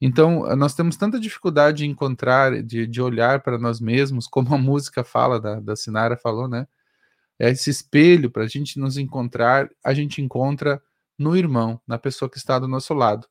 Então, 0.00 0.54
nós 0.56 0.74
temos 0.74 0.96
tanta 0.96 1.18
dificuldade 1.18 1.78
de 1.78 1.86
encontrar, 1.86 2.62
de, 2.62 2.86
de 2.86 3.00
olhar 3.02 3.40
para 3.42 3.58
nós 3.58 3.80
mesmos, 3.80 4.26
como 4.26 4.54
a 4.54 4.58
música 4.58 5.04
fala, 5.04 5.40
da, 5.40 5.60
da 5.60 5.76
Sinara 5.76 6.16
falou, 6.16 6.48
né? 6.48 6.66
É 7.38 7.50
esse 7.50 7.70
espelho 7.70 8.30
para 8.30 8.44
a 8.44 8.48
gente 8.48 8.78
nos 8.78 8.96
encontrar, 8.98 9.68
a 9.84 9.94
gente 9.94 10.22
encontra 10.22 10.82
no 11.18 11.36
irmão, 11.36 11.80
na 11.86 11.98
pessoa 11.98 12.30
que 12.30 12.38
está 12.38 12.58
do 12.58 12.68
nosso 12.68 12.94
lado. 12.94 13.26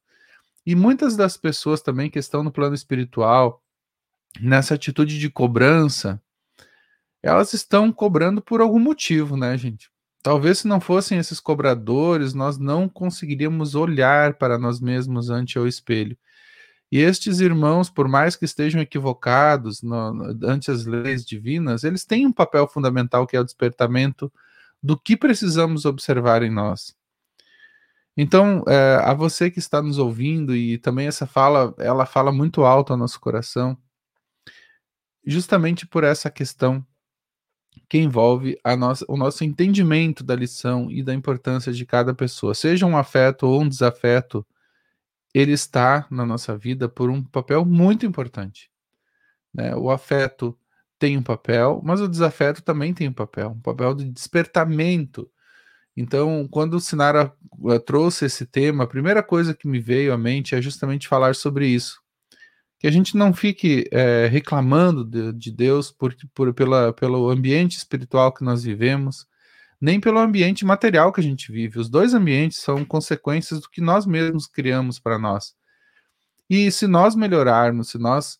E 0.65 0.75
muitas 0.75 1.15
das 1.15 1.37
pessoas 1.37 1.81
também 1.81 2.09
que 2.09 2.19
estão 2.19 2.43
no 2.43 2.51
plano 2.51 2.73
espiritual, 2.73 3.61
nessa 4.39 4.73
atitude 4.73 5.19
de 5.19 5.29
cobrança, 5.29 6.21
elas 7.21 7.53
estão 7.53 7.91
cobrando 7.91 8.41
por 8.41 8.61
algum 8.61 8.79
motivo, 8.79 9.37
né, 9.37 9.57
gente? 9.57 9.89
Talvez 10.21 10.59
se 10.59 10.67
não 10.67 10.81
fossem 10.81 11.19
esses 11.19 11.39
cobradores, 11.39 12.33
nós 12.33 12.57
não 12.57 12.89
conseguiríamos 12.89 13.75
olhar 13.75 14.35
para 14.35 14.57
nós 14.57 14.79
mesmos 14.79 15.29
ante 15.29 15.59
o 15.59 15.67
espelho. 15.67 16.17
E 16.91 16.99
estes 16.99 17.39
irmãos, 17.39 17.89
por 17.89 18.07
mais 18.07 18.35
que 18.35 18.45
estejam 18.45 18.81
equivocados 18.81 19.81
no, 19.81 20.13
no, 20.13 20.47
ante 20.47 20.71
as 20.71 20.85
leis 20.85 21.25
divinas, 21.25 21.83
eles 21.83 22.05
têm 22.05 22.25
um 22.25 22.31
papel 22.31 22.67
fundamental 22.67 23.27
que 23.27 23.35
é 23.35 23.39
o 23.39 23.43
despertamento 23.43 24.31
do 24.81 24.97
que 24.99 25.17
precisamos 25.17 25.85
observar 25.85 26.43
em 26.43 26.51
nós. 26.51 26.95
Então, 28.17 28.63
é, 28.67 28.95
a 29.03 29.13
você 29.13 29.51
que 29.51 29.59
está 29.59 29.81
nos 29.81 29.97
ouvindo, 29.97 30.55
e 30.55 30.77
também 30.77 31.07
essa 31.07 31.27
fala, 31.27 31.73
ela 31.77 32.05
fala 32.05 32.31
muito 32.31 32.63
alto 32.63 32.93
ao 32.93 32.99
nosso 32.99 33.19
coração, 33.19 33.77
justamente 35.25 35.85
por 35.85 36.03
essa 36.03 36.29
questão 36.29 36.85
que 37.89 37.97
envolve 37.97 38.57
nossa, 38.77 39.05
o 39.07 39.17
nosso 39.17 39.43
entendimento 39.43 40.23
da 40.23 40.35
lição 40.35 40.89
e 40.89 41.03
da 41.03 41.13
importância 41.13 41.73
de 41.73 41.85
cada 41.85 42.13
pessoa, 42.13 42.55
seja 42.55 42.85
um 42.85 42.97
afeto 42.97 43.45
ou 43.47 43.61
um 43.61 43.67
desafeto, 43.69 44.45
ele 45.33 45.51
está 45.51 46.07
na 46.09 46.25
nossa 46.25 46.57
vida 46.57 46.87
por 46.87 47.09
um 47.09 47.21
papel 47.21 47.65
muito 47.65 48.05
importante. 48.05 48.71
Né? 49.53 49.75
O 49.75 49.89
afeto 49.91 50.57
tem 50.97 51.17
um 51.17 51.23
papel, 51.23 51.81
mas 51.83 51.99
o 51.99 52.07
desafeto 52.07 52.61
também 52.63 52.93
tem 52.93 53.09
um 53.09 53.13
papel, 53.13 53.49
um 53.49 53.59
papel 53.59 53.93
de 53.93 54.05
despertamento 54.05 55.29
então, 55.95 56.47
quando 56.49 56.73
o 56.73 56.79
Sinara 56.79 57.33
eh, 57.69 57.79
trouxe 57.79 58.25
esse 58.25 58.45
tema, 58.45 58.83
a 58.83 58.87
primeira 58.87 59.23
coisa 59.23 59.53
que 59.53 59.67
me 59.67 59.79
veio 59.79 60.13
à 60.13 60.17
mente 60.17 60.53
é 60.53 60.61
justamente 60.61 61.07
falar 61.07 61.35
sobre 61.35 61.67
isso. 61.67 62.01
Que 62.77 62.87
a 62.87 62.91
gente 62.91 63.15
não 63.15 63.33
fique 63.33 63.87
é, 63.91 64.27
reclamando 64.27 65.05
de, 65.05 65.31
de, 65.31 65.51
Deus 65.51 65.91
por, 65.91 66.13
por, 66.33 66.53
pela, 66.53 66.91
pelo 66.91 67.29
ambiente 67.29 67.77
espiritual 67.77 68.33
que 68.33 68.43
nós 68.43 68.63
vivemos, 68.63 69.25
nem 69.79 69.99
pelo 69.99 70.19
ambiente 70.19 70.65
material 70.65 71.13
que 71.13 71.21
a 71.21 71.23
gente 71.23 71.51
vive. 71.51 71.79
Os 71.79 71.89
dois 71.89 72.13
ambientes 72.13 72.57
são 72.57 72.83
consequências 72.83 73.61
do 73.61 73.69
que 73.69 73.79
nós 73.79 74.05
mesmos 74.05 74.47
criamos 74.47 74.99
para 74.99 75.17
nós. 75.17 75.55
E 76.49 76.69
se 76.69 76.87
nós 76.87 77.15
melhorarmos, 77.15 77.89
se 77.89 77.97
nós 77.97 78.37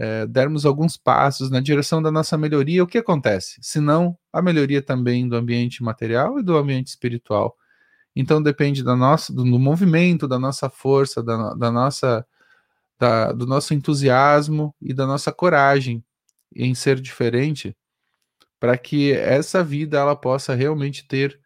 é, 0.00 0.26
dermos 0.26 0.64
alguns 0.64 0.96
passos 0.96 1.50
na 1.50 1.60
direção 1.60 2.00
da 2.00 2.10
nossa 2.10 2.38
melhoria, 2.38 2.82
o 2.82 2.86
que 2.86 2.96
acontece? 2.96 3.58
Se 3.60 3.80
não, 3.80 4.16
a 4.32 4.40
melhoria 4.40 4.80
também 4.80 5.28
do 5.28 5.36
ambiente 5.36 5.82
material 5.82 6.40
e 6.40 6.42
do 6.42 6.56
ambiente 6.56 6.86
espiritual. 6.86 7.54
Então 8.16 8.42
depende 8.42 8.82
da 8.82 8.96
nossa, 8.96 9.30
do, 9.30 9.44
do 9.44 9.58
movimento, 9.58 10.26
da 10.26 10.38
nossa 10.38 10.70
força, 10.70 11.22
da, 11.22 11.52
da 11.52 11.70
nossa, 11.70 12.26
da, 12.98 13.30
do 13.32 13.46
nosso 13.46 13.74
entusiasmo 13.74 14.74
e 14.80 14.94
da 14.94 15.06
nossa 15.06 15.30
coragem 15.30 16.02
em 16.56 16.74
ser 16.74 16.98
diferente, 16.98 17.76
para 18.58 18.78
que 18.78 19.12
essa 19.12 19.62
vida 19.62 19.98
ela 19.98 20.16
possa 20.16 20.54
realmente 20.54 21.06
ter 21.06 21.38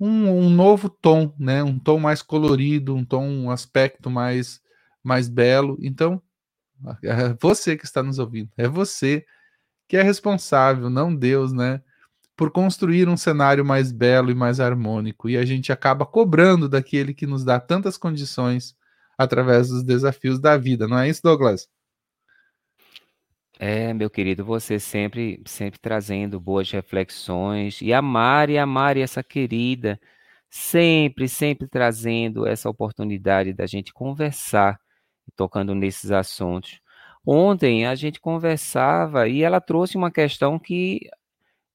um, 0.00 0.28
um, 0.28 0.50
novo 0.50 0.90
tom, 0.90 1.32
né? 1.38 1.62
Um 1.62 1.78
tom 1.78 2.00
mais 2.00 2.20
colorido, 2.20 2.96
um 2.96 3.04
tom, 3.04 3.28
um 3.28 3.50
aspecto 3.50 4.10
mais 4.10 4.60
mais 5.04 5.28
belo. 5.28 5.78
Então 5.80 6.20
é 7.04 7.34
você 7.40 7.76
que 7.76 7.84
está 7.84 8.02
nos 8.02 8.18
ouvindo, 8.18 8.50
é 8.56 8.68
você 8.68 9.24
que 9.88 9.96
é 9.96 10.02
responsável, 10.02 10.88
não 10.88 11.14
Deus, 11.14 11.52
né? 11.52 11.82
Por 12.36 12.50
construir 12.50 13.08
um 13.08 13.16
cenário 13.16 13.64
mais 13.64 13.92
belo 13.92 14.30
e 14.30 14.34
mais 14.34 14.58
harmônico. 14.60 15.28
E 15.28 15.36
a 15.36 15.44
gente 15.44 15.70
acaba 15.72 16.06
cobrando 16.06 16.68
daquele 16.68 17.12
que 17.14 17.26
nos 17.26 17.44
dá 17.44 17.60
tantas 17.60 17.98
condições 17.98 18.74
através 19.18 19.68
dos 19.68 19.84
desafios 19.84 20.40
da 20.40 20.56
vida, 20.56 20.88
não 20.88 20.98
é 20.98 21.08
isso, 21.08 21.20
Douglas? 21.22 21.68
É, 23.58 23.94
meu 23.94 24.10
querido, 24.10 24.44
você 24.44 24.78
sempre, 24.80 25.40
sempre 25.46 25.78
trazendo 25.78 26.40
boas 26.40 26.70
reflexões. 26.70 27.80
E 27.80 27.92
a 27.92 28.02
Mari, 28.02 28.58
a 28.58 28.66
Mari, 28.66 29.00
essa 29.02 29.22
querida, 29.22 30.00
sempre, 30.50 31.28
sempre 31.28 31.68
trazendo 31.68 32.46
essa 32.46 32.68
oportunidade 32.68 33.52
da 33.52 33.66
gente 33.66 33.92
conversar 33.92 34.80
tocando 35.36 35.74
nesses 35.74 36.10
assuntos. 36.10 36.80
Ontem 37.26 37.86
a 37.86 37.94
gente 37.94 38.20
conversava 38.20 39.28
e 39.28 39.42
ela 39.42 39.60
trouxe 39.60 39.96
uma 39.96 40.10
questão 40.10 40.58
que 40.58 41.08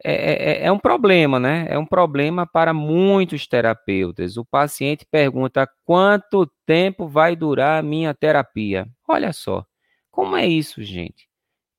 é, 0.04 0.14
é, 0.14 0.52
é, 0.64 0.66
é 0.66 0.72
um 0.72 0.80
problema, 0.80 1.40
né? 1.40 1.66
É 1.70 1.78
um 1.78 1.86
problema 1.86 2.46
para 2.46 2.74
muitos 2.74 3.48
terapeutas. 3.48 4.38
O 4.38 4.46
paciente 4.46 5.06
pergunta 5.10 5.68
quanto 5.84 6.50
tempo 6.66 7.08
vai 7.08 7.36
durar 7.36 7.80
a 7.80 7.84
minha 7.84 8.14
terapia. 8.14 8.88
Olha 9.08 9.34
só, 9.34 9.66
como 10.12 10.36
é 10.36 10.46
isso, 10.46 10.84
gente? 10.84 11.28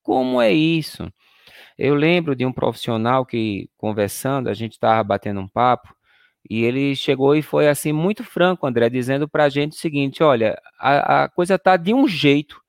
Como 0.02 0.40
é 0.40 0.52
isso? 0.52 1.12
Eu 1.78 1.94
lembro 1.94 2.34
de 2.34 2.44
um 2.44 2.52
profissional 2.52 3.24
que, 3.24 3.70
conversando, 3.76 4.48
a 4.48 4.54
gente 4.54 4.72
estava 4.72 5.02
batendo 5.04 5.40
um 5.40 5.48
papo, 5.48 5.94
e 6.48 6.64
ele 6.64 6.96
chegou 6.96 7.36
e 7.36 7.42
foi 7.42 7.68
assim 7.68 7.92
muito 7.92 8.24
franco, 8.24 8.66
André, 8.66 8.88
dizendo 8.88 9.28
para 9.28 9.44
a 9.44 9.48
gente 9.48 9.72
o 9.72 9.80
seguinte: 9.80 10.22
olha, 10.22 10.60
a, 10.78 11.24
a 11.24 11.28
coisa 11.28 11.56
está 11.56 11.76
de 11.76 11.92
um 11.92 12.08
jeito 12.08 12.60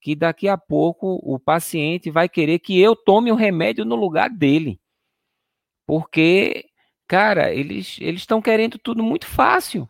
que 0.00 0.14
daqui 0.14 0.48
a 0.48 0.56
pouco 0.56 1.20
o 1.22 1.38
paciente 1.38 2.10
vai 2.10 2.28
querer 2.28 2.58
que 2.58 2.80
eu 2.80 2.96
tome 2.96 3.30
o 3.32 3.36
remédio 3.36 3.84
no 3.84 3.96
lugar 3.96 4.30
dele, 4.30 4.80
porque 5.86 6.68
cara, 7.08 7.52
eles 7.52 7.98
estão 7.98 8.42
querendo 8.42 8.78
tudo 8.78 9.02
muito 9.02 9.26
fácil. 9.26 9.88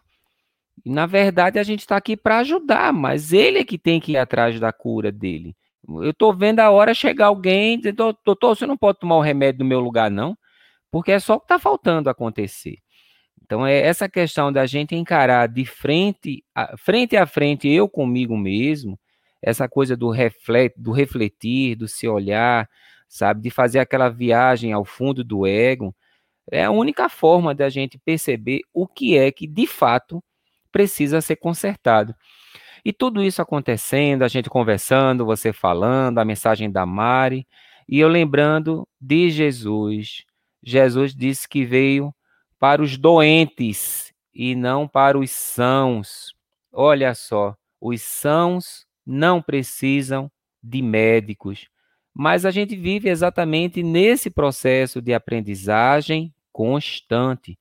E, 0.84 0.90
na 0.90 1.06
verdade, 1.06 1.58
a 1.58 1.62
gente 1.64 1.80
está 1.80 1.96
aqui 1.96 2.16
para 2.16 2.38
ajudar, 2.38 2.92
mas 2.92 3.32
ele 3.32 3.58
é 3.58 3.64
que 3.64 3.76
tem 3.76 4.00
que 4.00 4.12
ir 4.12 4.16
atrás 4.16 4.58
da 4.60 4.72
cura 4.72 5.10
dele. 5.10 5.56
Eu 5.86 6.10
estou 6.10 6.34
vendo 6.34 6.60
a 6.60 6.70
hora 6.70 6.94
chegar 6.94 7.26
alguém 7.26 7.78
dizendo, 7.78 8.16
doutor, 8.24 8.56
você 8.56 8.66
não 8.66 8.76
pode 8.76 9.00
tomar 9.00 9.16
o 9.16 9.20
remédio 9.20 9.60
no 9.60 9.64
meu 9.64 9.80
lugar, 9.80 10.10
não, 10.10 10.36
porque 10.90 11.12
é 11.12 11.18
só 11.18 11.34
o 11.34 11.40
que 11.40 11.46
está 11.46 11.58
faltando 11.58 12.08
acontecer. 12.08 12.76
Então, 13.48 13.66
é 13.66 13.80
essa 13.80 14.10
questão 14.10 14.52
da 14.52 14.66
gente 14.66 14.94
encarar 14.94 15.48
de 15.48 15.64
frente 15.64 16.44
a, 16.54 16.76
frente, 16.76 17.16
a 17.16 17.24
frente, 17.26 17.66
eu 17.66 17.88
comigo 17.88 18.36
mesmo, 18.36 19.00
essa 19.40 19.66
coisa 19.66 19.96
do, 19.96 20.10
reflet, 20.10 20.74
do 20.76 20.92
refletir, 20.92 21.74
do 21.74 21.88
se 21.88 22.06
olhar, 22.06 22.68
sabe, 23.08 23.40
de 23.40 23.48
fazer 23.48 23.78
aquela 23.78 24.10
viagem 24.10 24.74
ao 24.74 24.84
fundo 24.84 25.24
do 25.24 25.46
ego, 25.46 25.96
é 26.52 26.62
a 26.62 26.70
única 26.70 27.08
forma 27.08 27.54
da 27.54 27.70
gente 27.70 27.98
perceber 27.98 28.60
o 28.70 28.86
que 28.86 29.16
é 29.16 29.32
que 29.32 29.46
de 29.46 29.66
fato 29.66 30.22
precisa 30.70 31.22
ser 31.22 31.36
consertado. 31.36 32.14
E 32.84 32.92
tudo 32.92 33.22
isso 33.22 33.40
acontecendo, 33.40 34.24
a 34.24 34.28
gente 34.28 34.50
conversando, 34.50 35.24
você 35.24 35.54
falando, 35.54 36.18
a 36.18 36.24
mensagem 36.24 36.70
da 36.70 36.84
Mari, 36.84 37.46
e 37.88 37.98
eu 37.98 38.08
lembrando 38.08 38.86
de 39.00 39.30
Jesus. 39.30 40.24
Jesus 40.62 41.14
disse 41.14 41.48
que 41.48 41.64
veio 41.64 42.14
para 42.58 42.82
os 42.82 42.96
doentes 42.96 44.12
e 44.34 44.54
não 44.54 44.86
para 44.86 45.18
os 45.18 45.30
sãos. 45.30 46.34
Olha 46.72 47.14
só, 47.14 47.56
os 47.80 48.02
sãos 48.02 48.86
não 49.06 49.40
precisam 49.40 50.30
de 50.62 50.82
médicos, 50.82 51.68
mas 52.12 52.44
a 52.44 52.50
gente 52.50 52.76
vive 52.76 53.08
exatamente 53.08 53.82
nesse 53.82 54.28
processo 54.28 55.00
de 55.00 55.14
aprendizagem 55.14 56.34
constante. 56.52 57.58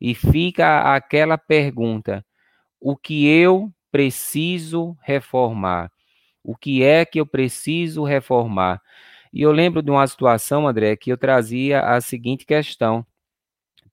E 0.00 0.14
fica 0.14 0.94
aquela 0.94 1.36
pergunta: 1.36 2.24
o 2.80 2.96
que 2.96 3.26
eu 3.26 3.72
preciso 3.90 4.96
reformar? 5.02 5.90
O 6.42 6.56
que 6.56 6.82
é 6.82 7.04
que 7.04 7.20
eu 7.20 7.26
preciso 7.26 8.04
reformar? 8.04 8.80
E 9.32 9.42
eu 9.42 9.52
lembro 9.52 9.82
de 9.82 9.90
uma 9.90 10.06
situação, 10.06 10.66
André, 10.66 10.96
que 10.96 11.12
eu 11.12 11.18
trazia 11.18 11.82
a 11.82 12.00
seguinte 12.00 12.46
questão, 12.46 13.04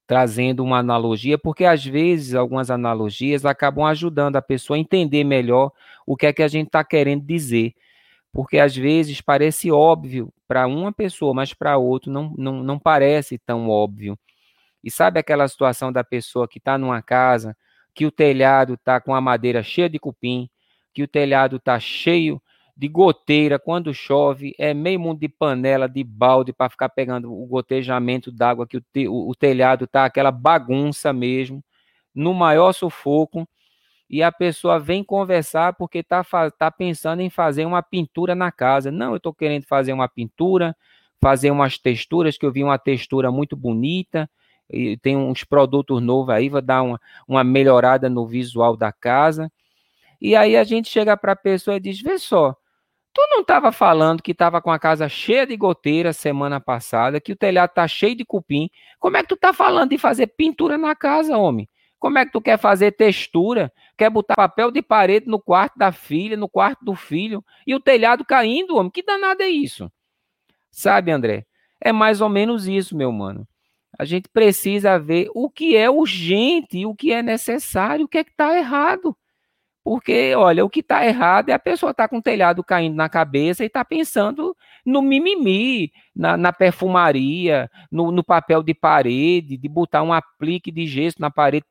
trazendo 0.06 0.62
uma 0.62 0.78
analogia, 0.78 1.36
porque 1.36 1.64
às 1.64 1.84
vezes 1.84 2.34
algumas 2.34 2.70
analogias 2.70 3.44
acabam 3.44 3.84
ajudando 3.84 4.36
a 4.36 4.42
pessoa 4.42 4.76
a 4.76 4.80
entender 4.80 5.24
melhor 5.24 5.72
o 6.06 6.16
que 6.16 6.26
é 6.26 6.32
que 6.32 6.42
a 6.42 6.48
gente 6.48 6.68
está 6.68 6.84
querendo 6.84 7.24
dizer. 7.24 7.74
Porque 8.32 8.58
às 8.58 8.76
vezes 8.76 9.20
parece 9.20 9.70
óbvio 9.70 10.32
para 10.46 10.66
uma 10.66 10.92
pessoa, 10.92 11.34
mas 11.34 11.52
para 11.52 11.76
outro 11.78 12.10
não, 12.12 12.32
não, 12.36 12.62
não 12.62 12.78
parece 12.78 13.38
tão 13.38 13.68
óbvio. 13.68 14.18
E 14.84 14.90
sabe 14.90 15.18
aquela 15.18 15.48
situação 15.48 15.92
da 15.92 16.04
pessoa 16.04 16.46
que 16.46 16.58
está 16.58 16.78
numa 16.78 17.02
casa 17.02 17.56
que 17.94 18.06
o 18.06 18.10
telhado 18.10 18.74
está 18.74 19.00
com 19.00 19.14
a 19.14 19.20
madeira 19.20 19.62
cheia 19.62 19.88
de 19.88 19.98
cupim, 19.98 20.48
que 20.92 21.02
o 21.02 21.08
telhado 21.08 21.56
está 21.56 21.80
cheio 21.80 22.40
de 22.76 22.88
goteira 22.88 23.58
quando 23.58 23.94
chove, 23.94 24.54
é 24.58 24.74
meio 24.74 25.00
mundo 25.00 25.20
de 25.20 25.28
panela, 25.28 25.88
de 25.88 26.04
balde 26.04 26.52
para 26.52 26.68
ficar 26.68 26.90
pegando 26.90 27.32
o 27.32 27.46
gotejamento 27.46 28.30
d'água, 28.30 28.66
que 28.66 28.76
o, 28.76 28.80
te, 28.92 29.08
o, 29.08 29.30
o 29.30 29.34
telhado 29.34 29.86
está 29.86 30.04
aquela 30.04 30.30
bagunça 30.30 31.12
mesmo, 31.12 31.64
no 32.14 32.34
maior 32.34 32.72
sufoco, 32.72 33.48
e 34.08 34.22
a 34.22 34.30
pessoa 34.30 34.78
vem 34.78 35.02
conversar 35.02 35.72
porque 35.72 35.98
está 35.98 36.22
tá 36.58 36.70
pensando 36.70 37.20
em 37.22 37.30
fazer 37.30 37.64
uma 37.64 37.82
pintura 37.82 38.34
na 38.34 38.52
casa. 38.52 38.90
Não, 38.90 39.10
eu 39.10 39.16
estou 39.16 39.34
querendo 39.34 39.64
fazer 39.64 39.92
uma 39.92 40.08
pintura, 40.08 40.76
fazer 41.20 41.50
umas 41.50 41.78
texturas, 41.78 42.38
que 42.38 42.46
eu 42.46 42.52
vi 42.52 42.62
uma 42.62 42.78
textura 42.78 43.32
muito 43.32 43.56
bonita, 43.56 44.30
e 44.70 44.96
tem 44.98 45.16
uns 45.16 45.44
produtos 45.44 46.02
novos 46.02 46.28
aí, 46.30 46.48
vai 46.48 46.62
dar 46.62 46.82
uma, 46.82 47.00
uma 47.26 47.42
melhorada 47.42 48.08
no 48.10 48.26
visual 48.26 48.76
da 48.76 48.92
casa. 48.92 49.50
E 50.20 50.36
aí 50.36 50.56
a 50.56 50.64
gente 50.64 50.88
chega 50.90 51.16
para 51.16 51.32
a 51.32 51.36
pessoa 51.36 51.76
e 51.76 51.80
diz: 51.80 52.00
vê 52.00 52.18
só, 52.18 52.56
tu 53.16 53.26
não 53.30 53.40
estava 53.40 53.72
falando 53.72 54.22
que 54.22 54.32
estava 54.32 54.60
com 54.60 54.70
a 54.70 54.78
casa 54.78 55.08
cheia 55.08 55.46
de 55.46 55.56
goteira 55.56 56.12
semana 56.12 56.60
passada, 56.60 57.18
que 57.18 57.32
o 57.32 57.36
telhado 57.36 57.72
tá 57.72 57.88
cheio 57.88 58.14
de 58.14 58.26
cupim. 58.26 58.68
Como 59.00 59.16
é 59.16 59.22
que 59.22 59.28
tu 59.30 59.36
tá 59.38 59.54
falando 59.54 59.88
de 59.88 59.96
fazer 59.96 60.26
pintura 60.26 60.76
na 60.76 60.94
casa, 60.94 61.38
homem? 61.38 61.66
Como 61.98 62.18
é 62.18 62.26
que 62.26 62.32
tu 62.32 62.42
quer 62.42 62.58
fazer 62.58 62.92
textura? 62.92 63.72
Quer 63.96 64.10
botar 64.10 64.34
papel 64.34 64.70
de 64.70 64.82
parede 64.82 65.28
no 65.28 65.40
quarto 65.40 65.78
da 65.78 65.90
filha, 65.92 66.36
no 66.36 66.46
quarto 66.46 66.84
do 66.84 66.94
filho, 66.94 67.42
e 67.66 67.74
o 67.74 67.80
telhado 67.80 68.22
caindo, 68.22 68.76
homem? 68.76 68.90
Que 68.90 69.02
danado 69.02 69.42
é 69.42 69.48
isso? 69.48 69.90
Sabe, 70.70 71.10
André? 71.10 71.46
É 71.80 71.92
mais 71.92 72.20
ou 72.20 72.28
menos 72.28 72.68
isso, 72.68 72.94
meu 72.94 73.10
mano. 73.10 73.48
A 73.98 74.04
gente 74.04 74.28
precisa 74.28 74.98
ver 74.98 75.30
o 75.34 75.48
que 75.48 75.74
é 75.74 75.88
urgente, 75.88 76.84
o 76.84 76.94
que 76.94 77.14
é 77.14 77.22
necessário, 77.22 78.04
o 78.04 78.08
que 78.08 78.18
é 78.18 78.24
que 78.24 78.30
está 78.30 78.58
errado. 78.58 79.16
Porque, 79.86 80.34
olha, 80.34 80.64
o 80.64 80.68
que 80.68 80.80
está 80.80 81.06
errado 81.06 81.48
é 81.50 81.52
a 81.52 81.60
pessoa 81.60 81.92
estar 81.92 82.04
tá 82.04 82.08
com 82.08 82.18
o 82.18 82.22
telhado 82.22 82.64
caindo 82.64 82.96
na 82.96 83.08
cabeça 83.08 83.62
e 83.62 83.68
está 83.68 83.84
pensando 83.84 84.56
no 84.84 85.00
mimimi, 85.00 85.92
na, 86.12 86.36
na 86.36 86.52
perfumaria, 86.52 87.70
no, 87.88 88.10
no, 88.10 88.24
papel 88.24 88.64
de 88.64 88.74
parede, 88.74 89.56
de 89.56 89.68
botar 89.68 90.02
um 90.02 90.12
aplique 90.12 90.72
de 90.72 90.88
gesso 90.88 91.18
na 91.20 91.30
parede 91.30 91.64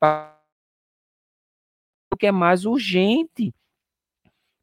o 2.09 2.15
que 2.17 2.27
é 2.27 2.31
mais 2.31 2.65
urgente. 2.65 3.53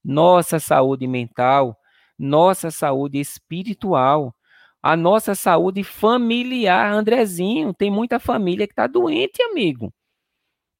Nossa 0.02 0.58
saúde 0.58 1.06
mental, 1.06 1.78
nossa 2.18 2.70
saúde 2.70 3.20
espiritual 3.20 4.34
a 4.82 4.96
nossa 4.96 5.34
saúde 5.34 5.84
familiar. 5.84 6.90
Andrezinho, 6.90 7.74
tem 7.74 7.90
muita 7.90 8.18
família 8.18 8.66
que 8.66 8.72
está 8.72 8.86
doente, 8.86 9.42
amigo. 9.42 9.92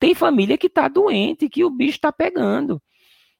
Tem 0.02 0.16
família 0.16 0.58
que 0.58 0.66
está 0.66 0.88
doente, 0.88 1.48
que 1.48 1.64
o 1.64 1.70
bicho 1.70 1.94
está 1.94 2.10
pegando. 2.10 2.82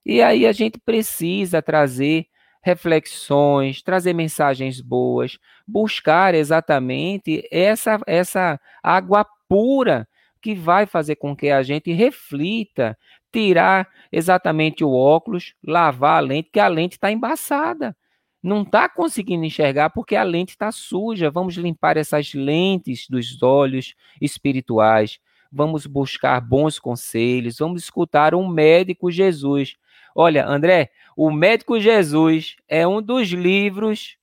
E 0.06 0.22
aí 0.22 0.47
a 0.47 0.52
gente 0.52 0.78
precisa 0.78 1.60
trazer 1.60 2.26
reflexões, 2.62 3.82
trazer 3.82 4.12
mensagens 4.12 4.80
boas, 4.80 5.39
buscar 5.66 6.36
exatamente 6.36 7.43
essa, 7.51 7.98
essa 8.06 8.60
água 8.80 9.26
pura 9.48 10.06
que 10.40 10.55
vai 10.55 10.86
fazer 10.86 11.16
com 11.16 11.34
que 11.34 11.51
a 11.51 11.64
gente 11.64 11.90
reflita, 11.90 12.97
tirar 13.32 13.89
exatamente 14.12 14.84
o 14.84 14.93
óculos, 14.93 15.55
lavar 15.66 16.18
a 16.18 16.20
lente, 16.20 16.51
que 16.52 16.60
a 16.60 16.68
lente 16.68 16.93
está 16.93 17.10
embaçada 17.10 17.97
não 18.40 18.62
está 18.62 18.89
conseguindo 18.89 19.44
enxergar 19.44 19.90
porque 19.90 20.16
a 20.16 20.24
lente 20.24 20.51
está 20.51 20.72
suja. 20.72 21.30
Vamos 21.30 21.55
limpar 21.55 21.97
essas 21.97 22.34
lentes 22.34 23.06
dos 23.09 23.40
olhos 23.40 23.94
espirituais. 24.20 25.20
Vamos 25.52 25.84
buscar 25.86 26.40
bons 26.40 26.78
conselhos. 26.78 27.58
Vamos 27.58 27.82
escutar 27.82 28.34
um 28.34 28.48
médico 28.48 29.10
Jesus. 29.10 29.76
Olha, 30.14 30.46
André, 30.46 30.90
o 31.16 31.30
médico 31.30 31.78
Jesus 31.78 32.56
é 32.66 32.86
um 32.86 33.02
dos 33.02 33.28
livros 33.28 34.16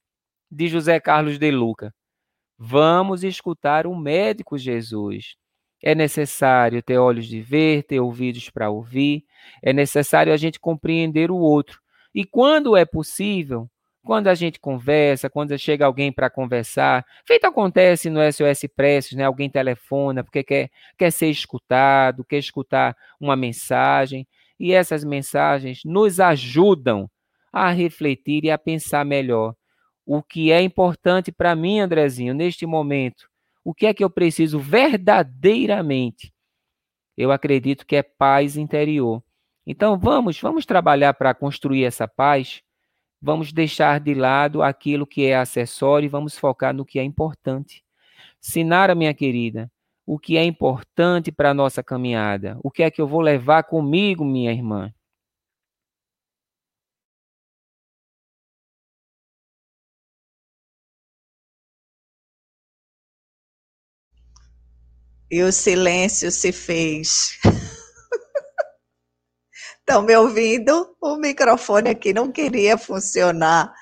de 0.50 0.68
José 0.68 1.00
Carlos 1.00 1.38
de 1.38 1.52
Luca. 1.52 1.94
Vamos 2.58 3.24
escutar 3.24 3.86
o 3.86 3.96
médico 3.96 4.58
Jesus. 4.58 5.36
É 5.82 5.96
necessário 5.96 6.82
ter 6.84 6.98
olhos 6.98 7.28
de 7.28 7.42
ver, 7.42 7.84
ter 7.84 8.00
ouvidos 8.00 8.50
para 8.50 8.70
ouvir. 8.70 9.24
É 9.62 9.72
necessário 9.72 10.34
a 10.34 10.38
gente 10.38 10.60
compreender 10.60 11.32
o 11.32 11.38
outro. 11.38 11.80
E 12.14 12.26
quando 12.26 12.76
é 12.76 12.86
possível, 12.86 13.70
quando 14.04 14.28
a 14.28 14.36
gente 14.36 14.60
conversa, 14.60 15.30
quando 15.30 15.58
chega 15.58 15.86
alguém 15.86 16.12
para 16.12 16.30
conversar, 16.30 17.06
feito 17.28 17.46
acontece 17.46 18.10
no 18.10 18.20
SOS 18.32 18.62
Presses, 18.76 19.14
né? 19.14 19.26
Alguém 19.26 19.50
telefona 19.50 20.24
porque 20.24 20.44
quer, 20.44 20.72
quer 20.98 21.12
ser 21.12 21.30
escutado, 21.30 22.24
quer 22.24 22.38
escutar 22.38 22.96
uma 23.20 23.36
mensagem, 23.36 24.28
e 24.60 24.74
essas 24.74 25.04
mensagens 25.04 25.82
nos 25.86 26.20
ajudam 26.20 27.10
a 27.52 27.72
refletir 27.72 28.44
e 28.46 28.52
a 28.52 28.58
pensar 28.58 29.06
melhor. 29.06 29.56
O 30.06 30.22
que 30.22 30.52
é 30.52 30.62
importante 30.62 31.32
para 31.32 31.56
mim, 31.56 31.80
Andrezinho, 31.80 32.34
neste 32.34 32.66
momento? 32.66 33.30
O 33.64 33.74
que 33.74 33.86
é 33.86 33.94
que 33.94 34.04
eu 34.04 34.10
preciso 34.10 34.60
verdadeiramente? 34.60 36.34
Eu 37.16 37.32
acredito 37.32 37.86
que 37.86 37.96
é 37.96 38.04
paz 38.04 38.58
interior. 38.58 39.22
Então 39.68 40.00
vamos, 40.00 40.40
vamos 40.40 40.66
trabalhar 40.66 41.14
para 41.14 41.34
construir 41.34 41.84
essa 41.84 42.08
paz 42.08 42.62
Vamos 43.22 43.52
deixar 43.52 44.00
de 44.00 44.14
lado 44.14 44.64
aquilo 44.64 45.06
que 45.06 45.26
é 45.26 45.36
acessório 45.36 46.06
e 46.06 46.10
vamos 46.10 46.38
focar 46.38 46.74
no 46.74 46.86
que 46.86 47.00
é 47.00 47.04
importante. 47.04 47.84
Sinara, 48.40 48.96
minha 48.96 49.14
querida, 49.14 49.72
o 50.06 50.18
que 50.18 50.38
é 50.38 50.44
importante 50.44 51.32
para 51.32 51.52
a 51.52 51.54
nossa 51.54 51.84
caminhada? 51.84 52.58
O 52.64 52.72
que 52.72 52.84
é 52.84 52.92
que 52.92 53.02
eu 53.02 53.08
vou 53.08 53.22
levar 53.22 53.64
comigo, 53.64 54.24
minha 54.26 54.52
irmã? 54.52 54.94
E 65.30 65.44
o 65.44 65.52
silêncio 65.52 66.32
se 66.32 66.52
fez. 66.52 67.38
Estão 69.90 70.04
me 70.04 70.16
ouvindo? 70.16 70.96
O 71.02 71.16
microfone 71.16 71.90
aqui 71.90 72.14
não 72.14 72.32
queria 72.32 72.78
funcionar. 72.78 73.74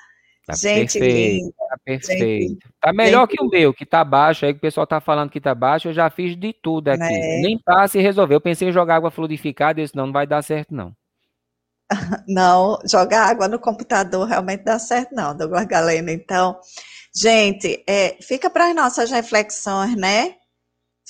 Tá 0.46 0.54
Gente 0.54 0.98
perfeito. 0.98 1.42
linda. 1.42 1.54
Tá 1.68 1.76
perfeito. 1.84 2.68
Tá 2.80 2.92
melhor 2.94 3.26
que 3.26 3.36
o 3.38 3.46
meu, 3.46 3.74
que 3.74 3.84
tá 3.84 4.02
baixo, 4.02 4.46
aí 4.46 4.54
que 4.54 4.58
o 4.58 4.62
pessoal 4.62 4.86
tá 4.86 5.02
falando 5.02 5.28
que 5.28 5.38
tá 5.38 5.54
baixo, 5.54 5.88
eu 5.88 5.92
já 5.92 6.08
fiz 6.08 6.34
de 6.34 6.54
tudo 6.54 6.88
aqui. 6.88 7.00
Né? 7.00 7.42
Nem 7.42 7.58
passe 7.62 7.98
e 7.98 8.02
resolveu. 8.02 8.36
Eu 8.36 8.40
pensei 8.40 8.70
em 8.70 8.72
jogar 8.72 8.96
água 8.96 9.10
fluidificada, 9.10 9.82
disse, 9.82 9.94
não, 9.94 10.06
não 10.06 10.12
vai 10.14 10.26
dar 10.26 10.40
certo, 10.40 10.74
não. 10.74 10.94
Não, 12.26 12.78
jogar 12.90 13.28
água 13.28 13.48
no 13.48 13.58
computador 13.58 14.26
realmente 14.26 14.62
dá 14.62 14.78
certo, 14.78 15.14
não, 15.14 15.34
Douglas 15.34 15.64
Galeno. 15.64 16.10
Então, 16.10 16.58
gente, 17.14 17.82
é, 17.88 18.18
fica 18.20 18.50
para 18.50 18.68
as 18.68 18.74
nossas 18.74 19.10
reflexões, 19.10 19.96
né? 19.96 20.34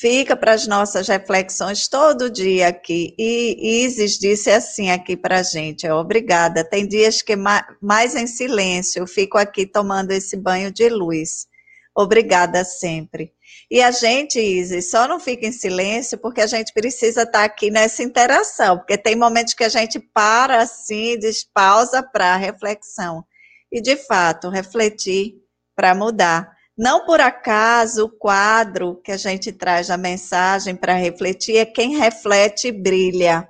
Fica 0.00 0.36
para 0.36 0.52
as 0.52 0.64
nossas 0.64 1.08
reflexões 1.08 1.88
todo 1.88 2.30
dia 2.30 2.68
aqui. 2.68 3.16
E 3.18 3.84
Isis 3.84 4.16
disse 4.16 4.48
assim 4.48 4.92
aqui 4.92 5.16
para 5.16 5.40
a 5.40 5.42
gente: 5.42 5.88
é, 5.88 5.92
obrigada. 5.92 6.62
Tem 6.62 6.86
dias 6.86 7.20
que 7.20 7.34
mais 7.34 8.14
em 8.14 8.28
silêncio, 8.28 9.00
eu 9.00 9.08
fico 9.08 9.36
aqui 9.36 9.66
tomando 9.66 10.12
esse 10.12 10.36
banho 10.36 10.70
de 10.70 10.88
luz. 10.88 11.48
Obrigada 11.96 12.62
sempre. 12.64 13.32
E 13.68 13.82
a 13.82 13.90
gente, 13.90 14.38
Isis, 14.38 14.88
só 14.88 15.08
não 15.08 15.18
fica 15.18 15.48
em 15.48 15.52
silêncio 15.52 16.16
porque 16.16 16.42
a 16.42 16.46
gente 16.46 16.72
precisa 16.72 17.24
estar 17.24 17.42
aqui 17.42 17.68
nessa 17.68 18.04
interação, 18.04 18.78
porque 18.78 18.96
tem 18.96 19.16
momentos 19.16 19.52
que 19.52 19.64
a 19.64 19.68
gente 19.68 19.98
para 19.98 20.62
assim, 20.62 21.18
diz 21.18 21.42
pausa 21.42 22.04
para 22.04 22.36
reflexão. 22.36 23.24
E, 23.72 23.80
de 23.80 23.96
fato, 23.96 24.48
refletir 24.48 25.34
para 25.74 25.92
mudar. 25.92 26.56
Não 26.78 27.04
por 27.04 27.20
acaso 27.20 28.04
o 28.04 28.08
quadro 28.08 29.00
que 29.02 29.10
a 29.10 29.16
gente 29.16 29.50
traz 29.50 29.90
a 29.90 29.96
mensagem 29.96 30.76
para 30.76 30.94
refletir 30.94 31.56
é 31.56 31.66
quem 31.66 31.96
reflete 31.96 32.70
brilha. 32.70 33.48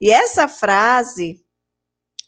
E 0.00 0.10
essa 0.10 0.48
frase, 0.48 1.38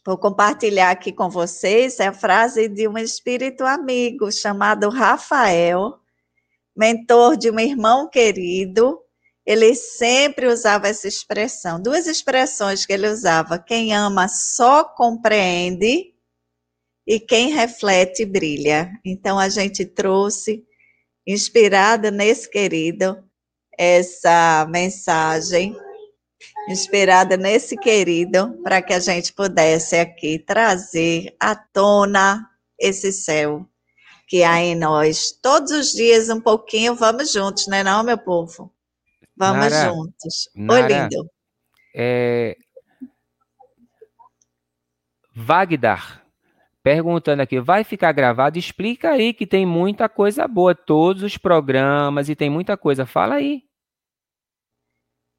vou 0.05 0.19
compartilhar 0.19 0.91
aqui 0.91 1.11
com 1.11 1.31
vocês, 1.31 1.99
é 1.99 2.07
a 2.07 2.13
frase 2.13 2.67
de 2.67 2.87
um 2.87 2.95
espírito 2.95 3.65
amigo 3.65 4.31
chamado 4.31 4.87
Rafael, 4.89 5.97
mentor 6.77 7.35
de 7.35 7.49
um 7.49 7.59
irmão 7.59 8.07
querido. 8.07 8.99
Ele 9.43 9.73
sempre 9.73 10.45
usava 10.45 10.87
essa 10.87 11.07
expressão, 11.07 11.81
duas 11.81 12.05
expressões 12.05 12.85
que 12.85 12.93
ele 12.93 13.09
usava: 13.09 13.57
quem 13.57 13.95
ama 13.95 14.27
só 14.27 14.83
compreende 14.83 16.13
e 17.09 17.19
quem 17.19 17.49
reflete 17.49 18.23
brilha. 18.23 18.91
Então 19.03 19.39
a 19.39 19.49
gente 19.49 19.83
trouxe, 19.83 20.63
inspirada 21.25 22.11
nesse 22.11 22.47
querido, 22.47 23.17
essa 23.75 24.67
mensagem, 24.69 25.75
inspirada 26.69 27.35
nesse 27.35 27.75
querido, 27.75 28.61
para 28.61 28.79
que 28.79 28.93
a 28.93 28.99
gente 28.99 29.33
pudesse 29.33 29.95
aqui 29.95 30.37
trazer 30.37 31.35
à 31.39 31.55
tona 31.55 32.47
esse 32.79 33.11
céu 33.11 33.67
que 34.27 34.43
há 34.43 34.61
em 34.61 34.75
nós. 34.75 35.31
Todos 35.31 35.71
os 35.71 35.91
dias 35.91 36.29
um 36.29 36.39
pouquinho, 36.39 36.93
vamos 36.93 37.33
juntos, 37.33 37.65
né 37.65 37.81
não, 37.81 38.03
meu 38.03 38.19
povo? 38.19 38.71
Vamos 39.35 39.71
Nara, 39.71 39.89
juntos. 39.89 40.47
Nara, 40.53 40.83
Oi, 40.83 40.93
lindo. 40.93 41.29
É... 41.95 42.55
Vagdar 45.35 46.28
perguntando 46.83 47.41
aqui, 47.41 47.59
vai 47.59 47.83
ficar 47.83 48.11
gravado? 48.11 48.57
Explica 48.57 49.11
aí 49.11 49.33
que 49.33 49.45
tem 49.45 49.65
muita 49.65 50.07
coisa 50.07 50.47
boa, 50.47 50.73
todos 50.73 51.23
os 51.23 51.37
programas 51.37 52.29
e 52.29 52.35
tem 52.35 52.49
muita 52.49 52.77
coisa. 52.77 53.05
Fala 53.05 53.35
aí. 53.35 53.63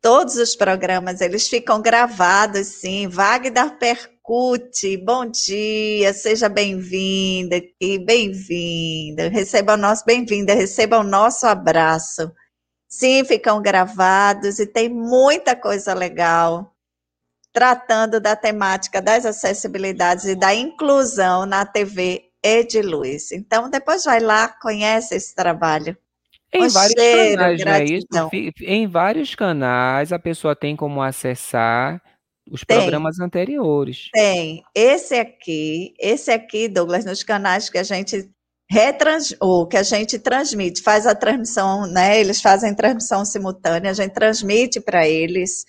Todos 0.02 0.36
os 0.36 0.56
programas, 0.56 1.20
eles 1.20 1.46
ficam 1.46 1.82
gravados, 1.82 2.66
sim. 2.66 3.06
Wagner 3.06 3.76
Percute, 3.78 4.96
bom 4.96 5.26
dia, 5.26 6.14
seja 6.14 6.48
bem-vinda 6.48 7.56
aqui, 7.56 7.98
bem-vinda. 7.98 9.28
Receba 9.28 9.74
o 9.74 9.76
nosso, 9.76 10.04
bem-vinda, 10.06 10.54
receba 10.54 10.98
o 10.98 11.04
nosso 11.04 11.46
abraço. 11.46 12.32
Sim, 12.88 13.24
ficam 13.24 13.60
gravados 13.60 14.58
e 14.58 14.66
tem 14.66 14.88
muita 14.88 15.54
coisa 15.54 15.92
legal 15.92 16.69
tratando 17.52 18.20
da 18.20 18.36
temática 18.36 19.00
das 19.02 19.26
acessibilidades 19.26 20.24
e 20.24 20.34
da 20.34 20.54
inclusão 20.54 21.46
na 21.46 21.64
TV 21.64 22.24
Ediluz. 22.42 23.32
Então, 23.32 23.68
depois 23.68 24.04
vai 24.04 24.20
lá, 24.20 24.48
conhece 24.48 25.14
esse 25.14 25.34
trabalho. 25.34 25.96
Em 26.52 26.68
vários 26.68 27.00
cheiro, 27.00 27.36
canais, 27.36 27.64
não 27.64 27.72
é 27.72 27.84
isso? 27.84 28.06
Em 28.62 28.86
vários 28.88 29.34
canais 29.34 30.12
a 30.12 30.18
pessoa 30.18 30.56
tem 30.56 30.74
como 30.74 31.00
acessar 31.00 32.02
os 32.50 32.64
tem, 32.64 32.78
programas 32.78 33.20
anteriores. 33.20 34.08
Tem. 34.12 34.62
Esse 34.74 35.14
aqui, 35.14 35.94
esse 36.00 36.30
aqui, 36.32 36.68
Douglas, 36.68 37.04
nos 37.04 37.22
canais 37.22 37.70
que 37.70 37.78
a 37.78 37.84
gente 37.84 38.28
retrans, 38.68 39.34
ou 39.40 39.66
que 39.66 39.76
a 39.76 39.82
gente 39.82 40.18
transmite, 40.18 40.80
faz 40.82 41.06
a 41.06 41.14
transmissão, 41.14 41.86
né? 41.86 42.20
Eles 42.20 42.40
fazem 42.40 42.74
transmissão 42.74 43.24
simultânea, 43.24 43.90
a 43.90 43.94
gente 43.94 44.12
transmite 44.12 44.80
para 44.80 45.08
eles 45.08 45.64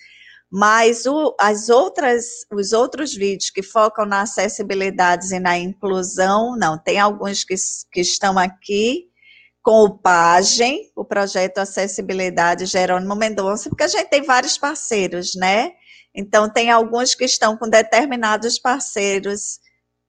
mas 0.52 1.06
o, 1.06 1.34
as 1.40 1.70
outras, 1.70 2.46
os 2.52 2.74
outros 2.74 3.14
vídeos 3.14 3.50
que 3.50 3.64
focam 3.64 4.06
na 4.06 4.24
acessibilidade 4.24 5.34
e 5.34 5.40
na 5.40 5.58
inclusão, 5.58 6.58
não, 6.58 6.78
tem 6.78 7.00
alguns 7.00 7.46
que, 7.46 7.56
que 7.90 8.02
estão 8.02 8.38
aqui 8.38 9.10
com 9.64 9.84
o 9.84 9.98
PAGEM, 9.98 10.92
o 10.96 11.06
projeto 11.06 11.60
Acessibilidade 11.60 12.66
Jerônimo 12.66 13.16
Mendonça, 13.16 13.70
porque 13.70 13.84
a 13.84 13.88
gente 13.88 14.10
tem 14.10 14.24
vários 14.24 14.58
parceiros, 14.58 15.36
né? 15.36 15.72
Então, 16.14 16.52
tem 16.52 16.70
alguns 16.70 17.16
que 17.16 17.24
estão 17.24 17.56
com 17.56 17.70
determinados 17.70 18.60
parceiros 18.60 19.60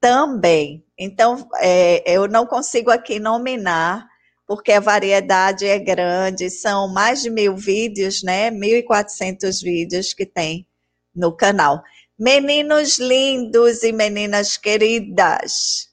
também. 0.01 0.83
Então, 0.99 1.47
é, 1.59 2.03
eu 2.05 2.27
não 2.27 2.45
consigo 2.45 2.91
aqui 2.91 3.19
nominar 3.19 4.05
porque 4.53 4.71
a 4.71 4.79
variedade 4.79 5.65
é 5.65 5.79
grande, 5.79 6.47
são 6.47 6.87
mais 6.87 7.23
de 7.23 7.29
mil 7.31 7.57
vídeos, 7.57 8.21
né? 8.21 8.51
1.400 8.51 9.63
vídeos 9.63 10.13
que 10.13 10.27
tem 10.27 10.67
no 11.15 11.35
canal. 11.35 11.81
Meninos 12.19 12.99
lindos 12.99 13.81
e 13.81 13.91
meninas 13.91 14.55
queridas, 14.55 15.87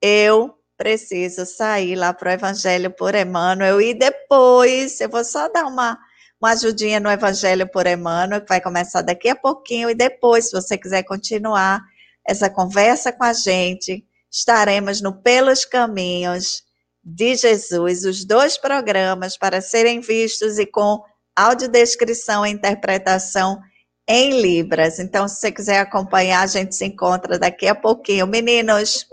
eu 0.00 0.54
preciso 0.76 1.44
sair 1.44 1.96
lá 1.96 2.14
para 2.14 2.30
o 2.30 2.32
Evangelho 2.34 2.88
por 2.92 3.16
Emmanuel 3.16 3.80
e 3.80 3.92
depois 3.92 5.00
eu 5.00 5.08
vou 5.08 5.24
só 5.24 5.48
dar 5.48 5.64
uma, 5.64 5.98
uma 6.40 6.52
ajudinha 6.52 7.00
no 7.00 7.10
Evangelho 7.10 7.68
por 7.68 7.84
Emmanuel, 7.84 8.42
que 8.42 8.48
vai 8.48 8.60
começar 8.60 9.02
daqui 9.02 9.28
a 9.28 9.34
pouquinho, 9.34 9.90
e 9.90 9.94
depois, 9.94 10.50
se 10.50 10.52
você 10.52 10.78
quiser 10.78 11.02
continuar 11.02 11.82
essa 12.24 12.48
conversa 12.48 13.10
com 13.10 13.24
a 13.24 13.32
gente, 13.32 14.06
estaremos 14.30 15.00
no 15.00 15.20
Pelos 15.20 15.64
Caminhos 15.64 16.62
de 17.04 17.34
Jesus, 17.34 18.04
os 18.04 18.24
dois 18.24 18.56
programas 18.56 19.36
para 19.36 19.60
serem 19.60 20.00
vistos 20.00 20.58
e 20.58 20.64
com 20.64 21.02
audiodescrição 21.36 22.46
e 22.46 22.50
interpretação 22.50 23.60
em 24.08 24.40
Libras. 24.40 24.98
Então, 24.98 25.28
se 25.28 25.36
você 25.36 25.52
quiser 25.52 25.80
acompanhar, 25.80 26.42
a 26.42 26.46
gente 26.46 26.74
se 26.74 26.84
encontra 26.84 27.38
daqui 27.38 27.66
a 27.66 27.74
pouquinho. 27.74 28.26
Meninos, 28.26 29.06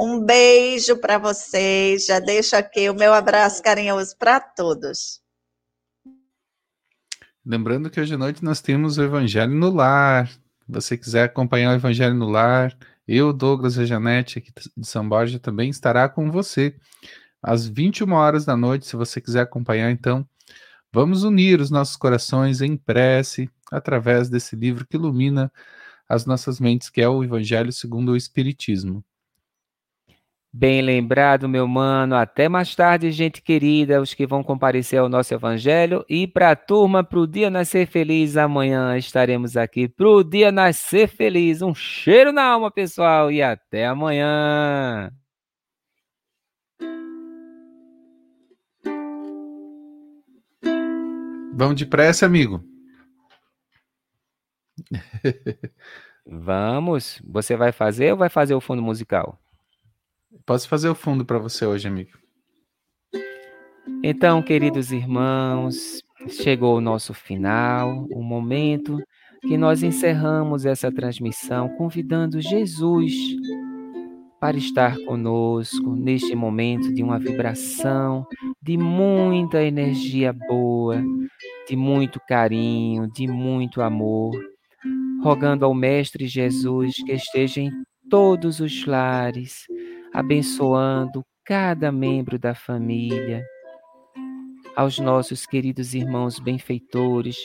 um 0.00 0.20
beijo 0.20 0.96
para 0.98 1.18
vocês. 1.18 2.06
Já 2.06 2.18
deixo 2.18 2.56
aqui 2.56 2.88
o 2.88 2.94
meu 2.94 3.12
abraço 3.12 3.62
carinhoso 3.62 4.16
para 4.16 4.40
todos. 4.40 5.20
Lembrando 7.44 7.90
que 7.90 8.00
hoje 8.00 8.14
à 8.14 8.18
noite 8.18 8.44
nós 8.44 8.60
temos 8.60 8.98
o 8.98 9.02
Evangelho 9.02 9.52
no 9.52 9.70
Lar. 9.70 10.28
Se 10.28 10.38
você 10.68 10.96
quiser 10.96 11.24
acompanhar 11.24 11.72
o 11.72 11.76
Evangelho 11.76 12.14
no 12.14 12.28
Lar, 12.28 12.76
eu, 13.16 13.32
Douglas 13.32 13.76
e 13.76 13.86
Janete, 13.86 14.38
aqui 14.38 14.52
de 14.76 14.86
São 14.86 15.08
Borja, 15.08 15.38
também 15.38 15.70
estará 15.70 16.08
com 16.08 16.30
você 16.30 16.76
às 17.42 17.66
21 17.66 18.12
horas 18.12 18.44
da 18.44 18.56
noite, 18.56 18.86
se 18.86 18.96
você 18.96 19.20
quiser 19.20 19.40
acompanhar, 19.40 19.90
então, 19.90 20.26
vamos 20.92 21.24
unir 21.24 21.60
os 21.60 21.70
nossos 21.70 21.96
corações 21.96 22.60
em 22.60 22.76
prece 22.76 23.50
através 23.72 24.28
desse 24.28 24.54
livro 24.56 24.86
que 24.86 24.96
ilumina 24.96 25.50
as 26.08 26.26
nossas 26.26 26.60
mentes, 26.60 26.90
que 26.90 27.00
é 27.00 27.08
o 27.08 27.24
Evangelho 27.24 27.72
segundo 27.72 28.12
o 28.12 28.16
Espiritismo. 28.16 29.04
Bem 30.52 30.82
lembrado, 30.82 31.48
meu 31.48 31.66
mano. 31.68 32.16
Até 32.16 32.48
mais 32.48 32.74
tarde, 32.74 33.12
gente 33.12 33.40
querida, 33.40 34.02
os 34.02 34.14
que 34.14 34.26
vão 34.26 34.42
comparecer 34.42 34.98
ao 34.98 35.08
nosso 35.08 35.32
evangelho. 35.32 36.04
E 36.08 36.26
para 36.26 36.50
a 36.50 36.56
turma, 36.56 37.04
para 37.04 37.20
o 37.20 37.26
dia 37.26 37.48
nascer 37.48 37.86
feliz, 37.86 38.36
amanhã 38.36 38.96
estaremos 38.98 39.56
aqui 39.56 39.88
para 39.88 40.08
o 40.08 40.24
dia 40.24 40.50
nascer 40.50 41.08
feliz. 41.08 41.62
Um 41.62 41.72
cheiro 41.72 42.32
na 42.32 42.42
alma, 42.44 42.70
pessoal, 42.70 43.30
e 43.30 43.40
até 43.40 43.86
amanhã. 43.86 45.12
Vamos 51.54 51.76
depressa, 51.76 52.26
amigo. 52.26 52.64
Vamos. 56.26 57.20
Você 57.24 57.56
vai 57.56 57.70
fazer 57.70 58.12
ou 58.12 58.18
vai 58.18 58.28
fazer 58.28 58.54
o 58.54 58.60
fundo 58.60 58.82
musical? 58.82 59.38
Posso 60.46 60.68
fazer 60.68 60.88
o 60.88 60.94
fundo 60.94 61.24
para 61.24 61.38
você 61.38 61.66
hoje, 61.66 61.88
amigo. 61.88 62.10
Então, 64.02 64.42
queridos 64.42 64.92
irmãos, 64.92 66.02
chegou 66.28 66.76
o 66.76 66.80
nosso 66.80 67.12
final, 67.12 68.06
o 68.12 68.22
momento 68.22 68.98
que 69.42 69.56
nós 69.56 69.82
encerramos 69.82 70.64
essa 70.64 70.92
transmissão 70.92 71.68
convidando 71.76 72.40
Jesus 72.40 73.12
para 74.38 74.56
estar 74.56 74.96
conosco 75.04 75.94
neste 75.94 76.34
momento 76.34 76.92
de 76.94 77.02
uma 77.02 77.18
vibração, 77.18 78.26
de 78.62 78.76
muita 78.78 79.62
energia 79.62 80.32
boa, 80.32 81.02
de 81.68 81.76
muito 81.76 82.20
carinho, 82.26 83.10
de 83.12 83.26
muito 83.26 83.82
amor, 83.82 84.32
rogando 85.22 85.64
ao 85.64 85.74
Mestre 85.74 86.26
Jesus 86.26 86.94
que 87.04 87.12
esteja 87.12 87.60
em 87.60 87.70
todos 88.10 88.58
os 88.60 88.84
lares, 88.84 89.66
abençoando 90.12 91.24
cada 91.44 91.92
membro 91.92 92.38
da 92.38 92.54
família, 92.54 93.46
aos 94.74 94.98
nossos 94.98 95.46
queridos 95.46 95.94
irmãos 95.94 96.38
benfeitores, 96.40 97.38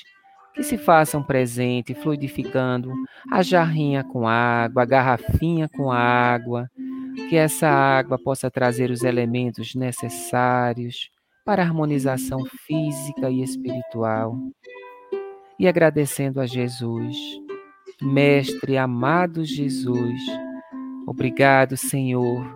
que 0.53 0.63
se 0.63 0.77
façam 0.77 1.21
presente, 1.21 1.93
fluidificando 1.93 2.91
a 3.31 3.43
jarrinha 3.43 4.03
com 4.03 4.27
água, 4.27 4.81
a 4.81 4.85
garrafinha 4.85 5.69
com 5.69 5.91
água, 5.91 6.69
que 7.29 7.35
essa 7.35 7.67
água 7.67 8.17
possa 8.17 8.49
trazer 8.49 8.89
os 8.89 9.03
elementos 9.03 9.75
necessários 9.75 11.09
para 11.45 11.61
a 11.61 11.65
harmonização 11.65 12.43
física 12.65 13.29
e 13.29 13.43
espiritual. 13.43 14.35
E 15.59 15.67
agradecendo 15.67 16.41
a 16.41 16.45
Jesus, 16.45 17.15
Mestre 18.01 18.77
amado 18.77 19.45
Jesus, 19.45 20.21
obrigado, 21.07 21.77
Senhor, 21.77 22.55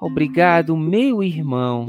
obrigado, 0.00 0.76
meu 0.76 1.22
irmão, 1.22 1.86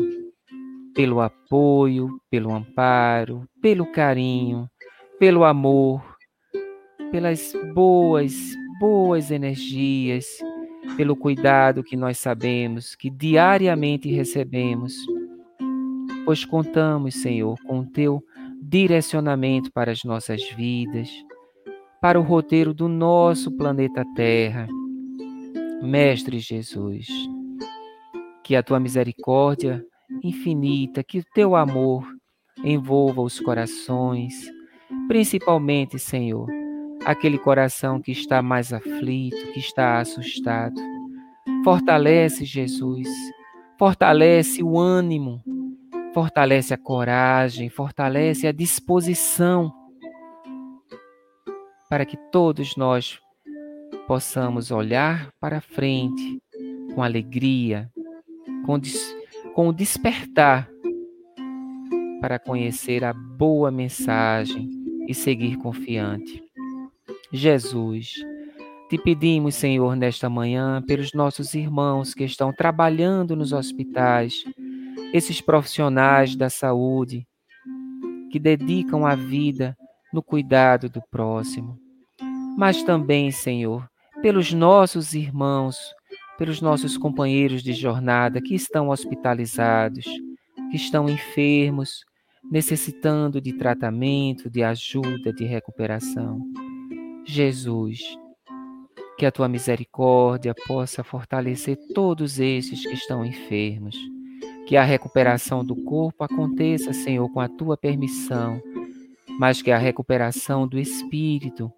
pelo 0.94 1.19
apoio, 1.19 2.19
pelo 2.30 2.53
amparo, 2.53 3.48
pelo 3.61 3.91
carinho 3.91 4.69
pelo 5.19 5.44
amor, 5.45 6.03
pelas 7.11 7.53
boas, 7.73 8.34
boas 8.80 9.32
energias, 9.32 10.26
pelo 10.98 11.15
cuidado 11.15 11.84
que 11.84 11.95
nós 11.95 12.18
sabemos 12.18 12.95
que 12.95 13.10
diariamente 13.10 14.11
recebemos. 14.11 14.94
Pois 16.26 16.44
contamos, 16.44 17.15
Senhor, 17.15 17.57
com 17.65 17.80
o 17.80 17.86
teu 17.86 18.22
direcionamento 18.61 19.72
para 19.72 19.91
as 19.91 20.03
nossas 20.03 20.41
vidas, 20.52 21.10
para 22.02 22.19
o 22.19 22.23
roteiro 22.23 22.73
do 22.73 22.88
nosso 22.88 23.52
planeta 23.56 24.03
Terra. 24.15 24.68
Mestre 25.81 26.39
Jesus, 26.39 27.07
que 28.43 28.56
a 28.56 28.64
tua 28.64 28.80
misericórdia 28.80 29.84
infinita, 30.23 31.03
que 31.03 31.19
o 31.19 31.26
teu 31.34 31.56
amor 31.56 32.06
envolva 32.64 33.22
os 33.22 33.39
corações, 33.39 34.49
Principalmente, 35.07 35.99
Senhor, 35.99 36.47
aquele 37.06 37.38
coração 37.38 38.02
que 38.02 38.11
está 38.11 38.41
mais 38.41 38.73
aflito, 38.73 39.52
que 39.53 39.60
está 39.60 39.99
assustado. 39.99 40.76
Fortalece, 41.64 42.43
Jesus, 42.43 43.07
fortalece 43.77 44.64
o 44.64 44.80
ânimo, 44.80 45.43
fortalece 46.14 46.73
a 46.73 46.77
coragem, 46.77 47.69
fortalece 47.69 48.47
a 48.47 48.52
disposição 48.52 49.72
para 51.88 52.06
que 52.06 52.18
todos 52.31 52.76
nós 52.76 53.19
possamos 54.07 54.72
olhar 54.72 55.32
para 55.40 55.61
frente 55.61 56.41
com 56.94 57.03
alegria, 57.03 57.91
com, 58.65 58.80
des, 58.80 59.15
com 59.53 59.73
despertar 59.73 60.69
para 62.22 62.40
conhecer 62.40 63.03
a 63.03 63.14
boa 63.14 63.69
mensagem 63.72 64.69
e 65.07 65.14
seguir 65.14 65.57
confiante. 65.57 66.44
Jesus, 67.32 68.15
te 68.90 68.98
pedimos, 68.98 69.56
Senhor, 69.56 69.95
nesta 69.95 70.30
manhã, 70.30 70.82
pelos 70.82 71.14
nossos 71.14 71.53
irmãos 71.53 72.14
que 72.14 72.23
estão 72.23 72.53
trabalhando 72.53 73.36
nos 73.36 73.52
hospitais, 73.52 74.44
esses 75.14 75.41
profissionais 75.41 76.36
da 76.36 76.49
saúde 76.49 77.27
que 78.32 78.40
dedicam 78.40 79.06
a 79.06 79.15
vida 79.15 79.76
no 80.14 80.22
cuidado 80.22 80.90
do 80.90 81.02
próximo. 81.10 81.80
Mas 82.57 82.84
também, 82.84 83.32
Senhor, 83.32 83.90
pelos 84.26 84.52
nossos 84.52 85.14
irmãos, 85.14 85.93
pelos 86.35 86.60
nossos 86.60 86.97
companheiros 86.97 87.61
de 87.61 87.73
jornada 87.73 88.41
que 88.41 88.56
estão 88.56 88.89
hospitalizados, 88.89 90.03
que 90.72 90.76
estão 90.76 91.07
enfermos, 91.07 92.03
necessitando 92.52 93.39
de 93.39 93.53
tratamento, 93.53 94.49
de 94.49 94.64
ajuda, 94.64 95.31
de 95.31 95.45
recuperação. 95.45 96.41
Jesus, 97.23 97.99
que 99.15 99.27
a 99.27 99.31
tua 99.31 99.47
misericórdia 99.47 100.56
possa 100.65 101.03
fortalecer 101.03 101.77
todos 101.93 102.39
esses 102.39 102.81
que 102.81 102.95
estão 102.95 103.23
enfermos. 103.23 103.95
Que 104.65 104.76
a 104.76 104.84
recuperação 104.84 105.64
do 105.64 105.76
corpo 105.84 106.23
aconteça, 106.23 106.93
Senhor, 106.93 107.31
com 107.31 107.39
a 107.39 107.47
tua 107.47 107.77
permissão, 107.77 108.60
mas 109.39 109.61
que 109.61 109.69
a 109.69 109.77
recuperação 109.77 110.68
do 110.68 110.80
espírito, 110.80 111.72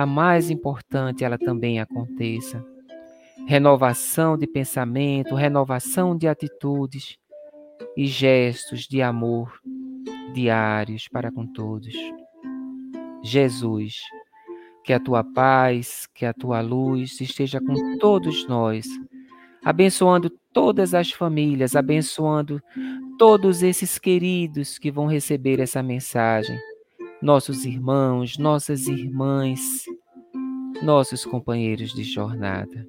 a 0.00 0.06
mais 0.06 0.50
importante, 0.50 1.24
ela 1.24 1.36
também 1.36 1.78
aconteça. 1.78 2.64
Renovação 3.46 4.36
de 4.36 4.46
pensamento, 4.46 5.34
renovação 5.34 6.16
de 6.16 6.26
atitudes 6.26 7.18
e 7.96 8.06
gestos 8.06 8.86
de 8.86 9.02
amor 9.02 9.52
diários 10.32 11.06
para 11.08 11.30
com 11.30 11.46
todos. 11.46 11.94
Jesus, 13.22 13.96
que 14.84 14.92
a 14.92 15.00
tua 15.00 15.22
paz, 15.22 16.06
que 16.14 16.24
a 16.24 16.32
tua 16.32 16.60
luz 16.60 17.20
esteja 17.20 17.60
com 17.60 17.98
todos 17.98 18.46
nós, 18.48 18.86
abençoando 19.62 20.30
todas 20.52 20.94
as 20.94 21.10
famílias, 21.10 21.76
abençoando 21.76 22.62
todos 23.18 23.62
esses 23.62 23.98
queridos 23.98 24.78
que 24.78 24.90
vão 24.90 25.06
receber 25.06 25.60
essa 25.60 25.82
mensagem, 25.82 26.58
nossos 27.22 27.64
irmãos, 27.64 28.38
nossas 28.38 28.86
irmãs, 28.86 29.84
nossos 30.82 31.24
companheiros 31.24 31.92
de 31.92 32.02
jornada. 32.02 32.86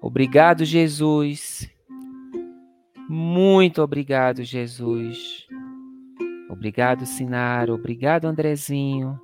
Obrigado, 0.00 0.64
Jesus. 0.64 1.68
Muito 3.08 3.82
obrigado, 3.82 4.42
Jesus. 4.42 5.46
Obrigado, 6.48 7.04
Sinara. 7.04 7.74
Obrigado, 7.74 8.26
Andrezinho. 8.26 9.18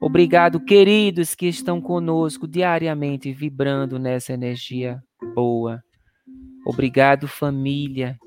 Obrigado, 0.00 0.60
queridos 0.60 1.34
que 1.34 1.46
estão 1.46 1.80
conosco 1.80 2.46
diariamente 2.46 3.32
vibrando 3.32 3.98
nessa 3.98 4.32
energia 4.32 5.02
boa. 5.34 5.82
Obrigado, 6.64 7.26
família. 7.26 8.18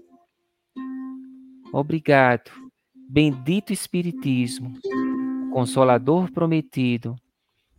Obrigado. 1.72 2.69
Bendito 3.10 3.74
Espiritismo, 3.74 4.74
Consolador 5.52 6.32
prometido, 6.32 7.16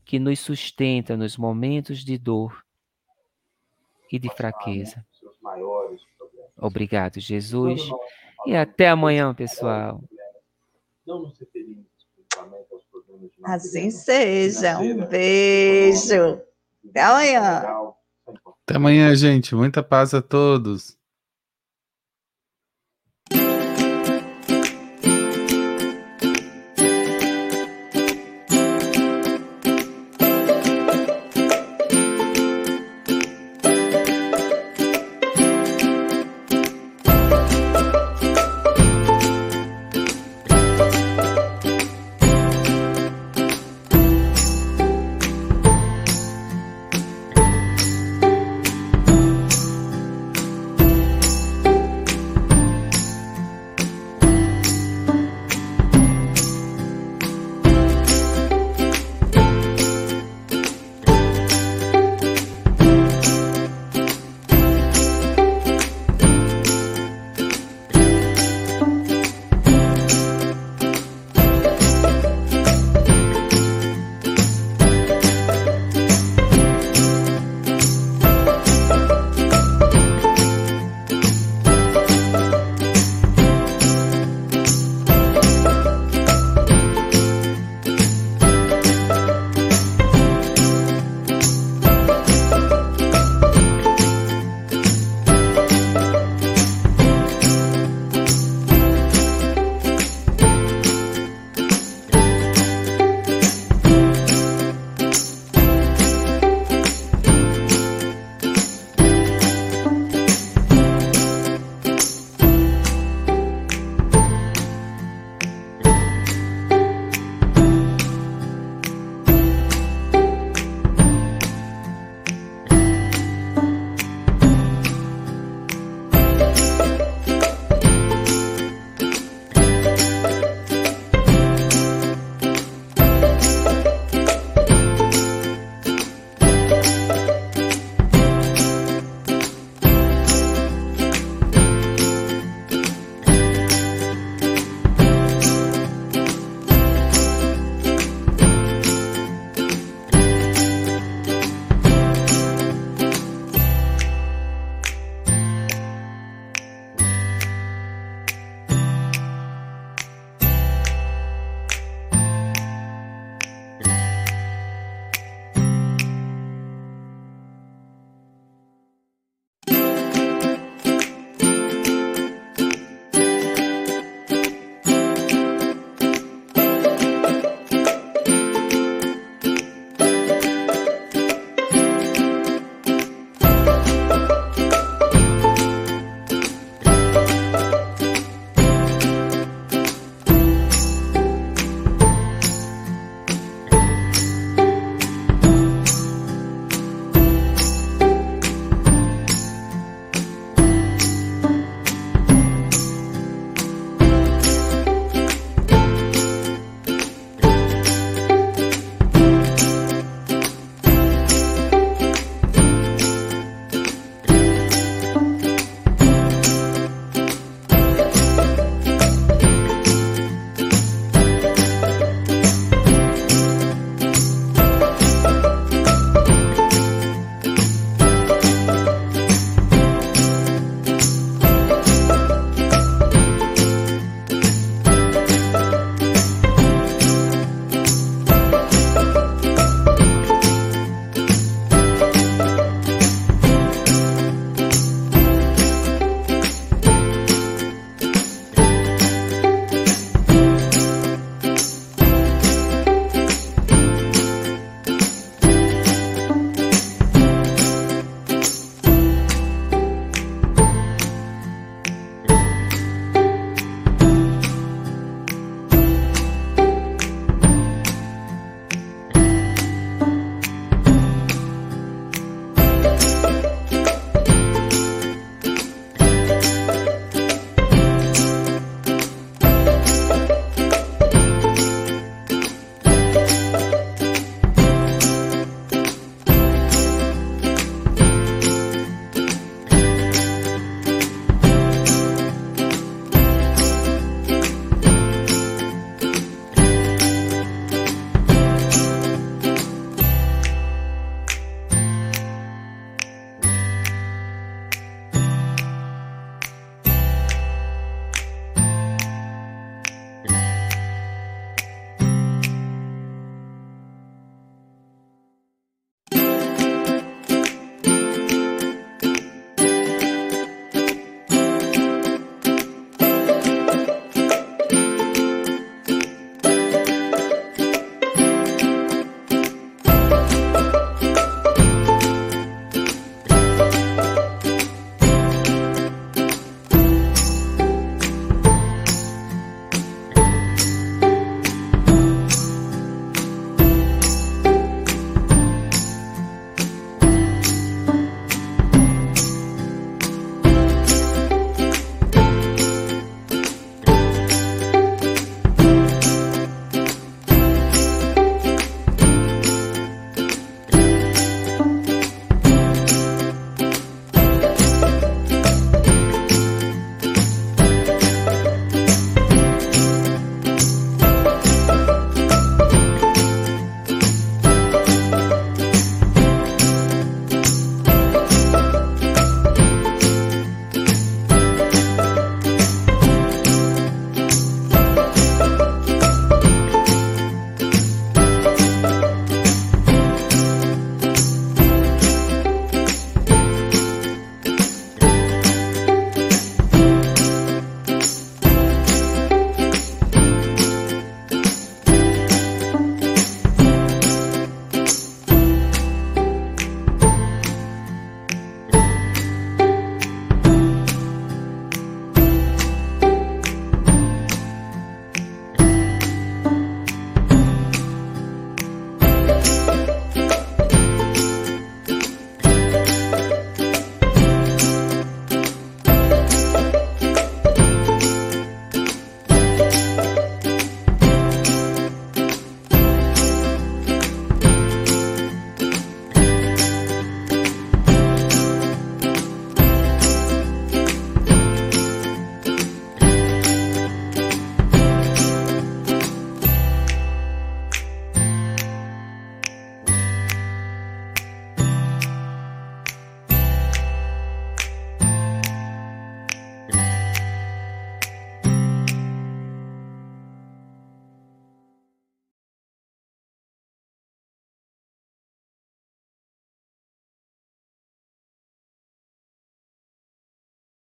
que 0.05 0.19
nos 0.19 0.41
sustenta 0.41 1.17
nos 1.17 1.37
momentos 1.37 2.05
de 2.05 2.19
dor 2.19 2.65
e 4.11 4.19
de 4.19 4.29
fraqueza. 4.35 5.07
Obrigado, 6.57 7.21
Jesus. 7.21 7.81
E 8.47 8.57
até 8.57 8.89
amanhã, 8.89 9.33
pessoal 9.33 10.03
não 11.11 11.23
nos 11.23 11.39
referimos 11.39 11.87
exclusivamente 11.99 12.73
aos 12.73 12.85
problemas 12.85 13.31
de 13.33 13.45
Assim 13.45 13.91
seja. 13.91 14.79
Um 14.79 15.07
beijo. 15.07 16.41
Até 16.89 17.03
amanhã. 17.03 17.63
Até 18.63 18.77
amanhã, 18.77 19.15
gente. 19.17 19.55
Muita 19.55 19.83
paz 19.83 20.15
a 20.15 20.23
todos. 20.23 20.97